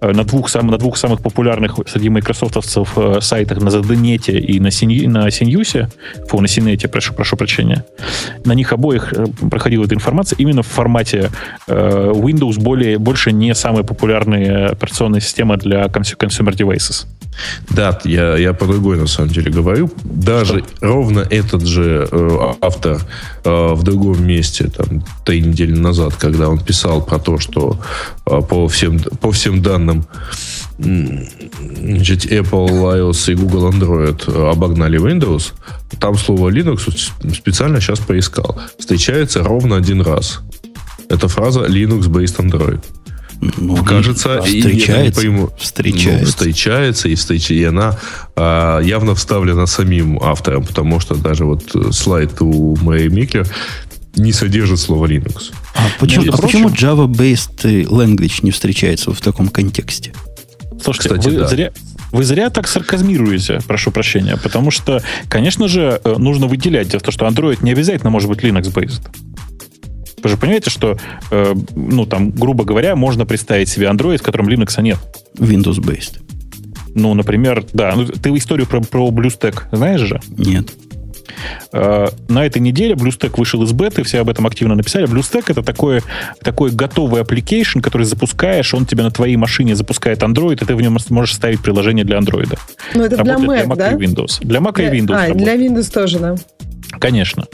э, 0.02 0.12
на 0.12 0.24
двух, 0.24 0.54
на 0.54 0.78
двух 0.78 0.98
самых 0.98 1.22
популярных 1.22 1.80
среди 1.88 2.10
майкрософтовцев 2.10 2.98
э, 2.98 3.22
сайтах 3.22 3.60
на 3.62 3.70
ZDNet 3.70 4.32
и 4.32 4.60
на, 4.60 4.72
Синь, 4.72 5.10
на 5.10 5.30
Синьюсе, 5.32 5.90
фу, 6.28 6.42
на 6.42 6.48
Синете, 6.48 6.88
прошу, 6.88 7.14
прошу 7.14 7.38
прощения, 7.38 7.86
на 8.46 8.54
них 8.54 8.74
обоих 8.74 9.14
проходила 9.50 9.86
эта 9.86 9.96
информация 9.96 10.38
именно 10.38 10.64
в 10.64 10.68
формате 10.68 11.32
Windows 11.68 12.60
более, 12.60 12.98
больше 12.98 13.32
не 13.32 13.54
самая 13.56 13.84
популярная 13.84 14.70
операционная 14.70 15.20
система 15.20 15.58
для 15.58 15.86
consumer 15.86 16.56
devices. 16.56 17.06
Да, 17.70 18.00
я, 18.04 18.36
я 18.38 18.54
по 18.54 18.66
другой 18.66 18.98
на 18.98 19.08
самом 19.08 19.30
деле 19.30 19.52
говорю. 19.52 19.92
Даже 20.04 20.60
Что? 20.60 20.88
ровно 20.88 21.26
этот 21.30 21.66
же 21.66 22.08
э, 22.12 22.54
автор 22.62 23.00
в 23.44 23.84
другом 23.84 24.26
месте, 24.26 24.70
там, 24.70 25.04
три 25.26 25.42
недели 25.42 25.74
назад, 25.74 26.16
когда 26.16 26.50
он 26.50 26.60
писал 26.60 27.02
про 27.02 27.20
то, 27.20 27.40
что 27.40 27.80
э, 28.26 28.42
по, 28.42 28.68
всем, 28.68 29.00
по 29.00 29.32
всем 29.32 29.62
данным 29.62 30.06
значит, 30.78 32.26
Apple, 32.26 32.70
iOS 32.70 33.32
и 33.32 33.36
Google 33.36 33.70
Android 33.70 34.50
обогнали 34.50 35.00
Windows, 35.00 35.54
там 36.00 36.18
слово 36.18 36.50
Linux 36.50 36.90
специально 37.34 37.82
сейчас 37.82 38.00
поискал. 38.00 38.60
Встречается 38.78 39.44
ровно 39.44 39.76
один 39.76 40.02
раз. 40.02 40.40
Это 41.10 41.28
фраза 41.28 41.66
Linux-based 41.66 42.38
Android. 42.38 42.84
Ну, 43.42 43.84
Кажется, 43.86 44.42
встречается, 44.42 45.02
и, 45.02 45.06
я 45.06 45.12
пойму, 45.12 45.50
встречается. 45.58 46.26
Ну, 46.26 46.26
встречается, 46.26 47.08
и, 47.08 47.16
встреч, 47.16 47.52
и 47.52 47.64
она 47.64 47.98
а, 48.36 48.80
явно 48.80 49.16
вставлена 49.16 49.66
самим 49.66 50.20
автором, 50.22 50.66
потому 50.66 51.00
что 51.00 51.16
даже 51.16 51.46
вот 51.46 51.64
слайд 51.92 52.42
у 52.42 52.76
Мэри 52.82 53.08
Микер 53.08 53.48
не 54.18 54.34
содержит 54.34 54.80
слова 54.80 55.06
Linux. 55.06 55.54
А 55.76 55.88
почему, 56.00 56.34
а 56.34 56.38
почему 56.38 56.70
Java-based 56.70 57.88
language 57.88 58.40
не 58.44 58.52
встречается 58.52 59.14
в 59.14 59.22
таком 59.22 59.48
контексте? 59.48 60.14
Слушайте, 60.84 61.10
Кстати, 61.10 61.34
вы, 61.34 61.40
да. 61.42 61.48
зря, 61.48 61.72
Вы 62.12 62.24
зря 62.24 62.50
так 62.50 62.68
сарказмируете, 62.68 63.60
прошу 63.68 63.92
прощения, 63.92 64.38
потому 64.38 64.72
что, 64.72 65.02
конечно 65.30 65.68
же, 65.68 66.00
э, 66.04 66.16
нужно 66.18 66.48
выделять 66.48 66.90
том, 66.90 67.12
что 67.12 67.26
Android 67.26 67.60
не 67.62 67.72
обязательно 67.72 68.10
может 68.10 68.30
быть 68.30 68.40
Linux-based. 68.40 69.02
Вы 70.24 70.30
же 70.30 70.38
понимаете, 70.38 70.70
что, 70.70 70.98
э, 71.32 71.54
ну, 71.76 72.06
там, 72.06 72.32
грубо 72.32 72.64
говоря, 72.64 72.96
можно 72.96 73.26
представить 73.26 73.70
себе 73.70 73.88
Android, 73.88 74.18
в 74.18 74.24
котором 74.24 74.48
Linux 74.50 74.82
нет. 74.82 74.98
Windows-based. 75.38 76.20
Ну, 76.96 77.14
например, 77.14 77.66
да. 77.74 77.94
Ну, 77.96 78.06
ты 78.06 78.30
историю 78.36 78.68
про, 78.68 78.82
про 78.82 79.10
BlueStack 79.10 79.64
знаешь 79.72 80.02
же? 80.02 80.20
Нет. 80.38 80.70
Э, 81.72 82.08
на 82.28 82.46
этой 82.46 82.60
неделе 82.60 82.96
BlueStack 82.96 83.36
вышел 83.38 83.64
из 83.64 83.72
беты, 83.72 84.04
все 84.04 84.20
об 84.20 84.30
этом 84.30 84.48
активно 84.48 84.76
написали. 84.76 85.08
BlueStack 85.08 85.46
это 85.48 85.64
такой, 85.64 86.02
такой 86.42 86.72
готовый 86.72 87.22
application, 87.22 87.82
который 87.82 88.04
запускаешь, 88.04 88.74
он 88.74 88.86
тебе 88.86 89.04
на 89.04 89.12
твоей 89.12 89.36
машине 89.36 89.76
запускает 89.76 90.22
Android, 90.24 90.62
и 90.62 90.66
ты 90.66 90.76
в 90.76 90.82
нем 90.82 90.98
можешь 91.10 91.36
ставить 91.36 91.62
приложение 91.62 92.06
для 92.06 92.18
Android. 92.18 92.58
Ну, 92.96 93.04
это 93.04 93.24
для 93.24 93.36
Mac, 93.36 93.46
для 93.46 93.64
Mac 93.66 93.76
да? 93.76 93.92
и 93.92 93.96
Windows. 93.96 94.40
Для 94.42 94.60
Mac 94.60 94.76
Для- 94.76 94.94
и 94.94 95.00
Windows. 95.00 95.14
А, 95.14 95.28
работает. 95.28 95.38
для 95.38 95.56
Windows 95.56 95.94
тоже, 95.94 96.20
да. 96.20 96.36
Конечно. 97.00 97.48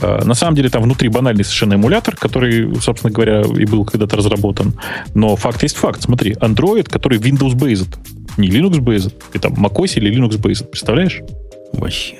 Э, 0.00 0.24
На 0.24 0.34
самом 0.34 0.54
деле 0.54 0.68
там 0.70 0.82
внутри 0.82 1.08
банальный 1.08 1.44
совершенно 1.44 1.74
эмулятор, 1.74 2.16
который, 2.16 2.74
собственно 2.80 3.12
говоря, 3.12 3.42
и 3.42 3.64
был 3.64 3.84
когда-то 3.84 4.16
разработан. 4.16 4.74
Но 5.14 5.36
факт 5.36 5.62
есть 5.62 5.76
факт. 5.76 6.02
Смотри, 6.02 6.32
Android, 6.34 6.88
который 6.88 7.18
Windows-based, 7.18 7.96
не 8.38 8.48
Linux-based. 8.48 9.14
И 9.34 9.38
там 9.38 9.54
macOS 9.54 9.96
или 9.96 10.10
Linux-based. 10.10 10.66
Представляешь? 10.70 11.20
Вообще. 11.72 12.16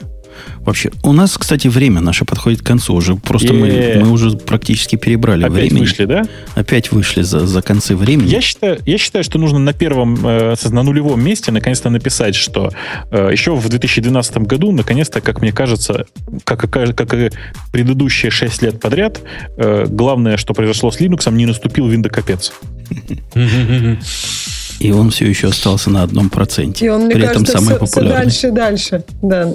Вообще. 0.61 0.91
У 1.03 1.13
нас, 1.13 1.37
кстати, 1.37 1.69
время 1.69 2.01
наше 2.01 2.25
подходит 2.25 2.63
к 2.63 2.67
концу 2.67 2.95
уже. 2.95 3.17
Просто 3.17 3.53
мы, 3.53 4.01
мы 4.03 4.11
уже 4.11 4.31
практически 4.37 4.97
перебрали 4.97 5.45
Опять 5.45 5.55
времени. 5.55 5.81
вышли, 5.81 6.05
да? 6.05 6.23
Опять 6.55 6.93
вышли 6.93 7.23
за, 7.23 7.47
за 7.47 7.63
концы 7.63 7.97
времени. 7.97 8.29
Я 8.29 8.41
считаю, 8.41 8.79
я 8.87 8.99
считаю, 8.99 9.25
что 9.25 9.39
нужно 9.39 9.59
на 9.59 9.73
первом, 9.73 10.19
э, 10.27 10.55
на 10.71 10.83
нулевом 10.83 11.23
месте 11.23 11.53
наконец-то 11.53 11.91
написать, 11.91 12.35
что 12.35 12.73
э, 13.11 13.31
еще 13.33 13.55
в 13.55 13.69
2012 13.69 14.39
году, 14.39 14.73
наконец-то, 14.73 15.21
как 15.21 15.41
мне 15.41 15.53
кажется, 15.53 16.07
как, 16.45 16.71
как 16.71 17.15
и 17.15 17.31
предыдущие 17.73 18.31
6 18.31 18.63
лет 18.63 18.81
подряд, 18.81 19.21
э, 19.57 19.87
главное, 19.89 20.37
что 20.37 20.55
произошло 20.55 20.91
с 20.91 21.01
Linux, 21.01 21.31
не 21.33 21.47
наступил 21.47 21.89
виндокапец. 21.89 22.53
И 24.81 24.93
он 24.93 25.11
все 25.11 25.27
еще 25.27 25.49
остался 25.49 25.91
на 25.91 26.05
одном 26.05 26.31
проценте. 26.31 26.87
И 26.87 26.89
он, 26.89 27.07
мне 27.07 27.15
При 27.17 27.25
этом 27.25 27.45
кажется, 27.45 27.53
самый 27.59 27.77
все, 27.77 27.85
все 27.87 27.95
популярный. 27.95 28.25
дальше 28.25 28.47
и 28.47 28.51
дальше. 28.53 29.05
Да. 29.23 29.53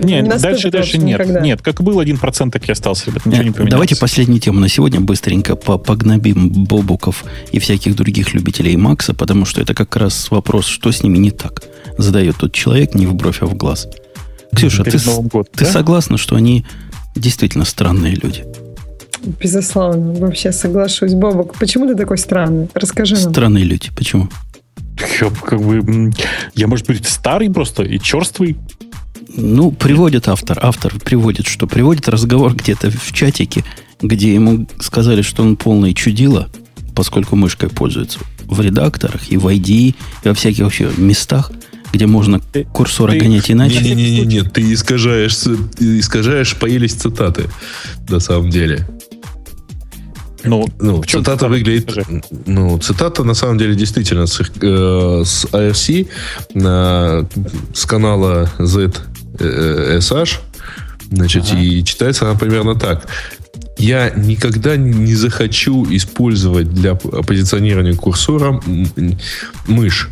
Нет, 0.00 0.22
Не 0.24 0.38
дальше, 0.38 0.70
дальше 0.70 0.98
нет. 0.98 1.18
никогда. 1.20 1.40
Нет, 1.40 1.62
как 1.62 1.82
был 1.82 2.00
1%, 2.00 2.50
так 2.50 2.68
и 2.68 2.72
остался, 2.72 3.06
ребят, 3.06 3.26
ничего 3.26 3.42
не 3.42 3.48
Э, 3.48 3.52
поменялось. 3.52 3.70
Давайте 3.72 3.96
последнюю 3.96 4.40
тему 4.40 4.60
на 4.60 4.68
сегодня 4.68 5.00
быстренько 5.00 5.56
по- 5.56 5.78
погнобим 5.78 6.48
Бобуков 6.64 7.24
и 7.50 7.58
всяких 7.58 7.96
других 7.96 8.34
любителей 8.34 8.76
Макса, 8.76 9.14
потому 9.14 9.44
что 9.46 9.60
это 9.60 9.74
как 9.74 9.96
раз 9.96 10.30
вопрос, 10.30 10.66
что 10.66 10.92
с 10.92 11.02
ними 11.02 11.18
не 11.18 11.32
так. 11.32 11.62
Задает 11.98 12.36
тот 12.36 12.52
человек 12.52 12.94
не 12.94 13.06
в 13.06 13.14
бровь, 13.14 13.38
а 13.42 13.46
в 13.46 13.54
глаз. 13.56 13.88
Ксюша, 14.54 14.84
ты, 14.84 14.92
Перед 14.92 15.04
годом, 15.04 15.46
ты 15.56 15.64
да? 15.64 15.70
согласна, 15.72 16.18
что 16.18 16.36
они 16.36 16.64
действительно 17.16 17.64
странные 17.64 18.14
люди? 18.14 18.44
Безусловно, 19.40 20.14
вообще 20.14 20.50
соглашусь. 20.52 21.14
Бобок, 21.14 21.54
почему 21.54 21.86
ты 21.86 21.94
такой 21.94 22.18
странный? 22.18 22.68
Расскажи 22.74 23.14
нам. 23.14 23.30
Странные 23.32 23.64
люди. 23.64 23.90
Почему? 23.96 24.28
Я, 25.20 25.30
как 25.30 25.60
бы, 25.60 26.12
я, 26.54 26.66
может 26.66 26.86
быть, 26.86 27.06
старый 27.06 27.50
просто 27.50 27.82
и 27.82 27.98
черствый. 27.98 28.56
Ну, 29.34 29.70
приводит 29.72 30.28
автор. 30.28 30.58
Автор 30.60 30.92
приводит, 30.98 31.46
что 31.46 31.66
приводит 31.66 32.08
разговор 32.08 32.54
где-то 32.54 32.90
в 32.90 33.12
чатике, 33.12 33.64
где 34.00 34.34
ему 34.34 34.66
сказали, 34.80 35.22
что 35.22 35.42
он 35.42 35.56
полный 35.56 35.94
чудило, 35.94 36.50
поскольку 36.94 37.36
мышкой 37.36 37.70
пользуется 37.70 38.18
в 38.44 38.60
редакторах 38.60 39.30
и 39.30 39.36
в 39.38 39.46
ID, 39.46 39.68
и 39.68 39.94
во 40.24 40.34
всяких 40.34 40.64
вообще 40.64 40.90
местах, 40.98 41.50
где 41.92 42.06
можно 42.06 42.40
Ты- 42.40 42.64
курсор 42.64 43.10
ты- 43.12 43.18
гонять 43.20 43.50
иначе. 43.50 43.80
Не-не-не, 43.80 44.42
ты 44.42 44.72
искажаешь, 44.74 45.34
искажаешь 45.78 46.56
поелись 46.56 46.92
цитаты, 46.92 47.44
на 48.08 48.20
самом 48.20 48.50
деле. 48.50 48.86
Ну, 50.44 50.66
Ну, 50.80 51.02
цитата 51.04 51.36
цитата? 51.36 51.48
выглядит... 51.48 51.90
Скажи. 51.90 52.22
Ну, 52.46 52.78
цитата 52.78 53.24
на 53.24 53.34
самом 53.34 53.58
деле 53.58 53.74
действительно 53.74 54.26
с, 54.26 54.40
э, 54.40 55.22
с 55.24 55.44
AFC 55.52 56.08
на, 56.54 57.26
с 57.74 57.84
канала 57.86 58.50
ZSH. 58.58 60.38
Значит, 61.10 61.44
Ага. 61.50 61.60
и 61.60 61.84
читается 61.84 62.28
она 62.28 62.38
примерно 62.38 62.74
так. 62.74 63.06
Я 63.78 64.10
никогда 64.10 64.76
не 64.76 65.14
захочу 65.14 65.86
использовать 65.90 66.72
для 66.72 66.94
позиционирования 66.94 67.94
курсора 67.94 68.60
мышь. 69.66 70.08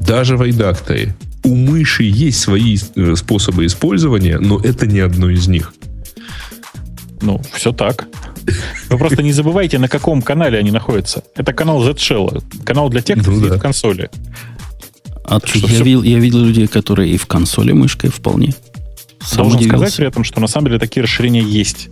Даже 0.00 0.36
в 0.36 0.42
редакторе. 0.42 1.14
У 1.44 1.54
мыши 1.54 2.04
есть 2.04 2.40
свои 2.40 2.76
э, 2.96 3.14
способы 3.16 3.64
использования, 3.66 4.38
но 4.38 4.60
это 4.60 4.86
не 4.86 5.00
одно 5.00 5.30
из 5.30 5.48
них. 5.48 5.72
Ну, 7.20 7.42
все 7.52 7.72
так. 7.72 8.06
Вы 8.88 8.98
просто 8.98 9.22
не 9.22 9.32
забывайте, 9.32 9.78
на 9.78 9.88
каком 9.88 10.22
канале 10.22 10.58
они 10.58 10.70
находятся. 10.70 11.22
Это 11.34 11.52
канал 11.52 11.82
Z-Shell. 11.82 12.42
Канал 12.64 12.88
для 12.88 13.02
тех, 13.02 13.20
кто 13.20 13.30
Ну 13.30 13.38
сидит 13.38 13.54
в 13.54 13.60
консоли. 13.60 14.10
А 15.24 15.40
что 15.44 15.58
я, 15.58 15.82
видел, 15.82 16.02
я 16.02 16.18
видел 16.18 16.40
людей, 16.40 16.66
которые 16.66 17.12
и 17.12 17.18
в 17.18 17.26
консоли 17.26 17.72
мышкой 17.72 18.10
вполне. 18.10 18.54
Сам 19.20 19.42
Должен 19.42 19.58
удивился. 19.58 19.76
сказать 19.78 19.96
при 19.96 20.06
этом, 20.06 20.24
что 20.24 20.40
на 20.40 20.46
самом 20.46 20.68
деле 20.68 20.78
такие 20.78 21.02
расширения 21.02 21.42
есть. 21.42 21.88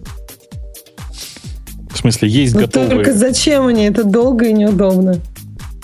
В 1.91 1.99
смысле, 1.99 2.29
есть 2.29 2.55
Но 2.55 2.63
готовые... 2.63 2.91
только 2.91 3.13
зачем 3.13 3.67
они? 3.67 3.85
Это 3.85 4.05
долго 4.05 4.47
и 4.49 4.53
неудобно. 4.53 5.21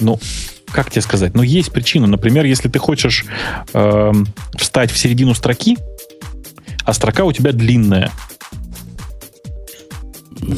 Ну, 0.00 0.18
как 0.70 0.90
тебе 0.90 1.02
сказать? 1.02 1.34
Ну, 1.34 1.42
есть 1.42 1.72
причина. 1.72 2.06
Например, 2.06 2.44
если 2.44 2.68
ты 2.68 2.78
хочешь 2.78 3.26
эм, 3.74 4.26
встать 4.56 4.90
в 4.90 4.96
середину 4.98 5.34
строки, 5.34 5.76
а 6.84 6.92
строка 6.92 7.24
у 7.24 7.32
тебя 7.32 7.52
длинная. 7.52 8.10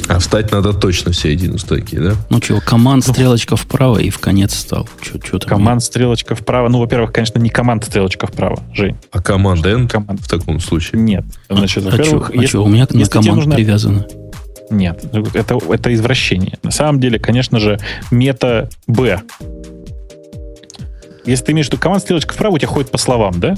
А 0.08 0.18
встать 0.18 0.50
надо 0.50 0.72
точно 0.72 1.12
в 1.12 1.16
середину 1.16 1.58
строки, 1.58 1.96
да? 1.96 2.14
Ну 2.30 2.40
что, 2.42 2.60
команд, 2.60 3.04
стрелочка 3.04 3.56
вправо 3.56 3.98
и 3.98 4.10
в 4.10 4.18
конец 4.18 4.54
стал. 4.54 4.88
Чё, 5.02 5.18
чё? 5.18 5.38
Команд 5.38 5.82
стрелочка 5.82 6.34
вправо. 6.34 6.68
Ну, 6.68 6.78
во-первых, 6.78 7.12
конечно, 7.12 7.38
не 7.38 7.50
команд 7.50 7.84
стрелочка 7.84 8.26
вправо, 8.26 8.62
Жень. 8.72 8.96
А 9.12 9.20
команда 9.20 9.70
End 9.70 9.88
Команд. 9.88 10.20
в 10.20 10.28
таком 10.28 10.60
случае. 10.60 11.00
Нет. 11.02 11.24
А- 11.48 11.56
Значит, 11.56 11.86
а, 11.86 11.90
во-первых, 11.90 12.32
чё, 12.32 12.40
а 12.40 12.44
чё, 12.46 12.64
у 12.64 12.68
меня 12.68 12.82
на 12.82 12.86
тебе 12.86 13.06
команд 13.06 13.36
нужно- 13.36 13.54
привязано. 13.54 14.06
Нет, 14.70 15.04
это, 15.34 15.58
это 15.70 15.92
извращение. 15.92 16.58
На 16.62 16.70
самом 16.70 16.98
деле, 17.00 17.18
конечно 17.18 17.60
же, 17.60 17.78
мета 18.10 18.70
Б. 18.86 19.20
Если 21.26 21.44
ты 21.44 21.52
имеешь 21.52 21.66
в 21.66 21.72
виду 21.72 21.80
команд 21.80 22.02
стрелочка 22.02 22.34
вправо, 22.34 22.54
у 22.54 22.58
тебя 22.58 22.68
ходит 22.68 22.90
по 22.90 22.98
словам, 22.98 23.38
да? 23.40 23.56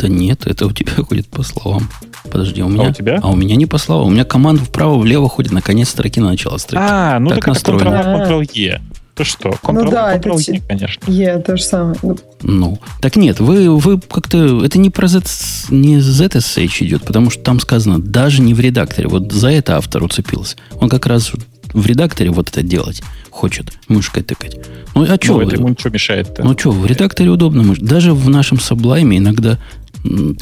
Да 0.00 0.08
нет, 0.08 0.46
это 0.46 0.66
у 0.66 0.72
тебя 0.72 0.92
ходит 1.08 1.26
по 1.28 1.42
словам. 1.42 1.88
Подожди, 2.30 2.62
у 2.62 2.68
меня... 2.68 2.88
у 2.88 2.92
тебя? 2.92 3.20
А 3.22 3.30
у 3.30 3.36
меня 3.36 3.56
не 3.56 3.66
по 3.66 3.78
словам. 3.78 4.08
У 4.08 4.10
меня 4.10 4.24
команда 4.24 4.64
вправо-влево 4.64 5.28
ходит 5.28 5.52
на 5.52 5.60
конец 5.60 5.90
строки, 5.90 6.20
на 6.20 6.30
начало 6.30 6.56
строки. 6.58 6.82
А, 6.86 7.18
ну 7.18 7.30
Так 7.30 7.44
так, 7.44 7.56
это 7.56 7.72
Ctrl-E. 7.72 8.80
Ты 9.14 9.24
что? 9.24 9.50
Ctrl, 9.50 9.90
да, 9.90 10.14
это 10.14 10.30
Ctrl-E, 10.30 10.42
те- 10.42 10.62
конечно. 10.66 11.10
Е, 11.10 11.38
то 11.40 11.56
же 11.56 11.62
самое. 11.62 11.96
Ну, 12.02 12.16
Ну, 12.42 12.78
так 13.02 13.16
нет, 13.16 13.40
вы, 13.40 13.76
вы 13.78 14.00
как-то... 14.00 14.64
Это 14.64 14.78
не 14.78 14.88
про 14.88 15.08
Z, 15.08 15.22
не 15.70 15.98
ZSH 15.98 16.86
идет, 16.86 17.04
потому 17.04 17.28
что 17.28 17.42
там 17.42 17.60
сказано, 17.60 18.00
даже 18.00 18.40
не 18.40 18.54
в 18.54 18.60
редакторе. 18.60 19.08
Вот 19.08 19.30
за 19.32 19.50
это 19.50 19.76
автор 19.76 20.02
уцепился. 20.02 20.56
Он 20.80 20.88
как 20.88 21.06
раз 21.06 21.32
в 21.74 21.86
редакторе 21.86 22.30
вот 22.30 22.48
это 22.48 22.62
делать 22.62 23.02
хочет, 23.30 23.72
мышкой 23.88 24.22
тыкать. 24.22 24.56
Ну, 24.94 25.04
а 25.04 25.16
что? 25.20 25.34
Ну, 25.34 25.40
это 25.42 25.56
ему 25.56 25.68
ничего 25.68 25.90
мешает-то. 25.90 26.42
Ну 26.42 26.58
что, 26.58 26.70
в 26.70 26.84
редакторе 26.84 27.30
удобно 27.30 27.62
мышь. 27.62 27.78
Даже 27.78 28.12
в 28.12 28.28
нашем 28.28 28.58
Sublime 28.58 29.16
иногда 29.16 29.58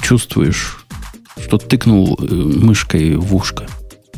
чувствуешь, 0.01 0.85
что 1.43 1.59
тыкнул 1.59 2.19
э, 2.21 2.25
мышкой 2.35 3.17
в 3.17 3.35
ушко. 3.35 3.67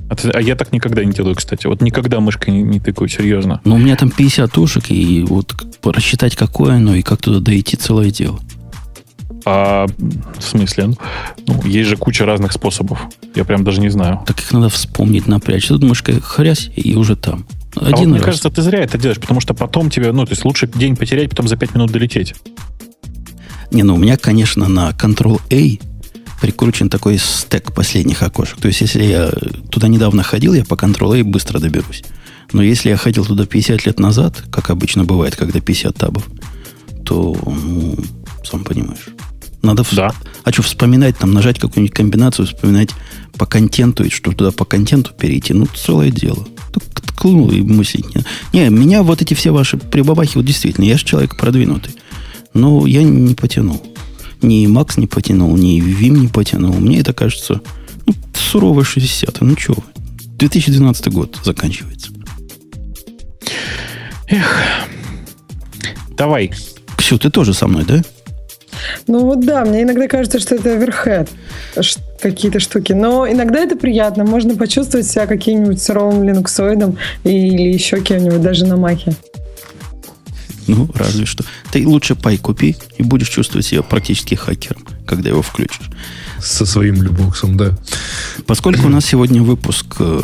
А, 0.09 0.17
ты- 0.17 0.31
а 0.31 0.41
я 0.41 0.57
так 0.57 0.73
никогда 0.73 1.05
не 1.05 1.13
делаю, 1.13 1.37
кстати. 1.37 1.67
Вот 1.67 1.83
никогда 1.83 2.19
мышкой 2.21 2.53
не, 2.55 2.63
не 2.63 2.81
тыкаю, 2.81 3.09
серьезно. 3.09 3.61
Но 3.65 3.77
у 3.77 3.79
меня 3.79 3.97
там 3.97 4.11
50 4.11 4.57
ушек, 4.59 4.91
и 4.91 5.23
вот 5.23 5.55
рассчитать, 5.85 6.35
какое 6.37 6.75
оно, 6.77 6.95
и 6.95 7.03
как 7.03 7.21
туда 7.23 7.39
дойти, 7.41 7.77
целое 7.77 8.11
дело. 8.11 8.41
А 9.47 9.87
в 10.39 10.43
смысле? 10.43 10.91
Ну, 11.47 11.63
есть 11.65 11.89
же 11.89 11.97
куча 11.97 12.27
разных 12.27 12.53
способов. 12.53 13.01
Я 13.35 13.45
прям 13.45 13.65
даже 13.65 13.81
не 13.81 13.89
знаю. 13.89 14.21
Так 14.27 14.39
их 14.39 14.53
надо 14.53 14.69
вспомнить, 14.69 15.27
напрячь. 15.27 15.67
Тут 15.69 15.83
мышкой 15.83 16.21
хрясь, 16.21 16.71
и 16.77 16.95
уже 16.95 17.17
там. 17.17 17.47
а 17.77 17.85
вот 17.85 17.95
Один 17.95 18.09
мне 18.11 18.19
раз. 18.19 18.25
кажется, 18.27 18.51
ты 18.51 18.61
зря 18.63 18.81
это 18.81 18.99
делаешь, 18.99 19.21
потому 19.21 19.41
что 19.41 19.55
потом 19.55 19.89
тебе, 19.91 20.13
ну, 20.13 20.27
то 20.27 20.33
есть 20.33 20.45
лучше 20.45 20.67
день 20.67 20.97
потерять, 20.97 21.31
потом 21.31 21.49
за 21.49 21.57
5 21.57 21.75
минут 21.75 21.91
долететь. 21.91 22.35
Не, 23.71 23.83
ну 23.83 23.95
у 23.95 23.99
меня, 23.99 24.17
конечно, 24.17 24.69
на 24.69 24.91
Ctrl-A 24.91 25.79
прикручен 26.41 26.89
такой 26.89 27.19
стек 27.19 27.73
последних 27.73 28.23
окошек. 28.23 28.59
То 28.61 28.69
есть, 28.69 28.81
если 28.81 29.05
я 29.05 29.31
туда 29.71 29.89
недавно 29.89 30.23
ходил, 30.23 30.55
я 30.55 30.65
по 30.65 30.75
Ctrl-A 30.75 31.23
быстро 31.25 31.59
доберусь. 31.59 32.03
Но 32.53 32.63
если 32.63 32.89
я 32.89 32.97
ходил 32.97 33.25
туда 33.25 33.47
50 33.47 33.87
лет 33.87 34.01
назад, 34.01 34.43
как 34.51 34.71
обычно 34.71 35.05
бывает, 35.05 35.37
когда 35.37 35.61
50 35.61 35.97
табов, 35.97 36.27
то, 37.05 37.37
ну, 37.47 37.97
сам 38.45 38.65
понимаешь. 38.65 39.07
Надо 39.63 39.83
вс- 39.83 39.95
Да. 39.95 40.13
А 40.43 40.53
что, 40.53 40.63
вспоминать, 40.63 41.19
там, 41.19 41.33
нажать 41.33 41.59
какую-нибудь 41.59 41.95
комбинацию, 41.95 42.47
вспоминать 42.47 42.91
по 43.37 43.47
контенту, 43.47 44.05
и 44.05 44.11
чтобы 44.11 44.37
туда 44.37 44.51
по 44.51 44.65
контенту 44.65 45.13
перейти, 45.13 45.53
ну, 45.53 45.67
целое 45.67 46.11
дело. 46.11 46.49
Ткнул 46.95 47.51
и 47.51 47.61
мыслить. 47.61 48.07
Не, 48.15 48.25
не, 48.53 48.71
меня 48.71 49.03
вот 49.03 49.21
эти 49.21 49.35
все 49.35 49.51
ваши 49.51 49.77
прибабахи, 49.77 50.37
вот 50.37 50.47
действительно, 50.47 50.87
я 50.87 50.97
же 50.97 51.05
человек 51.05 51.37
продвинутый. 51.37 51.95
Но 52.55 52.87
я 52.87 53.03
не 53.03 53.35
потянул. 53.35 53.83
Ни 54.43 54.67
Макс 54.67 54.97
не 54.97 55.07
потянул, 55.07 55.57
ни 55.57 55.81
Вим 55.81 56.21
не 56.21 56.29
потянул. 56.29 56.75
Мне 56.75 57.01
это 57.01 57.13
кажется 57.13 57.61
ну, 58.07 58.15
суровая 58.35 58.85
60 58.85 59.41
Ну 59.43 59.57
что, 59.57 59.75
2012 60.39 61.09
год 61.13 61.39
заканчивается. 61.45 62.11
Эх. 64.29 64.63
Давай. 66.17 66.53
Ксю, 66.97 67.19
ты 67.19 67.31
тоже 67.31 67.55
со 67.55 67.67
мной, 67.67 67.85
да? 67.85 68.03
Ну 69.07 69.25
вот 69.25 69.41
да, 69.41 69.65
мне 69.65 69.83
иногда 69.83 70.07
кажется, 70.09 70.39
что 70.39 70.55
это 70.55 70.73
оверхед, 70.73 71.29
какие-то 72.21 72.61
штуки. 72.61 72.93
Но 72.93 73.29
иногда 73.29 73.61
это 73.61 73.77
приятно. 73.77 74.25
Можно 74.25 74.55
почувствовать 74.55 75.07
себя 75.07 75.27
каким-нибудь 75.27 75.83
суровым 75.83 76.23
линуксоидом 76.25 76.97
или 77.25 77.73
еще 77.73 78.01
кем-нибудь, 78.01 78.43
даже 78.43 78.67
на 78.67 78.77
махе. 78.77 79.15
Ну, 80.71 80.91
разве 80.95 81.27
что. 81.27 81.45
Ты 81.73 81.87
лучше 81.87 82.15
пай 82.15 82.39
купи 82.39 82.77
и 82.97 83.03
будешь 83.03 83.29
чувствовать 83.29 83.67
себя 83.67 83.83
практически 83.83 84.35
хакером, 84.35 84.87
когда 85.07 85.29
его 85.31 85.43
включишь. 85.43 85.91
Со 86.39 86.65
своим 86.65 87.03
любоксом, 87.03 87.57
да. 87.57 87.77
Поскольку 88.47 88.87
у 88.87 88.91
нас 88.91 89.05
сегодня 89.05 89.43
выпуск 89.43 89.97
э, 89.99 90.21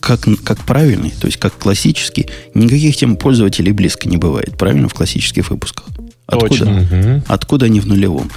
как, 0.00 0.20
как 0.44 0.58
правильный, 0.64 1.10
то 1.10 1.26
есть 1.26 1.38
как 1.38 1.56
классический, 1.56 2.28
никаких 2.54 2.96
тем 2.96 3.16
пользователей 3.16 3.72
близко 3.72 4.08
не 4.08 4.16
бывает, 4.16 4.56
правильно, 4.58 4.88
в 4.88 4.94
классических 4.94 5.50
выпусках? 5.50 5.86
Откуда, 6.26 6.48
Точно. 6.48 7.24
откуда 7.28 7.66
они 7.66 7.80
в 7.80 7.86
нулевом? 7.86 8.30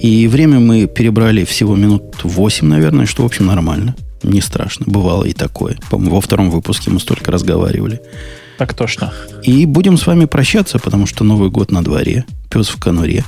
И 0.00 0.26
время 0.28 0.60
мы 0.60 0.86
перебрали 0.86 1.44
всего 1.44 1.76
минут 1.76 2.20
8, 2.22 2.66
наверное, 2.66 3.06
что, 3.06 3.22
в 3.22 3.26
общем, 3.26 3.46
нормально. 3.46 3.94
Не 4.22 4.40
страшно. 4.40 4.86
Бывало 4.88 5.24
и 5.24 5.34
такое. 5.34 5.76
По-моему, 5.90 6.14
во 6.14 6.20
втором 6.22 6.50
выпуске 6.50 6.90
мы 6.90 6.98
столько 6.98 7.30
разговаривали. 7.30 8.00
Так 8.58 8.74
точно. 8.74 9.12
И 9.42 9.66
будем 9.66 9.96
с 9.96 10.06
вами 10.06 10.26
прощаться, 10.26 10.78
потому 10.78 11.06
что 11.06 11.24
Новый 11.24 11.50
год 11.50 11.70
на 11.70 11.82
дворе. 11.82 12.24
Пес 12.50 12.68
в 12.68 12.78
конуре. 12.80 13.24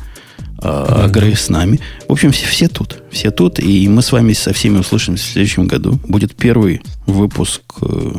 А, 0.58 1.04
а 1.04 1.08
Грей 1.08 1.36
с 1.36 1.48
нами. 1.48 1.80
В 2.08 2.12
общем, 2.12 2.32
все, 2.32 2.46
все 2.46 2.68
тут. 2.68 3.02
Все 3.10 3.30
тут. 3.30 3.58
И 3.58 3.88
мы 3.88 4.02
с 4.02 4.12
вами 4.12 4.32
со 4.32 4.52
всеми 4.52 4.78
услышимся 4.78 5.24
в 5.24 5.28
следующем 5.32 5.66
году. 5.66 5.98
Будет 6.08 6.34
первый 6.34 6.82
выпуск, 7.06 7.62
э, 7.82 8.12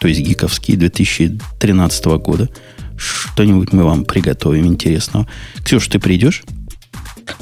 то 0.00 0.08
есть 0.08 0.20
гиковский 0.20 0.76
2013 0.76 2.04
года. 2.18 2.48
Что-нибудь 2.96 3.72
мы 3.72 3.84
вам 3.84 4.04
приготовим 4.04 4.66
интересного. 4.66 5.26
Ксюш, 5.64 5.86
ты 5.88 5.98
придешь? 5.98 6.42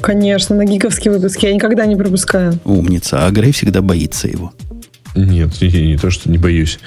Конечно, 0.00 0.54
на 0.54 0.64
гиковские 0.64 1.12
выпуски. 1.12 1.46
Я 1.46 1.54
никогда 1.54 1.86
не 1.86 1.96
пропускаю. 1.96 2.58
Умница. 2.64 3.26
А 3.26 3.30
Грей 3.30 3.52
всегда 3.52 3.80
боится 3.82 4.28
его. 4.28 4.52
Нет, 5.16 5.60
не, 5.60 5.68
не 5.68 5.96
то, 5.96 6.10
что 6.10 6.30
не 6.30 6.38
боюсь. 6.38 6.78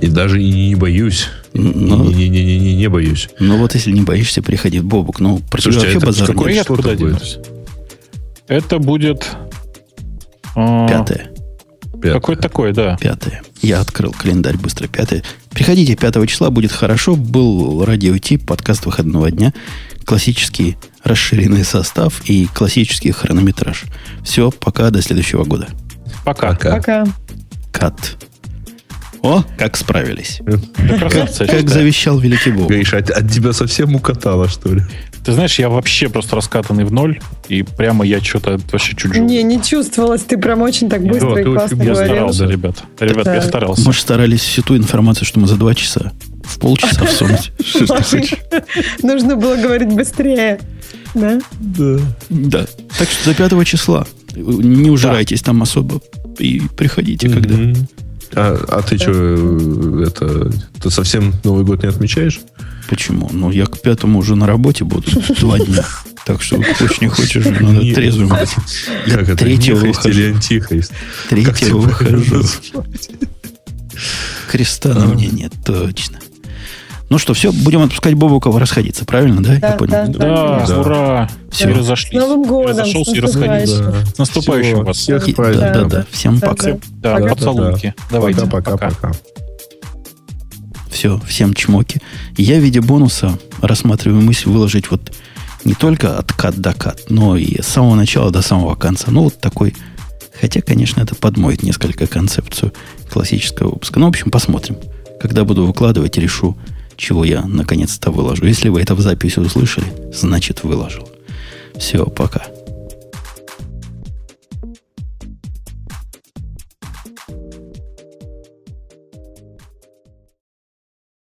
И 0.00 0.08
даже 0.08 0.42
и 0.42 0.68
не 0.68 0.74
боюсь. 0.74 1.28
Но, 1.54 2.04
не, 2.04 2.14
не, 2.14 2.28
не, 2.28 2.44
не, 2.44 2.58
не, 2.58 2.74
не 2.76 2.88
боюсь. 2.88 3.28
Ну 3.38 3.58
вот 3.58 3.74
если 3.74 3.92
не 3.92 4.02
боишься, 4.02 4.42
приходи 4.42 4.80
в 4.80 4.84
Бобук. 4.84 5.20
Ну, 5.20 5.38
про 5.50 5.60
тебя 5.60 5.72
Слушайте, 5.72 5.98
вообще 5.98 5.98
а 5.98 5.98
это 5.98 6.06
базар 6.06 6.26
какой 6.26 6.52
нет. 6.52 6.64
Что 6.64 6.76
куда 6.76 6.94
будет? 6.94 7.46
Это 8.48 8.78
будет... 8.78 9.30
а, 10.54 10.88
Пятое. 10.88 11.30
Пятое. 11.92 12.14
Какое-то 12.14 12.42
такое, 12.42 12.72
да. 12.72 12.96
Пятое. 13.00 13.42
Я 13.60 13.80
открыл 13.80 14.12
календарь 14.12 14.56
быстро. 14.56 14.88
Пятое. 14.88 15.22
Приходите 15.50 15.94
5 15.94 16.28
числа, 16.28 16.50
будет 16.50 16.72
хорошо. 16.72 17.14
Был 17.14 17.84
радиотип, 17.84 18.44
подкаст 18.44 18.86
выходного 18.86 19.30
дня. 19.30 19.52
Классический 20.04 20.76
расширенный 21.04 21.64
состав 21.64 22.22
и 22.28 22.46
классический 22.46 23.12
хронометраж. 23.12 23.84
Все, 24.24 24.50
пока, 24.50 24.90
до 24.90 25.00
следующего 25.00 25.44
года. 25.44 25.68
Пока. 26.24 26.48
Пока. 26.48 26.76
Пока. 26.76 27.04
Кат. 27.72 28.16
О, 29.22 29.44
как 29.56 29.76
справились. 29.76 30.40
Да 30.44 30.98
красавцы, 30.98 31.42
я 31.44 31.46
Как 31.48 31.58
считаю. 31.60 31.68
завещал 31.68 32.18
великий 32.18 32.50
Бог. 32.50 32.68
Гриш, 32.68 32.92
от, 32.94 33.08
от 33.10 33.30
тебя 33.30 33.52
совсем 33.52 33.94
укатало, 33.94 34.48
что 34.48 34.74
ли? 34.74 34.82
Ты 35.24 35.32
знаешь, 35.32 35.56
я 35.60 35.68
вообще 35.68 36.08
просто 36.08 36.34
раскатанный 36.34 36.84
в 36.84 36.90
ноль, 36.92 37.20
и 37.48 37.62
прямо 37.62 38.04
я 38.04 38.20
что-то 38.20 38.58
вообще 38.72 38.96
чуть 38.96 39.14
живу. 39.14 39.24
Не, 39.24 39.44
не 39.44 39.62
чувствовалось. 39.62 40.22
Ты 40.22 40.36
прям 40.36 40.62
очень 40.62 40.90
так 40.90 41.04
быстро 41.06 41.36
Да, 41.36 41.40
и 41.40 41.44
классно 41.44 41.76
очень 41.76 41.86
Я 41.86 41.92
говорил. 41.94 42.14
старался, 42.14 42.38
Да. 42.46 42.50
ребят. 42.52 42.82
Ребят, 42.98 43.26
я 43.26 43.34
Да. 43.34 43.42
старался. 43.42 43.82
Мы 43.86 43.92
же 43.92 44.00
старались 44.00 44.40
всю 44.40 44.62
ту 44.62 44.76
информацию, 44.76 45.24
что 45.24 45.38
мы 45.38 45.46
за 45.46 45.54
два 45.54 45.76
часа 45.76 46.10
в 46.44 46.58
полчаса 46.58 47.04
всунуть. 47.06 47.52
Нужно 49.04 49.36
было 49.36 49.54
говорить 49.54 49.88
быстрее. 49.94 50.58
Да? 51.14 51.40
Да. 51.60 51.98
Да. 52.28 52.66
Так 52.98 53.08
что 53.08 53.30
до 53.30 53.34
5 53.48 53.64
числа 53.64 54.04
не 54.34 54.90
ужирайтесь 54.90 55.42
там 55.42 55.62
особо. 55.62 56.00
И 56.38 56.62
приходите, 56.76 57.28
когда. 57.28 57.54
А, 58.34 58.64
а 58.68 58.82
ты 58.82 58.96
что, 58.96 59.12
это, 60.02 60.50
ты 60.80 60.90
совсем 60.90 61.34
Новый 61.44 61.64
год 61.64 61.82
не 61.82 61.88
отмечаешь? 61.90 62.40
Почему? 62.88 63.28
Ну, 63.30 63.50
я 63.50 63.66
к 63.66 63.80
пятому 63.80 64.18
уже 64.20 64.36
на 64.36 64.46
работе 64.46 64.84
буду 64.84 65.06
два 65.40 65.58
дня. 65.58 65.84
Так 66.24 66.40
что, 66.40 66.56
хочешь 66.62 67.00
не 67.00 67.08
хочешь, 67.08 67.44
надо 67.44 67.80
трезвым 67.94 68.28
быть. 68.28 68.50
Я 69.06 69.14
Как 69.18 69.28
это? 69.28 69.36
третьего 69.36 69.80
или 69.80 69.88
выхожу. 69.88 70.34
антихость? 70.34 70.92
Как 71.28 71.58
Третьего 71.58 71.78
выхожу. 71.78 72.42
Креста 74.50 74.94
на 74.94 75.06
мне 75.06 75.28
нет, 75.28 75.52
точно. 75.64 76.18
Ну 77.12 77.18
что, 77.18 77.34
все, 77.34 77.52
будем 77.52 77.82
отпускать 77.82 78.14
Бобукова 78.14 78.58
расходиться, 78.58 79.04
правильно, 79.04 79.42
да? 79.42 79.52
Я 79.52 79.58
Да, 79.60 79.72
понял. 79.72 79.92
да. 79.92 80.06
Да, 80.06 80.64
Да. 80.66 80.80
ура. 80.80 81.30
Всё. 81.50 81.68
И 81.68 81.72
разошлись. 81.74 82.18
С 82.18 82.24
Новым 82.26 82.42
годом, 82.44 82.70
Разошелся 82.70 83.10
и 83.14 83.20
расходились. 83.20 83.68
наступающим. 83.70 84.06
С 84.14 84.18
наступающим 84.18 84.74
Всё, 84.76 84.82
вас. 84.84 84.96
Всех 84.96 85.28
И- 85.28 85.34
да, 85.34 85.52
да, 85.74 85.84
да. 85.84 86.06
Всем 86.10 86.38
Да, 86.38 86.48
пока. 86.48 86.66
да. 86.72 86.78
Да, 87.02 87.14
Пока. 87.16 87.34
поцелуйки. 87.34 87.94
Давайте. 88.10 88.40
Пока-пока-пока. 88.46 89.12
Все, 90.90 91.20
всем 91.26 91.52
чмоки. 91.52 92.00
Я 92.38 92.56
в 92.56 92.62
виде 92.62 92.80
бонуса 92.80 93.38
рассматриваю 93.60 94.22
мысль 94.22 94.48
выложить 94.48 94.90
вот 94.90 95.12
не 95.64 95.74
только 95.74 96.16
от 96.18 96.32
кат 96.32 96.56
до 96.56 96.72
кат, 96.72 97.02
но 97.10 97.36
и 97.36 97.60
с 97.60 97.66
самого 97.66 97.94
начала 97.94 98.30
до 98.30 98.40
самого 98.40 98.74
конца. 98.74 99.10
Ну, 99.10 99.24
вот 99.24 99.38
такой... 99.38 99.74
Хотя, 100.40 100.62
конечно, 100.62 101.02
это 101.02 101.14
подмоет 101.14 101.62
несколько 101.62 102.06
концепцию 102.06 102.72
классического 103.10 103.72
выпуска. 103.72 104.00
Ну, 104.00 104.06
в 104.06 104.08
общем, 104.08 104.30
посмотрим. 104.30 104.76
Когда 105.20 105.44
буду 105.44 105.66
выкладывать, 105.66 106.16
решу, 106.16 106.56
чего 106.96 107.24
я 107.24 107.42
наконец-то 107.42 108.10
выложу. 108.10 108.46
Если 108.46 108.68
вы 108.68 108.82
это 108.82 108.94
в 108.94 109.00
записи 109.00 109.38
услышали, 109.38 109.86
значит, 110.12 110.64
выложил. 110.64 111.08
Все, 111.76 112.04
пока. 112.06 112.46